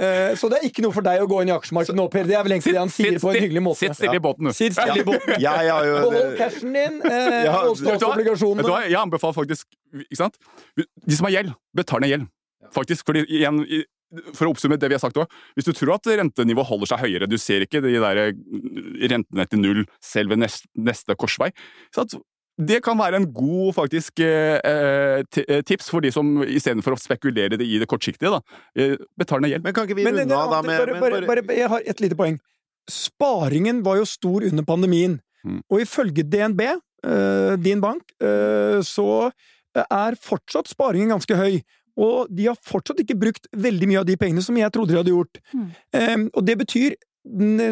eh, 0.01 0.33
så 0.38 0.51
det 0.53 0.61
er 0.61 0.66
ikke 0.68 0.85
noe 0.87 0.94
for 0.94 1.07
deg 1.07 1.25
å 1.25 1.29
gå 1.31 1.42
inn 1.42 1.53
i 1.53 1.57
aksjemarkedet 1.57 1.98
nå, 1.98 2.09
Per. 2.12 2.29
Det 2.29 2.37
er 2.38 2.46
vel 2.46 2.57
egentlig 2.57 2.77
det 2.77 2.83
han 2.83 2.92
sier 2.92 3.18
på 3.22 3.33
en 3.33 3.40
hyggelig 3.46 3.64
måte. 3.68 3.83
Sitt 3.85 3.98
stille 3.98 4.18
i 4.20 4.25
båten, 4.25 4.51
du. 4.51 4.57
Sitt 4.57 4.77
stille 4.79 5.03
i 5.03 5.07
båten. 5.09 5.37
Jeg 5.42 5.72
har 5.72 5.88
jo 5.88 5.96
Behold 6.03 6.37
cashen 6.40 6.77
din 6.77 7.01
eh, 7.09 7.48
og 7.68 7.75
statsobligasjonene. 7.81 8.79
jeg 8.88 9.01
anbefaler 9.01 9.38
faktisk 9.42 9.68
ikke 10.07 10.20
sant? 10.22 10.38
De 10.79 11.16
som 11.16 11.29
har 11.29 11.38
gjeld, 11.40 11.53
betal 11.77 12.03
ned 12.05 12.14
gjeld. 12.14 12.31
Faktisk, 12.72 13.05
fordi 13.05 13.27
igjen, 13.29 13.61
For 14.37 14.44
å 14.44 14.51
oppsummere 14.53 14.79
det 14.83 14.90
vi 14.92 14.94
har 14.98 15.01
sagt 15.01 15.16
også, 15.16 15.31
Hvis 15.57 15.64
du 15.64 15.72
tror 15.72 15.94
at 15.94 16.05
rentenivået 16.07 16.66
holder 16.68 16.87
seg 16.90 16.98
høyere, 17.07 17.29
du 17.31 17.38
ser 17.40 17.64
ikke 17.64 17.81
de 17.81 17.94
der 17.96 18.16
eh, 18.27 18.35
rentene 19.09 19.46
til 19.48 19.59
null 19.62 19.81
selv 20.05 20.35
ved 20.35 20.42
neste, 20.44 20.68
neste 20.77 21.16
korsvei 21.16 21.48
så 21.94 22.05
at 22.05 22.14
det 22.61 22.83
kan 22.85 22.98
være 23.01 23.16
en 23.16 23.25
god 23.33 23.72
faktisk 23.75 24.20
eh, 24.20 24.61
eh, 24.61 25.22
ti- 25.33 25.46
tips 25.64 25.88
for 25.88 26.05
de 26.05 26.11
som 26.12 26.42
istedenfor 26.44 26.92
å 26.92 27.01
spekulere 27.01 27.57
det 27.57 27.64
i 27.64 27.79
det 27.81 27.88
kortsiktige, 27.88 28.29
da, 28.29 28.42
betaler 29.18 29.46
ned 29.46 29.55
gjeld. 29.55 29.64
Men 29.64 29.72
kan 29.75 29.88
ikke 29.88 29.96
vi 29.96 30.05
runde 30.05 30.37
av 30.37 30.51
da 30.53 30.61
med 30.68 30.77
bare, 30.85 31.01
bare, 31.01 31.22
bare- 31.27 31.42
bare, 31.48 31.57
jeg 31.57 31.70
har 31.72 31.81
et 31.88 32.03
lite 32.05 32.18
poeng. 32.20 32.37
Sparingen 32.92 33.81
var 33.87 33.96
jo 34.03 34.05
stor 34.09 34.44
under 34.51 34.64
pandemien, 34.68 35.18
Mm. 35.42 35.62
og 35.72 35.81
ifølge 35.83 36.22
DNB, 36.29 36.61
din 37.64 37.81
bank, 37.83 38.03
så 38.87 39.33
er 39.75 40.14
fortsatt 40.22 40.68
sparingen 40.70 41.09
ganske 41.11 41.35
høy. 41.35 41.57
Og 42.00 42.28
de 42.33 42.48
har 42.48 42.59
fortsatt 42.64 43.02
ikke 43.02 43.18
brukt 43.20 43.48
veldig 43.52 43.88
mye 43.90 44.02
av 44.02 44.09
de 44.09 44.16
pengene 44.20 44.44
som 44.44 44.57
jeg 44.57 44.72
trodde 44.72 44.94
de 44.94 45.00
hadde 45.00 45.12
gjort. 45.14 45.42
Mm. 45.52 45.66
Um, 45.92 46.28
og 46.33 46.46
det 46.48 46.59
betyr 46.64 47.00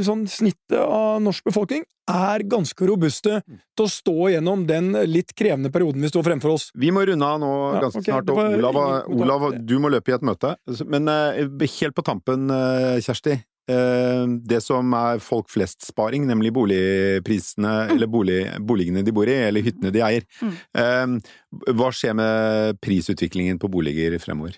sånn 0.06 0.28
snittet 0.30 0.78
av 0.78 1.18
norsk 1.24 1.48
befolkning 1.48 1.82
er 2.10 2.42
ganske 2.46 2.86
robuste 2.86 3.40
til 3.46 3.82
å 3.84 3.90
stå 3.90 4.30
gjennom 4.34 4.62
den 4.66 4.92
litt 5.10 5.34
krevende 5.34 5.72
perioden 5.74 6.02
vi 6.02 6.10
står 6.10 6.26
fremfor 6.26 6.54
oss. 6.54 6.68
Vi 6.74 6.90
må 6.94 7.02
runde 7.06 7.26
av 7.26 7.40
nå 7.42 7.50
Ja, 7.74 7.82
ganske 7.86 8.02
snart, 8.04 8.30
og 8.30 8.40
Olav, 8.58 9.10
Olav, 9.10 9.46
du 9.66 9.76
må 9.82 9.90
løpe 9.92 10.12
i 10.12 10.16
et 10.16 10.26
møte. 10.26 10.54
Men 10.86 11.10
uh, 11.10 11.66
helt 11.80 11.96
på 11.96 12.06
tampen, 12.06 12.50
uh, 12.50 12.98
Kjersti. 13.02 13.40
Eh, 13.70 14.26
Det 14.50 14.60
som 14.62 14.92
er 14.98 15.18
folk 15.22 15.48
flest-sparing, 15.52 16.26
nemlig 16.26 16.52
boligprisene, 16.52 17.70
Mm. 17.70 17.90
eller 17.94 18.06
bolig, 18.06 18.40
boligene 18.66 19.04
de 19.04 19.12
bor 19.12 19.28
i, 19.28 19.34
eller 19.48 19.62
hyttene 19.62 19.92
de 19.92 20.00
eier. 20.04 20.26
Mm. 20.42 20.56
Eh, 20.74 21.30
Hva 21.74 21.88
skjer 21.90 22.14
med 22.14 22.76
prisutviklingen 22.80 23.58
på 23.58 23.66
boliger 23.68 24.14
fremover? 24.22 24.54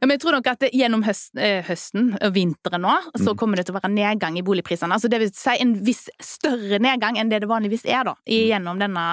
Jeg 0.00 0.18
tror 0.22 0.32
nok 0.38 0.46
at 0.48 0.62
gjennom 0.72 1.02
eh, 1.04 1.62
høsten 1.66 2.14
og 2.16 2.32
vinteren 2.32 2.80
nå, 2.80 2.94
så 3.18 3.34
Mm. 3.34 3.36
kommer 3.36 3.56
det 3.56 3.66
til 3.66 3.74
å 3.74 3.80
være 3.80 3.92
nedgang 3.92 4.38
i 4.38 4.42
boligprisene. 4.42 4.90
Altså 4.96 5.10
det 5.10 5.20
vil 5.20 5.30
si 5.34 5.50
en 5.60 5.74
viss 5.84 6.08
større 6.18 6.78
nedgang 6.80 7.18
enn 7.18 7.28
det 7.28 7.40
det 7.42 7.48
vanligvis 7.48 7.84
er 7.84 8.04
da, 8.04 8.14
i, 8.26 8.48
gjennom 8.48 8.78
denne 8.80 9.04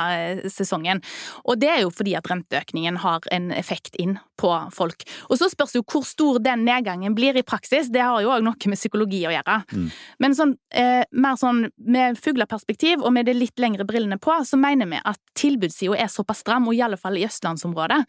sesongen. 0.50 1.02
Og 1.46 1.60
det 1.60 1.68
er 1.70 1.82
jo 1.82 1.90
fordi 1.92 2.16
at 2.16 2.24
renteøkningen 2.32 2.98
har 3.04 3.20
en 3.30 3.52
effekt 3.52 3.96
inn 4.00 4.20
på 4.38 4.72
folk. 4.72 5.04
Og 5.30 5.38
så 5.38 5.50
spørs 5.52 5.74
jo 5.76 5.84
hvor 5.84 6.06
stor 6.06 6.40
den 6.40 6.64
nedgangen 6.64 7.14
blir 7.14 7.36
i 7.36 7.44
praksis. 7.44 7.90
Det 7.92 8.02
har 8.02 8.22
jo 8.22 8.30
òg 8.30 8.42
noe 8.44 8.56
med 8.68 8.78
psykologi 8.78 9.26
å 9.28 9.32
gjøre. 9.36 9.37
Mm. 9.46 9.88
Men 10.20 10.36
sånn, 10.38 10.56
eh, 10.74 11.04
mer 11.12 11.38
sånn 11.40 11.66
med 11.78 12.18
fugleperspektiv 12.20 13.04
og 13.04 13.14
med 13.16 13.28
de 13.30 13.36
litt 13.38 13.58
lengre 13.60 13.86
brillene 13.88 14.20
på, 14.22 14.34
så 14.46 14.60
mener 14.60 14.90
vi 14.90 15.00
at 15.04 15.20
tilbudssida 15.38 15.98
er 15.98 16.12
såpass 16.12 16.42
stram, 16.44 16.68
og 16.68 16.76
i 16.76 16.82
alle 16.86 16.98
fall 16.98 17.18
i 17.18 17.26
østlandsområdet, 17.28 18.00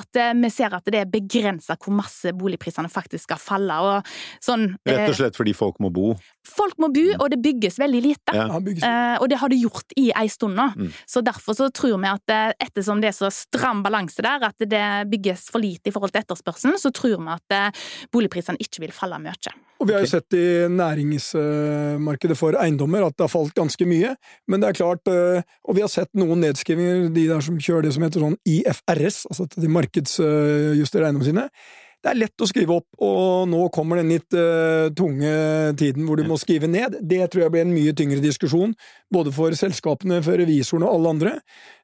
at 0.00 0.20
eh, 0.22 0.32
vi 0.34 0.52
ser 0.52 0.74
at 0.76 0.86
det 0.92 1.02
er 1.02 1.10
begrensa 1.10 1.76
hvor 1.76 1.94
masse 1.98 2.32
boligprisene 2.36 2.90
faktisk 2.92 3.28
skal 3.28 3.40
falle. 3.42 3.80
Og 3.82 4.12
sånn, 4.44 4.68
Rett 4.86 5.04
eh, 5.04 5.10
og 5.10 5.18
slett 5.18 5.38
fordi 5.38 5.54
folk 5.56 5.80
må 5.82 5.90
bo. 5.94 6.14
folk 6.46 6.78
må 6.78 6.90
bo, 6.94 7.06
og 7.18 7.30
det 7.32 7.42
bygges 7.42 7.80
veldig 7.82 8.02
lite. 8.02 8.36
Ja. 8.36 8.46
Ja, 8.46 8.60
Eh, 8.86 9.16
og 9.20 9.28
det 9.30 9.38
har 9.40 9.50
det 9.52 9.58
gjort 9.60 9.94
i 9.98 10.08
ei 10.16 10.26
stund 10.32 10.56
nå. 10.58 10.66
Mm. 10.76 10.90
Så 11.08 11.22
derfor 11.24 11.56
så 11.58 11.68
tror 11.74 11.98
vi 12.02 12.10
at 12.10 12.32
eh, 12.32 12.52
ettersom 12.66 13.02
det 13.02 13.10
er 13.10 13.16
så 13.16 13.30
stram 13.34 13.82
balanse 13.84 14.22
der, 14.24 14.48
at 14.48 14.66
det 14.70 14.84
bygges 15.10 15.48
for 15.52 15.62
lite 15.62 15.90
i 15.90 15.94
forhold 15.94 16.14
til 16.14 16.24
etterspørselen, 16.24 16.78
så 16.80 16.92
tror 16.94 17.18
vi 17.20 17.32
at 17.34 17.56
eh, 17.56 17.86
boligprisene 18.14 18.60
ikke 18.62 18.86
vil 18.86 18.94
falle 18.96 19.20
mye. 19.22 19.54
Og 19.76 19.88
vi 19.88 19.92
har 19.92 20.04
jo 20.04 20.08
sett 20.08 20.36
i 20.36 20.44
næringsmarkedet 20.72 22.36
for 22.38 22.56
eiendommer 22.60 23.04
at 23.06 23.16
det 23.16 23.26
har 23.26 23.32
falt 23.32 23.56
ganske 23.56 23.88
mye. 23.88 24.14
Men 24.48 24.62
det 24.62 24.70
er 24.70 24.78
klart, 24.78 25.08
øh, 25.12 25.42
og 25.68 25.76
vi 25.76 25.84
har 25.84 25.92
sett 25.92 26.12
noen 26.16 26.40
nedskrivinger, 26.44 27.10
de 27.12 27.26
der 27.28 27.42
som 27.44 27.58
kjører 27.60 27.84
det 27.84 27.96
som 27.96 28.06
heter 28.06 28.24
sånn 28.24 28.38
IFRS, 28.48 29.26
altså 29.30 29.48
at 29.48 29.58
de 29.60 29.72
markedsjusterer 29.76 31.10
eiendommene 31.10 31.28
sine. 31.28 31.50
Det 32.06 32.12
er 32.12 32.18
lett 32.20 32.42
å 32.44 32.46
skrive 32.46 32.76
opp, 32.76 32.86
og 33.02 33.48
nå 33.50 33.64
kommer 33.74 33.98
den 33.98 34.12
litt 34.12 34.34
uh, 34.36 34.92
tunge 34.94 35.30
tiden 35.80 36.04
hvor 36.06 36.20
du 36.20 36.28
må 36.28 36.36
skrive 36.38 36.68
ned. 36.70 37.00
Det 37.02 37.18
tror 37.32 37.46
jeg 37.46 37.54
blir 37.54 37.64
en 37.66 37.72
mye 37.74 37.94
tyngre 37.98 38.22
diskusjon, 38.22 38.76
både 39.10 39.32
for 39.34 39.56
selskapene, 39.58 40.20
for 40.22 40.38
revisorene 40.38 40.86
og 40.86 41.00
alle 41.00 41.14
andre. 41.16 41.32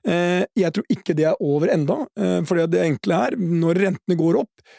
Uh, 0.07 0.45
jeg 0.55 0.76
tror 0.76 0.95
ikke 0.95 1.16
det 1.18 1.26
er 1.32 1.43
over 1.43 1.72
enda, 1.74 2.05
uh, 2.07 2.38
for 2.47 2.62
det 2.70 2.84
enkle 2.84 3.18
er, 3.26 3.38
når 3.40 3.82
rentene 3.88 4.18
går 4.20 4.38
opp, 4.45 4.78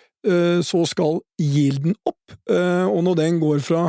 så 0.63 0.85
skal 0.87 1.17
yielden 1.41 1.97
opp, 2.07 2.35
og 2.47 2.99
når 3.03 3.17
den 3.19 3.41
går 3.41 3.59
fra 3.65 3.81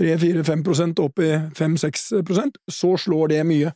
3-4-5% 0.00 1.00
opp 1.04 1.22
i 1.24 1.30
5-6% 1.56 2.58
så 2.72 2.90
slår 3.00 3.32
det 3.32 3.44
mye. 3.48 3.72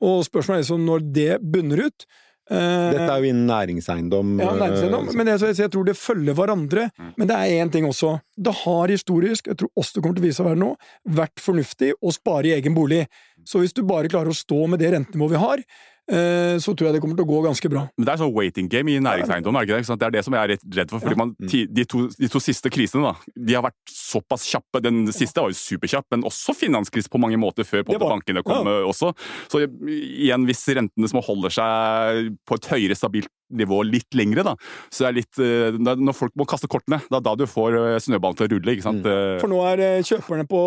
Og 0.00 0.24
spørsmålet 0.26 0.58
er 0.58 0.64
liksom 0.64 0.88
når 0.88 1.06
det 1.14 1.30
bunner 1.44 1.86
ut 1.88 2.06
Dette 2.50 3.04
er 3.06 3.20
jo 3.22 3.28
innen 3.30 3.46
næringseiendom. 3.46 4.30
Ja, 4.42 4.54
næringseiendom, 4.58 5.10
men 5.14 5.28
jeg, 5.30 5.52
jeg, 5.54 5.70
tror 5.70 5.84
det 5.86 5.94
følger 5.94 6.34
hverandre. 6.34 6.88
Mm. 6.98 7.12
Men 7.20 7.28
det 7.30 7.36
er 7.36 7.62
én 7.62 7.70
ting 7.70 7.86
også. 7.86 8.16
Det 8.34 8.54
har 8.64 8.90
historisk, 8.90 9.46
jeg 9.46 9.60
tror 9.60 9.70
også 9.78 9.94
det 9.94 10.02
kommer 10.02 10.18
til 10.18 10.24
å 10.24 10.26
vise 10.26 10.38
seg 10.40 10.48
å 10.48 10.48
være 10.48 10.62
nå, 10.64 10.72
vært 11.20 11.44
fornuftig 11.44 11.92
å 12.02 12.10
spare 12.16 12.50
i 12.50 12.56
egen 12.56 12.74
bolig. 12.74 13.04
Så 13.46 13.62
hvis 13.62 13.76
du 13.76 13.84
bare 13.86 14.10
klarer 14.10 14.34
å 14.34 14.36
stå 14.36 14.64
med 14.72 14.82
det 14.82 14.90
rentenivået 14.96 15.36
vi 15.36 15.44
har, 15.44 15.62
Eh, 15.99 15.99
så 16.10 16.74
tror 16.74 16.88
jeg 16.88 16.96
det 16.96 17.00
kommer 17.02 17.18
til 17.18 17.26
å 17.26 17.30
gå 17.30 17.40
ganske 17.44 17.70
bra. 17.70 17.84
Men 17.96 18.06
Det 18.06 18.12
er 18.12 18.20
sånn 18.22 18.32
waiting 18.34 18.70
game 18.70 18.90
i 18.92 18.98
næringseiendom, 19.02 19.56
er 19.56 19.66
det 19.66 19.80
ikke 19.80 19.94
det? 19.94 19.98
Det 20.00 20.08
er 20.08 20.14
det 20.16 20.24
som 20.26 20.36
jeg 20.36 20.42
er 20.42 20.64
redd 20.80 20.92
for. 20.92 21.02
fordi 21.04 21.18
man, 21.20 21.34
de, 21.38 21.84
to, 21.84 22.04
de, 22.16 22.30
to, 22.32 22.42
siste 22.42 22.72
krisene 22.72 23.10
da, 23.10 23.34
de 23.36 23.56
har 23.56 23.64
vært 23.66 23.94
såpass 23.94 24.46
kjappe. 24.50 24.82
Den 24.84 25.04
siste 25.14 25.42
var 25.42 25.52
jo 25.52 25.58
superkjapp, 25.58 26.08
men 26.14 26.26
også 26.28 26.54
finanskrise 26.56 27.12
på 27.12 27.20
mange 27.22 27.38
måter 27.40 27.68
før 27.68 27.86
bankene 27.86 28.44
kom 28.46 28.66
ja. 28.66 28.80
også. 28.88 29.12
Så 29.52 29.64
igjen, 29.64 30.46
hvis 30.48 30.64
rentene 30.76 31.10
som 31.10 31.22
holder 31.24 31.54
seg 31.60 32.32
på 32.48 32.58
et 32.58 32.70
høyere 32.72 32.98
stabilt 32.98 33.30
nivå 33.50 33.80
litt 33.82 34.14
lengre, 34.14 34.44
da, 34.46 34.54
så 34.94 35.08
er 35.08 35.16
litt 35.16 35.38
eh, 35.42 35.74
Når 35.74 36.14
folk 36.14 36.36
må 36.38 36.46
kaste 36.48 36.70
kortene, 36.70 37.00
det 37.10 37.18
er 37.18 37.24
da 37.26 37.34
du 37.34 37.46
får 37.50 37.78
eh, 37.80 37.98
snøballen 38.02 38.38
til 38.38 38.46
å 38.46 38.52
rulle. 38.54 38.76
ikke 38.76 38.86
sant? 38.86 39.06
Mm. 39.06 39.38
For 39.42 39.50
nå 39.50 39.60
er 39.72 39.84
kjøperne 40.06 40.46
på 40.50 40.64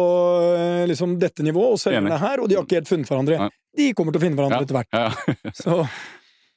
liksom, 0.92 1.18
dette 1.22 1.46
nivået, 1.48 1.78
og 1.78 1.84
selgerne 1.84 2.20
her, 2.20 2.44
og 2.44 2.52
de 2.52 2.60
har 2.60 2.68
ikke 2.68 2.82
helt 2.82 2.92
funnet 2.92 3.12
hverandre. 3.12 3.40
Ja 3.46 3.52
de 3.78 3.92
kommer 3.98 4.14
til 4.14 4.22
å 4.22 4.26
finne 4.26 4.40
hverandre 4.40 4.62
ja. 4.62 4.66
etter 4.66 4.80
hvert. 4.80 4.92
Ja. 4.94 5.54
Så 5.64 5.84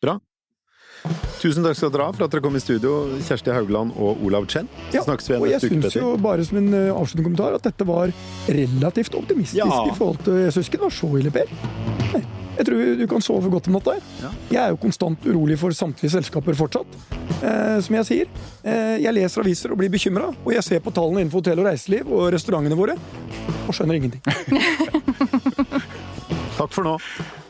Bra. 0.04 0.18
Tusen 1.40 1.62
takk 1.62 1.76
skal 1.78 1.92
dere 1.94 2.06
ha 2.08 2.14
for 2.14 2.26
at 2.26 2.32
dere 2.32 2.42
kom 2.44 2.56
i 2.58 2.62
studio, 2.62 2.94
Kjersti 3.26 3.52
Haugland 3.54 3.94
og 4.00 4.22
Olav 4.26 4.48
Chen. 4.50 4.68
Ja, 4.94 5.04
snakkes 5.04 5.28
vi 5.28 5.36
igjen 5.36 5.52
neste 5.52 5.68
uke. 5.68 5.76
Og 5.76 5.84
jeg 5.84 5.92
syns 5.92 5.98
jo, 6.00 6.14
bare 6.22 6.46
som 6.46 6.58
en 6.60 6.72
uh, 6.74 6.96
avsluttende 6.96 7.28
kommentar, 7.28 7.58
at 7.58 7.68
dette 7.68 7.86
var 7.86 8.14
relativt 8.48 9.18
optimistisk 9.18 9.60
ja. 9.62 9.84
i 9.86 9.94
forhold 9.96 10.24
til 10.26 10.40
Jeg 10.46 10.56
syns 10.56 10.70
ikke 10.70 10.80
det 10.80 10.88
var 10.88 10.96
så 10.98 11.12
ille, 11.20 11.32
Per. 11.36 11.54
Nei. 12.16 12.24
Jeg 12.56 12.64
tror 12.70 12.94
du 12.96 13.04
kan 13.10 13.24
sove 13.24 13.50
godt 13.52 13.68
om 13.68 13.76
natta. 13.76 13.98
Ja. 14.22 14.30
Jeg 14.48 14.60
er 14.62 14.72
jo 14.72 14.78
konstant 14.80 15.26
urolig 15.28 15.58
for 15.60 15.76
samtlige 15.76 16.14
selskaper 16.14 16.56
fortsatt. 16.56 16.94
Eh, 17.36 17.76
som 17.84 17.98
jeg 17.98 18.08
sier, 18.08 18.30
eh, 18.64 18.94
jeg 19.04 19.12
leser 19.12 19.44
aviser 19.44 19.74
og 19.74 19.80
blir 19.82 19.92
bekymra, 19.92 20.30
og 20.32 20.54
jeg 20.54 20.64
ser 20.64 20.80
på 20.80 20.94
tallene 20.96 21.20
innenfor 21.20 21.44
hotell 21.44 21.60
og 21.60 21.68
reiseliv 21.68 22.08
og 22.08 22.30
restaurantene 22.32 22.78
våre 22.78 22.96
og 23.66 23.76
skjønner 23.76 24.00
ingenting. 24.00 24.24
Takk 26.66 26.74
for 26.74 26.84
nå. 26.84 27.45